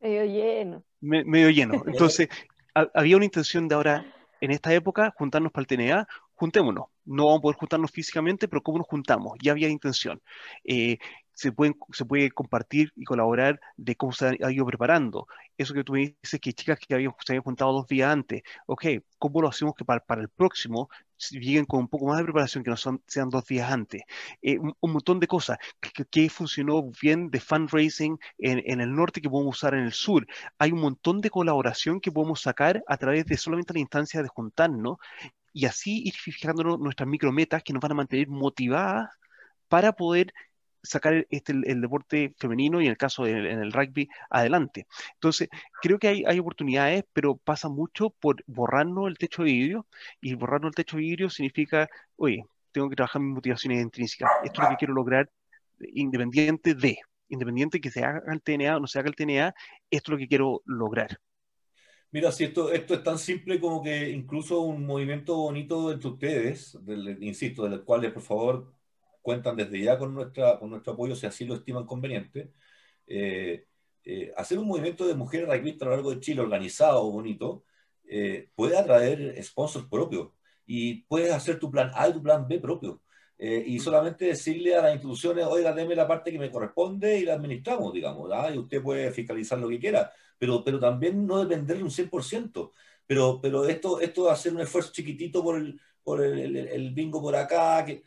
Medio 0.00 0.24
lleno. 0.24 0.84
medio 1.00 1.50
lleno. 1.50 1.82
Entonces, 1.86 2.28
había 2.74 3.16
una 3.16 3.24
intención 3.24 3.68
de 3.68 3.74
ahora, 3.74 4.06
en 4.40 4.50
esta 4.50 4.72
época, 4.72 5.12
juntarnos 5.16 5.52
para 5.52 5.62
el 5.62 5.66
TNA, 5.66 6.08
juntémonos. 6.34 6.86
No 7.04 7.26
vamos 7.26 7.38
a 7.40 7.42
poder 7.42 7.56
juntarnos 7.56 7.90
físicamente, 7.90 8.48
pero 8.48 8.62
¿cómo 8.62 8.78
nos 8.78 8.86
juntamos? 8.86 9.36
Ya 9.42 9.52
había 9.52 9.68
intención. 9.68 10.22
Eh, 10.64 10.98
se, 11.40 11.52
pueden, 11.52 11.74
se 11.92 12.04
puede 12.04 12.30
compartir 12.30 12.92
y 12.96 13.04
colaborar 13.04 13.60
de 13.78 13.96
cómo 13.96 14.12
se 14.12 14.36
ha 14.42 14.52
ido 14.52 14.66
preparando. 14.66 15.26
Eso 15.56 15.72
que 15.72 15.84
tú 15.84 15.94
me 15.94 16.14
dices 16.22 16.38
que 16.38 16.52
chicas 16.52 16.78
que 16.78 16.92
habían, 16.94 17.14
se 17.24 17.32
habían 17.32 17.44
juntado 17.44 17.72
dos 17.72 17.86
días 17.86 18.12
antes, 18.12 18.42
ok, 18.66 18.84
¿cómo 19.18 19.40
lo 19.40 19.48
hacemos 19.48 19.74
que 19.74 19.86
para, 19.86 20.00
para 20.00 20.20
el 20.20 20.28
próximo 20.28 20.90
lleguen 21.30 21.64
con 21.64 21.80
un 21.80 21.88
poco 21.88 22.06
más 22.06 22.18
de 22.18 22.24
preparación, 22.24 22.62
que 22.62 22.68
no 22.68 22.76
son, 22.76 23.02
sean 23.06 23.30
dos 23.30 23.46
días 23.46 23.72
antes? 23.72 24.02
Eh, 24.42 24.58
un, 24.58 24.92
montón 24.92 25.18
de 25.18 25.26
cosas 25.26 25.56
que, 26.10 26.28
funcionó 26.28 26.82
bien 27.00 27.30
de 27.30 27.40
fundraising 27.40 28.18
en, 28.38 28.62
en, 28.66 28.82
el 28.82 28.94
norte 28.94 29.22
que 29.22 29.30
podemos 29.30 29.56
usar 29.56 29.72
en 29.74 29.84
el 29.84 29.92
sur. 29.92 30.26
Hay 30.58 30.72
un 30.72 30.80
montón 30.80 31.22
de 31.22 31.30
colaboración 31.30 32.00
que 32.00 32.12
podemos 32.12 32.42
sacar 32.42 32.84
a 32.86 32.98
través 32.98 33.24
de 33.24 33.38
solamente 33.38 33.72
la 33.72 33.80
instancia 33.80 34.22
de 34.22 34.28
juntarnos 34.28 34.98
y 35.54 35.64
así 35.64 36.02
ir 36.04 36.14
fijándonos 36.14 36.78
nuestras 36.78 37.08
micrometas 37.08 37.62
que 37.62 37.72
nos 37.72 37.80
van 37.80 37.92
a 37.92 37.94
mantener 37.94 38.28
motivadas 38.28 39.08
para 39.68 39.92
poder 39.92 40.34
sacar 40.82 41.26
este, 41.30 41.52
el, 41.52 41.80
deporte 41.80 42.34
femenino 42.38 42.80
y 42.80 42.86
en 42.86 42.92
el 42.92 42.96
caso 42.96 43.24
del 43.24 43.46
en 43.46 43.60
el 43.60 43.72
rugby 43.72 44.08
adelante. 44.30 44.86
Entonces, 45.14 45.48
creo 45.82 45.98
que 45.98 46.08
hay, 46.08 46.24
hay, 46.26 46.38
oportunidades, 46.38 47.04
pero 47.12 47.36
pasa 47.36 47.68
mucho 47.68 48.10
por 48.10 48.42
borrarnos 48.46 49.08
el 49.08 49.18
techo 49.18 49.42
de 49.42 49.52
vidrio 49.52 49.86
y 50.20 50.34
borrarnos 50.34 50.70
el 50.70 50.74
techo 50.74 50.96
de 50.96 51.02
vidrio 51.02 51.30
significa, 51.30 51.88
oye, 52.16 52.44
tengo 52.72 52.88
que 52.88 52.96
trabajar 52.96 53.20
mis 53.22 53.34
motivaciones 53.34 53.82
intrínsecas. 53.82 54.30
Esto 54.44 54.62
es 54.62 54.64
lo 54.64 54.70
que 54.70 54.78
quiero 54.78 54.94
lograr 54.94 55.30
independiente 55.94 56.74
de, 56.74 56.98
independiente 57.28 57.80
que 57.80 57.90
se 57.90 58.04
haga 58.04 58.22
el 58.32 58.42
TNA 58.42 58.76
o 58.76 58.80
no 58.80 58.86
se 58.86 58.98
haga 58.98 59.08
el 59.08 59.16
TNA, 59.16 59.54
esto 59.90 60.10
es 60.10 60.12
lo 60.12 60.18
que 60.18 60.28
quiero 60.28 60.62
lograr. 60.66 61.18
Mira, 62.12 62.32
si 62.32 62.42
esto, 62.42 62.72
esto 62.72 62.94
es 62.94 63.04
tan 63.04 63.18
simple 63.18 63.60
como 63.60 63.82
que 63.82 64.10
incluso 64.10 64.60
un 64.62 64.84
movimiento 64.84 65.36
bonito 65.36 65.92
entre 65.92 66.08
ustedes, 66.08 66.76
insisto, 67.20 67.62
de 67.62 67.70
los 67.70 67.80
cuales 67.82 68.12
por 68.12 68.22
favor 68.22 68.72
cuentan 69.22 69.56
desde 69.56 69.80
ya 69.82 69.98
con, 69.98 70.14
nuestra, 70.14 70.58
con 70.58 70.70
nuestro 70.70 70.92
apoyo 70.94 71.14
si 71.14 71.26
así 71.26 71.44
lo 71.44 71.54
estiman 71.54 71.86
conveniente. 71.86 72.52
Eh, 73.06 73.66
eh, 74.04 74.32
hacer 74.36 74.58
un 74.58 74.66
movimiento 74.66 75.06
de 75.06 75.14
mujeres 75.14 75.48
rugbyistas 75.48 75.82
a 75.86 75.90
lo 75.90 75.96
largo 75.96 76.10
de 76.14 76.20
Chile 76.20 76.40
organizado, 76.40 77.10
bonito, 77.10 77.64
eh, 78.08 78.48
puede 78.54 78.78
atraer 78.78 79.42
sponsors 79.42 79.86
propios 79.86 80.30
y 80.66 81.02
puedes 81.02 81.32
hacer 81.32 81.58
tu 81.58 81.70
plan 81.70 81.90
A 81.94 82.08
y 82.08 82.12
tu 82.14 82.22
plan 82.22 82.46
B 82.48 82.58
propio. 82.60 83.02
y 83.42 83.78
solamente 83.78 84.26
decirle 84.26 84.76
a 84.76 84.82
las 84.82 84.92
instituciones, 84.94 85.46
oiga, 85.46 85.72
deme 85.72 85.94
la 85.96 86.06
parte 86.06 86.30
que 86.30 86.38
me 86.38 86.50
corresponde 86.50 87.18
y 87.18 87.24
la 87.24 87.34
administramos, 87.34 87.92
digamos, 87.92 88.30
y 88.54 88.58
usted 88.58 88.82
puede 88.82 89.10
fiscalizar 89.12 89.58
lo 89.58 89.68
que 89.68 89.78
quiera, 89.78 90.12
pero, 90.38 90.62
pero 90.62 90.78
también 90.78 91.26
no 91.26 91.40
dependerle 91.40 91.82
un 91.84 91.90
100%. 91.90 92.72
Pero, 93.06 93.40
pero 93.42 93.66
esto, 93.66 93.98
esto 94.00 94.26
de 94.26 94.30
hacer 94.32 94.52
un 94.54 94.60
esfuerzo 94.60 94.92
chiquitito 94.92 95.42
por 95.42 95.56
el, 95.56 95.80
por 96.02 96.22
el, 96.22 96.56
el 96.56 96.90
bingo 96.92 97.20
por 97.22 97.34
acá, 97.34 97.84
que, 97.84 98.04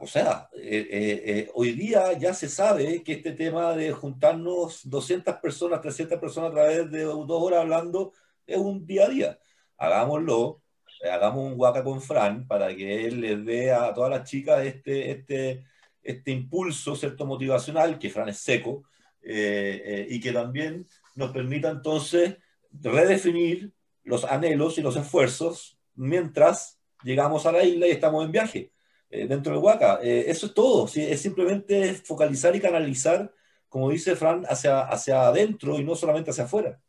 o 0.00 0.06
sea, 0.06 0.48
eh, 0.54 0.88
eh, 0.90 1.22
eh, 1.24 1.50
hoy 1.54 1.72
día 1.72 2.12
ya 2.14 2.34
se 2.34 2.48
sabe 2.48 3.02
que 3.02 3.12
este 3.12 3.32
tema 3.32 3.74
de 3.74 3.92
juntarnos 3.92 4.88
200 4.88 5.36
personas, 5.36 5.80
300 5.80 6.18
personas 6.18 6.50
a 6.50 6.54
través 6.54 6.90
de 6.90 7.02
dos 7.04 7.30
horas 7.30 7.60
hablando 7.60 8.12
es 8.46 8.58
un 8.58 8.86
día 8.86 9.06
a 9.06 9.08
día. 9.08 9.38
Hagámoslo, 9.78 10.62
hagamos 11.10 11.44
un 11.46 11.56
guaca 11.56 11.82
con 11.82 12.02
Fran 12.02 12.46
para 12.46 12.74
que 12.74 13.06
él 13.06 13.20
les 13.20 13.44
dé 13.44 13.72
a 13.72 13.94
todas 13.94 14.10
las 14.10 14.28
chicas 14.28 14.64
este, 14.64 15.10
este, 15.12 15.64
este 16.02 16.30
impulso, 16.30 16.94
cierto, 16.94 17.24
motivacional, 17.24 17.98
que 17.98 18.10
Fran 18.10 18.28
es 18.28 18.38
seco, 18.38 18.84
y 19.22 20.20
que 20.20 20.32
también 20.32 20.86
nos 21.14 21.30
permita 21.30 21.70
entonces 21.70 22.36
redefinir 22.72 23.72
los 24.04 24.24
anhelos 24.24 24.78
y 24.78 24.82
los 24.82 24.96
esfuerzos 24.96 25.78
mientras 25.94 26.80
llegamos 27.02 27.46
a 27.46 27.52
la 27.52 27.62
isla 27.62 27.86
y 27.86 27.90
estamos 27.90 28.24
en 28.24 28.32
viaje. 28.32 28.72
Eh, 29.10 29.26
dentro 29.26 29.52
del 29.52 29.62
Huaca. 29.62 29.98
Eh, 30.02 30.26
eso 30.28 30.46
es 30.46 30.54
todo, 30.54 30.86
es 30.86 31.20
simplemente 31.20 31.94
focalizar 31.94 32.54
y 32.54 32.60
canalizar, 32.60 33.32
como 33.68 33.90
dice 33.90 34.14
Fran, 34.14 34.44
hacia, 34.48 34.82
hacia 34.82 35.26
adentro 35.26 35.80
y 35.80 35.84
no 35.84 35.96
solamente 35.96 36.30
hacia 36.30 36.44
afuera. 36.44 36.80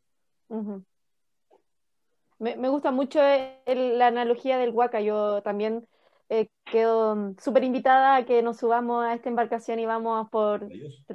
me, 2.37 2.69
gusta 2.69 2.91
mucho 2.91 3.19
la 3.19 4.07
analogía 4.07 4.59
del 4.59 4.69
Huaca. 4.69 5.01
Yo 5.01 5.41
también 5.41 5.87
eh, 6.29 6.49
quedo 6.65 7.33
súper 7.39 7.63
invitada 7.63 8.17
a 8.17 8.25
que 8.25 8.43
nos 8.43 8.57
subamos 8.57 9.03
a 9.03 9.15
esta 9.15 9.29
embarcación 9.29 9.79
y 9.79 9.87
vamos 9.87 10.29
por, 10.29 10.69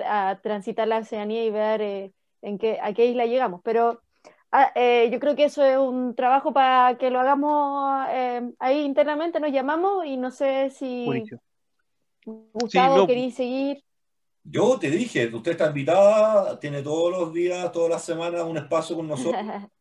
a 0.04 0.40
transitar 0.42 0.88
la 0.88 0.98
Oceanía 0.98 1.44
y 1.44 1.50
ver 1.50 2.12
en 2.42 2.58
qué, 2.58 2.80
a 2.82 2.92
qué 2.94 3.06
isla 3.06 3.26
llegamos. 3.26 3.60
Pero 3.62 4.02
Ah, 4.58 4.72
eh, 4.74 5.10
yo 5.12 5.20
creo 5.20 5.36
que 5.36 5.44
eso 5.44 5.62
es 5.62 5.76
un 5.76 6.14
trabajo 6.14 6.50
para 6.50 6.96
que 6.96 7.10
lo 7.10 7.20
hagamos 7.20 8.06
eh, 8.10 8.40
ahí 8.58 8.86
internamente, 8.86 9.38
nos 9.38 9.52
llamamos 9.52 10.06
y 10.06 10.16
no 10.16 10.30
sé 10.30 10.70
si 10.70 11.04
Gustavo 12.24 13.06
quería 13.06 13.30
seguir. 13.32 13.84
Yo 14.42 14.78
te 14.78 14.88
dije, 14.88 15.26
usted 15.26 15.50
está 15.50 15.66
invitada, 15.66 16.58
tiene 16.58 16.80
todos 16.80 17.10
los 17.10 17.34
días, 17.34 17.70
todas 17.70 17.90
las 17.90 18.02
semanas 18.02 18.44
un 18.44 18.56
espacio 18.56 18.96
con 18.96 19.06
nosotros. 19.08 19.42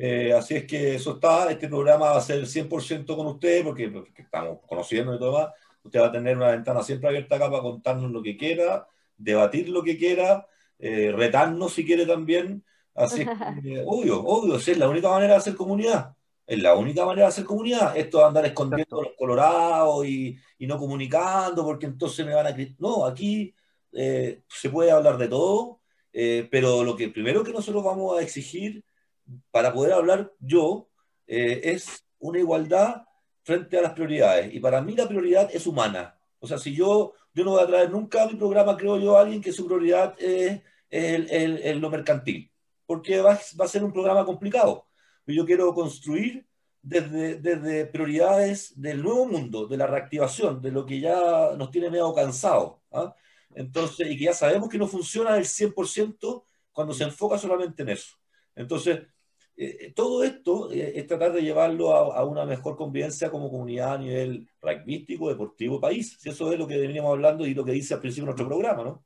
Eh, 0.00 0.32
así 0.32 0.54
es 0.54 0.64
que 0.64 0.94
eso 0.94 1.14
está, 1.14 1.50
este 1.50 1.66
programa 1.66 2.10
va 2.10 2.18
a 2.18 2.20
ser 2.20 2.46
100% 2.46 3.16
con 3.16 3.26
usted 3.26 3.64
porque, 3.64 3.90
estamos 4.16 4.60
conociendo 4.68 5.12
y 5.12 5.18
todo 5.18 5.32
más. 5.32 5.48
Usted 5.82 6.00
va 6.00 6.06
a 6.06 6.12
tener 6.12 6.36
una 6.36 6.52
ventana 6.52 6.84
siempre 6.84 7.08
abierta 7.08 7.34
acá 7.34 7.50
para 7.50 7.62
contarnos 7.62 8.12
lo 8.12 8.22
que 8.22 8.36
quiera, 8.36 8.86
debatir 9.16 9.70
lo 9.70 9.82
que 9.82 9.98
quiera, 9.98 10.46
retarnos 10.78 11.72
si 11.72 11.84
quiere 11.84 12.06
también. 12.06 12.62
Así 12.98 13.24
que, 13.62 13.84
obvio, 13.86 14.22
obvio, 14.24 14.56
es 14.56 14.76
la 14.76 14.88
única 14.88 15.08
manera 15.08 15.34
de 15.34 15.38
hacer 15.38 15.54
comunidad. 15.54 16.14
Es 16.46 16.58
la 16.60 16.74
única 16.74 17.04
manera 17.04 17.26
de 17.26 17.32
hacer 17.32 17.44
comunidad. 17.44 17.96
Esto 17.96 18.18
de 18.18 18.24
andar 18.24 18.46
escondiendo 18.46 19.02
los 19.02 19.12
colorados 19.16 20.06
y, 20.06 20.36
y, 20.58 20.66
no 20.66 20.78
comunicando 20.78 21.64
porque 21.64 21.86
entonces 21.86 22.26
me 22.26 22.34
van 22.34 22.46
a... 22.46 22.56
No, 22.78 23.06
aquí 23.06 23.54
eh, 23.92 24.42
se 24.48 24.70
puede 24.70 24.90
hablar 24.90 25.18
de 25.18 25.28
todo, 25.28 25.80
eh, 26.12 26.48
pero 26.50 26.84
lo 26.84 26.96
que 26.96 27.08
primero 27.08 27.44
que 27.44 27.52
nosotros 27.52 27.84
vamos 27.84 28.18
a 28.18 28.22
exigir 28.22 28.84
para 29.50 29.72
poder 29.72 29.92
hablar 29.92 30.32
yo 30.40 30.88
eh, 31.26 31.60
es 31.64 32.04
una 32.18 32.38
igualdad 32.38 33.04
frente 33.42 33.78
a 33.78 33.82
las 33.82 33.92
prioridades. 33.92 34.52
Y 34.52 34.60
para 34.60 34.80
mí 34.80 34.94
la 34.94 35.06
prioridad 35.06 35.50
es 35.52 35.66
humana. 35.66 36.18
O 36.40 36.46
sea, 36.46 36.58
si 36.58 36.74
yo, 36.74 37.12
yo 37.34 37.44
no 37.44 37.52
voy 37.52 37.62
a 37.62 37.66
traer 37.66 37.90
nunca 37.90 38.22
a 38.24 38.26
mi 38.26 38.34
programa, 38.34 38.76
creo 38.76 38.98
yo, 38.98 39.16
a 39.16 39.20
alguien 39.20 39.42
que 39.42 39.52
su 39.52 39.66
prioridad 39.66 40.14
es, 40.18 40.60
el, 40.90 41.30
el, 41.30 41.78
lo 41.78 41.90
mercantil 41.90 42.50
porque 42.88 43.20
va, 43.20 43.38
va 43.60 43.64
a 43.66 43.68
ser 43.68 43.84
un 43.84 43.92
programa 43.92 44.24
complicado. 44.24 44.86
Yo 45.26 45.44
quiero 45.44 45.74
construir 45.74 46.46
desde, 46.80 47.36
desde 47.36 47.84
prioridades 47.84 48.72
del 48.80 49.02
nuevo 49.02 49.26
mundo, 49.26 49.66
de 49.66 49.76
la 49.76 49.86
reactivación, 49.86 50.62
de 50.62 50.72
lo 50.72 50.86
que 50.86 50.98
ya 50.98 51.54
nos 51.54 51.70
tiene 51.70 51.90
medio 51.90 52.14
cansado. 52.14 52.80
¿ah? 52.90 53.14
Entonces, 53.54 54.10
y 54.10 54.16
que 54.16 54.24
ya 54.24 54.32
sabemos 54.32 54.70
que 54.70 54.78
no 54.78 54.88
funciona 54.88 55.34
del 55.34 55.44
100% 55.44 56.44
cuando 56.72 56.94
se 56.94 57.04
enfoca 57.04 57.36
solamente 57.36 57.82
en 57.82 57.90
eso. 57.90 58.16
Entonces, 58.56 59.00
eh, 59.54 59.92
todo 59.94 60.24
esto 60.24 60.72
eh, 60.72 60.92
es 60.94 61.06
tratar 61.06 61.32
de 61.34 61.42
llevarlo 61.42 61.92
a, 61.92 62.24
una 62.24 62.46
mejor 62.46 62.74
convivencia 62.76 63.30
como 63.30 63.50
comunidad 63.50 63.96
a 63.96 63.98
nivel 63.98 64.48
rugbyístico, 64.62 65.28
deportivo, 65.28 65.78
país. 65.78 66.16
Si 66.18 66.30
eso 66.30 66.50
es 66.52 66.58
lo 66.58 66.66
que 66.66 66.78
veníamos 66.78 67.10
hablando 67.10 67.44
y 67.46 67.52
lo 67.52 67.66
que 67.66 67.72
dice 67.72 67.92
al 67.92 68.00
principio 68.00 68.24
nuestro 68.24 68.46
programa, 68.46 68.82
¿no? 68.82 69.04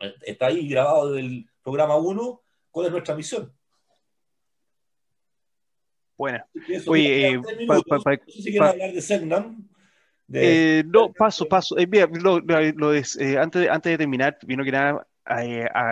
Eh, 0.00 0.14
está 0.22 0.46
ahí 0.48 0.68
grabado 0.68 1.12
del 1.12 1.48
programa 1.62 1.96
1, 1.96 2.42
cuál 2.76 2.88
es 2.88 2.92
nuestra 2.92 3.14
misión. 3.14 3.50
Bueno, 6.14 6.44
oye, 6.86 7.28
eh, 7.28 7.36
no 7.38 7.82
sé 8.28 8.42
si 8.42 8.58
hablar 8.58 8.92
de 8.92 9.00
Segnam. 9.00 9.66
no, 10.28 11.10
paso, 11.14 11.48
paso. 11.48 11.74
lo, 11.74 12.42
antes, 13.40 13.70
antes 13.70 13.92
de 13.92 13.96
terminar, 13.96 14.36
vino 14.42 14.62
que 14.62 14.72
nada 14.72 15.06
a, 15.24 15.38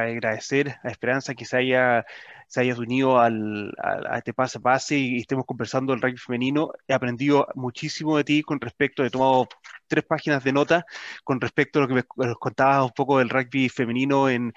agradecer 0.02 0.76
a 0.82 0.90
Esperanza 0.90 1.34
que 1.34 1.46
se 1.46 1.56
haya, 1.56 2.04
se 2.48 2.60
haya 2.60 2.74
unido 2.76 3.18
al, 3.20 3.72
a 3.78 4.18
este 4.18 4.32
pase 4.34 4.58
a 4.58 4.60
pase 4.60 4.96
y 4.98 5.18
estemos 5.18 5.44
conversando 5.46 5.92
del 5.92 6.02
rugby 6.02 6.16
femenino. 6.16 6.70
He 6.86 6.94
aprendido 6.94 7.46
muchísimo 7.54 8.16
de 8.16 8.24
ti 8.24 8.42
con 8.42 8.60
respecto, 8.60 9.04
he 9.04 9.10
tomado 9.10 9.48
tres 9.86 10.04
páginas 10.04 10.42
de 10.44 10.52
nota 10.52 10.86
con 11.24 11.40
respecto 11.40 11.78
a 11.78 11.82
lo 11.82 11.88
que 11.88 11.94
me 11.94 12.04
contabas 12.38 12.84
un 12.86 12.92
poco 12.92 13.18
del 13.18 13.30
rugby 13.30 13.68
femenino 13.68 14.28
en, 14.28 14.52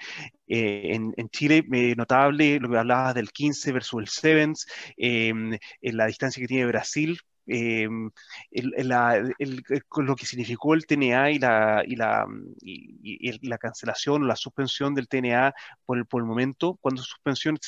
eh, 0.46 0.94
en, 0.94 1.14
en, 1.16 1.28
Chile, 1.30 1.64
eh, 1.72 1.94
notable 1.96 2.58
lo 2.60 2.70
que 2.70 2.78
hablabas 2.78 3.14
del 3.14 3.30
15 3.30 3.72
versus 3.72 4.00
el 4.00 4.08
7, 4.08 4.52
eh, 4.96 5.28
en 5.28 5.96
la 5.96 6.06
distancia 6.06 6.40
que 6.40 6.48
tiene 6.48 6.66
Brasil 6.66 7.18
eh, 7.48 7.88
lo 8.50 10.16
que 10.16 10.26
significó 10.26 10.74
el 10.74 10.86
TNA 10.86 11.30
y 11.32 11.38
la, 11.38 11.82
y 11.86 11.96
la, 11.96 12.26
y, 12.60 13.48
la 13.48 13.58
cancelación 13.58 14.22
o 14.22 14.26
la 14.26 14.36
suspensión 14.36 14.94
del 14.94 15.08
TNA 15.08 15.54
por 15.84 15.98
el, 15.98 16.06
por 16.06 16.20
el 16.20 16.26
momento. 16.26 16.78
Cuando 16.80 17.02
suspensión 17.02 17.58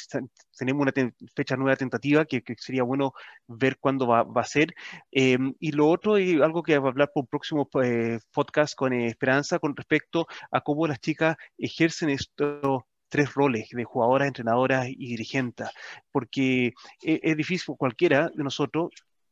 tenemos 0.56 0.82
una 0.82 0.92
fecha 1.34 1.56
nueva 1.56 1.76
tentativa 1.76 2.24
que, 2.26 2.42
sería 2.58 2.82
bueno 2.82 3.12
ver 3.46 3.78
cuándo 3.78 4.06
va, 4.06 4.22
va 4.22 4.42
a 4.42 4.44
ser. 4.44 4.74
Em, 5.10 5.54
y 5.58 5.72
lo 5.72 5.88
otro, 5.88 6.18
y 6.18 6.40
algo 6.42 6.62
que 6.62 6.78
va 6.78 6.88
a 6.88 6.90
hablar 6.90 7.10
por 7.14 7.26
próximo 7.26 7.68
eh, 7.82 8.18
podcast 8.32 8.74
con 8.74 8.92
Esperanza 8.92 9.58
con 9.58 9.74
respecto 9.76 10.26
a 10.50 10.60
cómo 10.60 10.86
las 10.86 11.00
chicas 11.00 11.36
ejercen 11.58 12.10
estos 12.10 12.82
tres 13.08 13.34
roles 13.34 13.68
de 13.70 13.84
jugadoras, 13.84 14.28
entrenadoras 14.28 14.88
y 14.88 15.08
dirigentes, 15.08 15.68
porque 16.12 16.68
es, 17.02 17.20
es 17.22 17.36
difícil 17.36 17.74
cualquiera 17.76 18.30
de 18.34 18.44
nosotros 18.44 18.90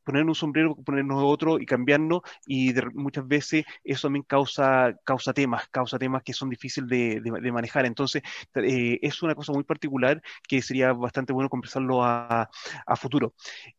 poner 0.09 0.25
un 0.25 0.35
sombrero, 0.35 0.75
ponernos 0.75 1.23
otro 1.23 1.61
y 1.61 1.67
cambiarnos, 1.67 2.23
y 2.47 2.73
muchas 2.95 3.29
veces 3.29 3.67
eso 3.85 4.09
también 4.09 4.23
causa, 4.23 4.99
causa 5.05 5.35
temas, 5.35 5.69
causa 5.69 5.99
temas 5.99 6.23
que 6.23 6.33
son 6.33 6.49
difíciles 6.49 6.89
de, 6.89 7.53
manejar. 7.53 7.85
Entonces, 7.85 8.23
eh, 8.55 8.99
es 9.03 9.23
una 9.23 9.35
cosa 9.35 9.53
muy 9.53 9.65
particular 9.65 10.23
que 10.49 10.63
sería 10.63 10.95
bastante 10.95 11.35
bueno 11.35 11.51
conversarlo 11.51 12.03
a, 12.03 12.49
futuro. 12.97 13.35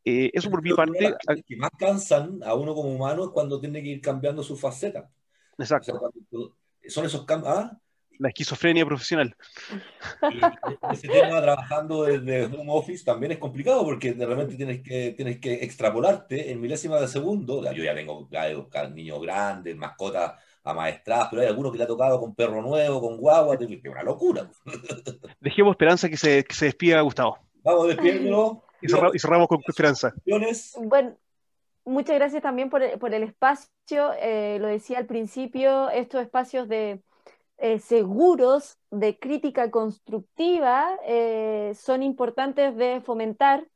Eh, 0.05 0.29
eso 0.31 0.51
por 0.51 0.61
mi 0.61 0.71
parte. 0.71 1.15
Que 1.47 1.57
más 1.57 1.71
cansan 1.79 2.41
a 2.43 2.53
uno 2.53 2.75
como 2.75 2.93
humano 2.93 3.23
es 3.23 3.29
cuando 3.31 3.59
tiene 3.59 3.81
que 3.81 3.89
ir 3.89 4.01
cambiando 4.01 4.43
su 4.43 4.55
faceta. 4.55 5.09
Exacto. 5.57 6.13
son 6.87 7.05
esos 7.05 7.25
cambios. 7.25 7.55
¿ah? 7.57 7.79
La 8.19 8.27
esquizofrenia 8.27 8.85
profesional. 8.85 9.35
Y 10.31 10.93
ese 10.93 11.07
tema 11.07 11.41
trabajando 11.41 12.03
desde 12.03 12.45
home 12.45 12.71
office 12.71 13.03
también 13.03 13.31
es 13.31 13.37
complicado 13.37 13.83
porque 13.83 14.13
de 14.13 14.25
repente 14.25 14.55
tienes 14.55 14.81
que, 14.81 15.13
tienes 15.15 15.39
que 15.39 15.53
extrapolarte 15.63 16.51
en 16.51 16.61
milésimas 16.61 17.01
de 17.01 17.07
segundo. 17.07 17.63
Yo 17.71 17.83
ya 17.83 17.95
tengo 17.95 18.27
niños 18.93 19.21
grandes, 19.21 19.75
mascotas 19.75 20.33
amaestradas, 20.63 21.29
pero 21.29 21.41
hay 21.41 21.47
algunos 21.47 21.71
que 21.71 21.77
le 21.77 21.85
ha 21.85 21.87
tocado 21.87 22.19
con 22.19 22.35
perro 22.35 22.61
nuevo, 22.61 23.01
con 23.01 23.17
guagua, 23.17 23.55
es 23.55 23.85
una 23.85 24.03
locura. 24.03 24.49
Dejemos 25.39 25.71
esperanza 25.71 26.09
que 26.09 26.17
se, 26.17 26.43
que 26.43 26.53
se 26.53 26.65
despida 26.65 27.01
Gustavo. 27.01 27.39
Vamos, 27.63 27.87
despiérmelo. 27.87 28.63
Y, 28.81 28.87
y, 28.87 29.19
cerramos 29.19 29.47
con 29.47 29.59
esperanza. 29.65 30.13
Bueno, 30.77 31.17
muchas 31.85 32.15
gracias 32.15 32.43
también 32.43 32.69
por 32.69 32.83
el, 32.83 32.99
por 32.99 33.13
el 33.13 33.23
espacio. 33.23 34.13
Eh, 34.19 34.57
lo 34.59 34.67
decía 34.67 34.97
al 34.97 35.05
principio, 35.05 35.89
estos 35.89 36.21
espacios 36.21 36.67
de 36.67 37.01
eh, 37.61 37.79
seguros 37.79 38.77
de 38.89 39.19
crítica 39.19 39.69
constructiva 39.69 40.97
eh, 41.05 41.73
son 41.75 42.03
importantes 42.03 42.75
de 42.75 43.01
fomentar, 43.01 43.67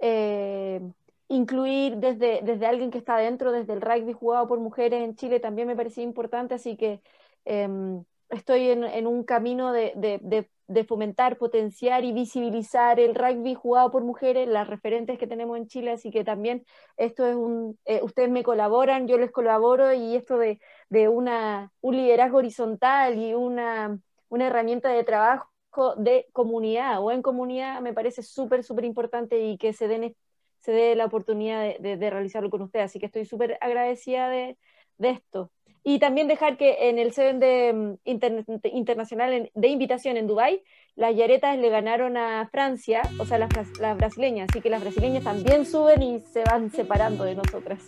eh, 0.00 0.80
incluir 1.28 1.98
desde, 1.98 2.40
desde 2.42 2.66
alguien 2.66 2.90
que 2.90 2.98
está 2.98 3.16
dentro, 3.16 3.52
desde 3.52 3.74
el 3.74 3.80
rugby 3.80 4.12
jugado 4.12 4.48
por 4.48 4.58
mujeres 4.60 5.02
en 5.02 5.14
Chile 5.14 5.40
también 5.40 5.68
me 5.68 5.76
parecía 5.76 6.02
importante, 6.02 6.54
así 6.54 6.76
que 6.76 7.00
em, 7.44 8.04
estoy 8.32 8.70
en, 8.70 9.06
un 9.06 9.24
camino 9.24 9.72
de, 9.72 9.92
de, 9.96 10.84
fomentar, 10.84 11.36
potenciar 11.36 12.04
y 12.04 12.12
visibilizar 12.12 12.98
el 12.98 13.14
rugby 13.14 13.54
jugado 13.54 13.90
por 13.90 14.02
mujeres, 14.02 14.48
las 14.48 14.66
referentes 14.66 15.18
que 15.18 15.26
tenemos 15.26 15.58
en 15.58 15.68
Chile, 15.68 15.92
así 15.92 16.10
que 16.10 16.24
también 16.24 16.64
esto 16.96 17.26
es 17.26 17.36
un, 17.36 17.78
eh, 17.84 18.00
ustedes 18.02 18.30
me 18.30 18.42
colaboran, 18.42 19.06
yo 19.06 19.18
les 19.18 19.30
colaboro 19.30 19.92
y 19.92 20.16
esto 20.16 20.38
de, 20.38 20.60
una, 21.08 21.72
un 21.80 21.96
liderazgo 21.96 22.38
horizontal 22.38 23.18
y 23.18 23.34
una, 23.34 23.98
una 24.28 24.46
herramienta 24.46 24.90
de 24.90 25.04
trabajo 25.04 25.48
de 25.96 26.28
comunidad 26.32 27.02
o 27.02 27.10
en 27.10 27.22
comunidad 27.22 27.80
me 27.80 27.94
parece 27.94 28.22
súper, 28.22 28.62
súper 28.62 28.84
importante 28.84 29.40
y 29.40 29.56
que 29.58 29.72
se, 29.72 29.88
den, 29.88 30.14
se 30.60 30.72
dé 30.72 30.94
la 30.94 31.06
oportunidad 31.06 31.78
de, 31.78 32.10
realizarlo 32.10 32.50
con 32.50 32.62
ustedes, 32.62 32.86
así 32.86 32.98
que 32.98 33.06
estoy 33.06 33.24
súper 33.24 33.58
agradecida 33.60 34.28
de, 34.28 34.58
de 34.98 35.10
esto. 35.10 35.50
Y 35.84 35.98
también 35.98 36.28
dejar 36.28 36.56
que 36.56 36.88
en 36.88 36.98
el 36.98 37.12
Seven 37.12 37.40
de, 37.40 37.72
mm, 37.72 38.66
Internacional 38.72 39.50
de 39.52 39.68
Invitación 39.68 40.16
en 40.16 40.26
Dubái, 40.26 40.62
las 40.94 41.16
yaretas 41.16 41.58
le 41.58 41.70
ganaron 41.70 42.16
a 42.16 42.48
Francia, 42.52 43.02
o 43.18 43.24
sea, 43.24 43.38
las, 43.38 43.50
las 43.80 43.96
brasileñas, 43.96 44.48
así 44.50 44.60
que 44.60 44.70
las 44.70 44.82
brasileñas 44.82 45.24
también 45.24 45.64
suben 45.64 46.02
y 46.02 46.20
se 46.20 46.44
van 46.44 46.70
separando 46.70 47.24
de 47.24 47.34
nosotras. 47.34 47.80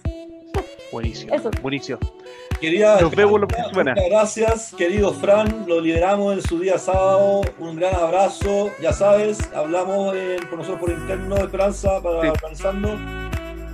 Buenísimo, 0.90 1.34
Eso. 1.34 1.50
buenísimo. 1.60 1.98
Querida, 2.60 3.00
Nos 3.00 3.14
vemos 3.14 3.40
muchas 3.40 3.94
gracias, 4.08 4.74
querido 4.76 5.12
Fran, 5.12 5.64
lo 5.66 5.80
lideramos 5.80 6.34
en 6.34 6.42
su 6.42 6.60
día 6.60 6.78
sábado, 6.78 7.42
un 7.58 7.76
gran 7.76 7.94
abrazo, 7.94 8.70
ya 8.80 8.92
sabes, 8.92 9.38
hablamos 9.52 10.14
con 10.48 10.58
nosotros 10.60 10.80
por 10.80 10.90
interno 10.90 11.34
de 11.34 11.42
Esperanza 11.42 12.00
para 12.00 12.32
sí. 12.32 13.23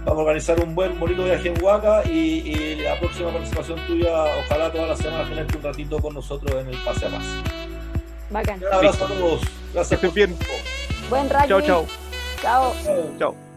Vamos 0.04 0.18
a 0.18 0.22
organizar 0.22 0.60
un 0.60 0.74
buen, 0.74 0.98
bonito 0.98 1.24
viaje 1.24 1.48
en 1.48 1.62
Huaca 1.62 2.02
y, 2.04 2.76
la 2.76 2.98
próxima 2.98 3.30
participación 3.30 3.78
tuya, 3.86 4.24
ojalá 4.38 4.72
todas 4.72 4.88
las 4.88 4.98
semanas 4.98 5.28
tenerte 5.28 5.56
un 5.58 5.62
ratito 5.62 5.98
con 5.98 6.14
nosotros 6.14 6.60
en 6.60 6.68
el 6.68 6.76
Pase 6.78 7.06
a 7.06 7.10
Pase. 7.10 7.28
Bacán. 8.30 8.60
Un 8.60 8.74
abrazo 8.74 9.04
a 9.04 9.08
todos. 9.08 9.40
Gracias. 9.74 10.00
Que 10.00 10.06
estén 10.06 10.14
bien. 10.28 10.38
Buen 11.10 11.28
rayo. 11.28 11.60
Chao, 11.60 11.86
chao. 11.86 11.86
Chao. 12.40 12.74
Chao. 13.18 13.49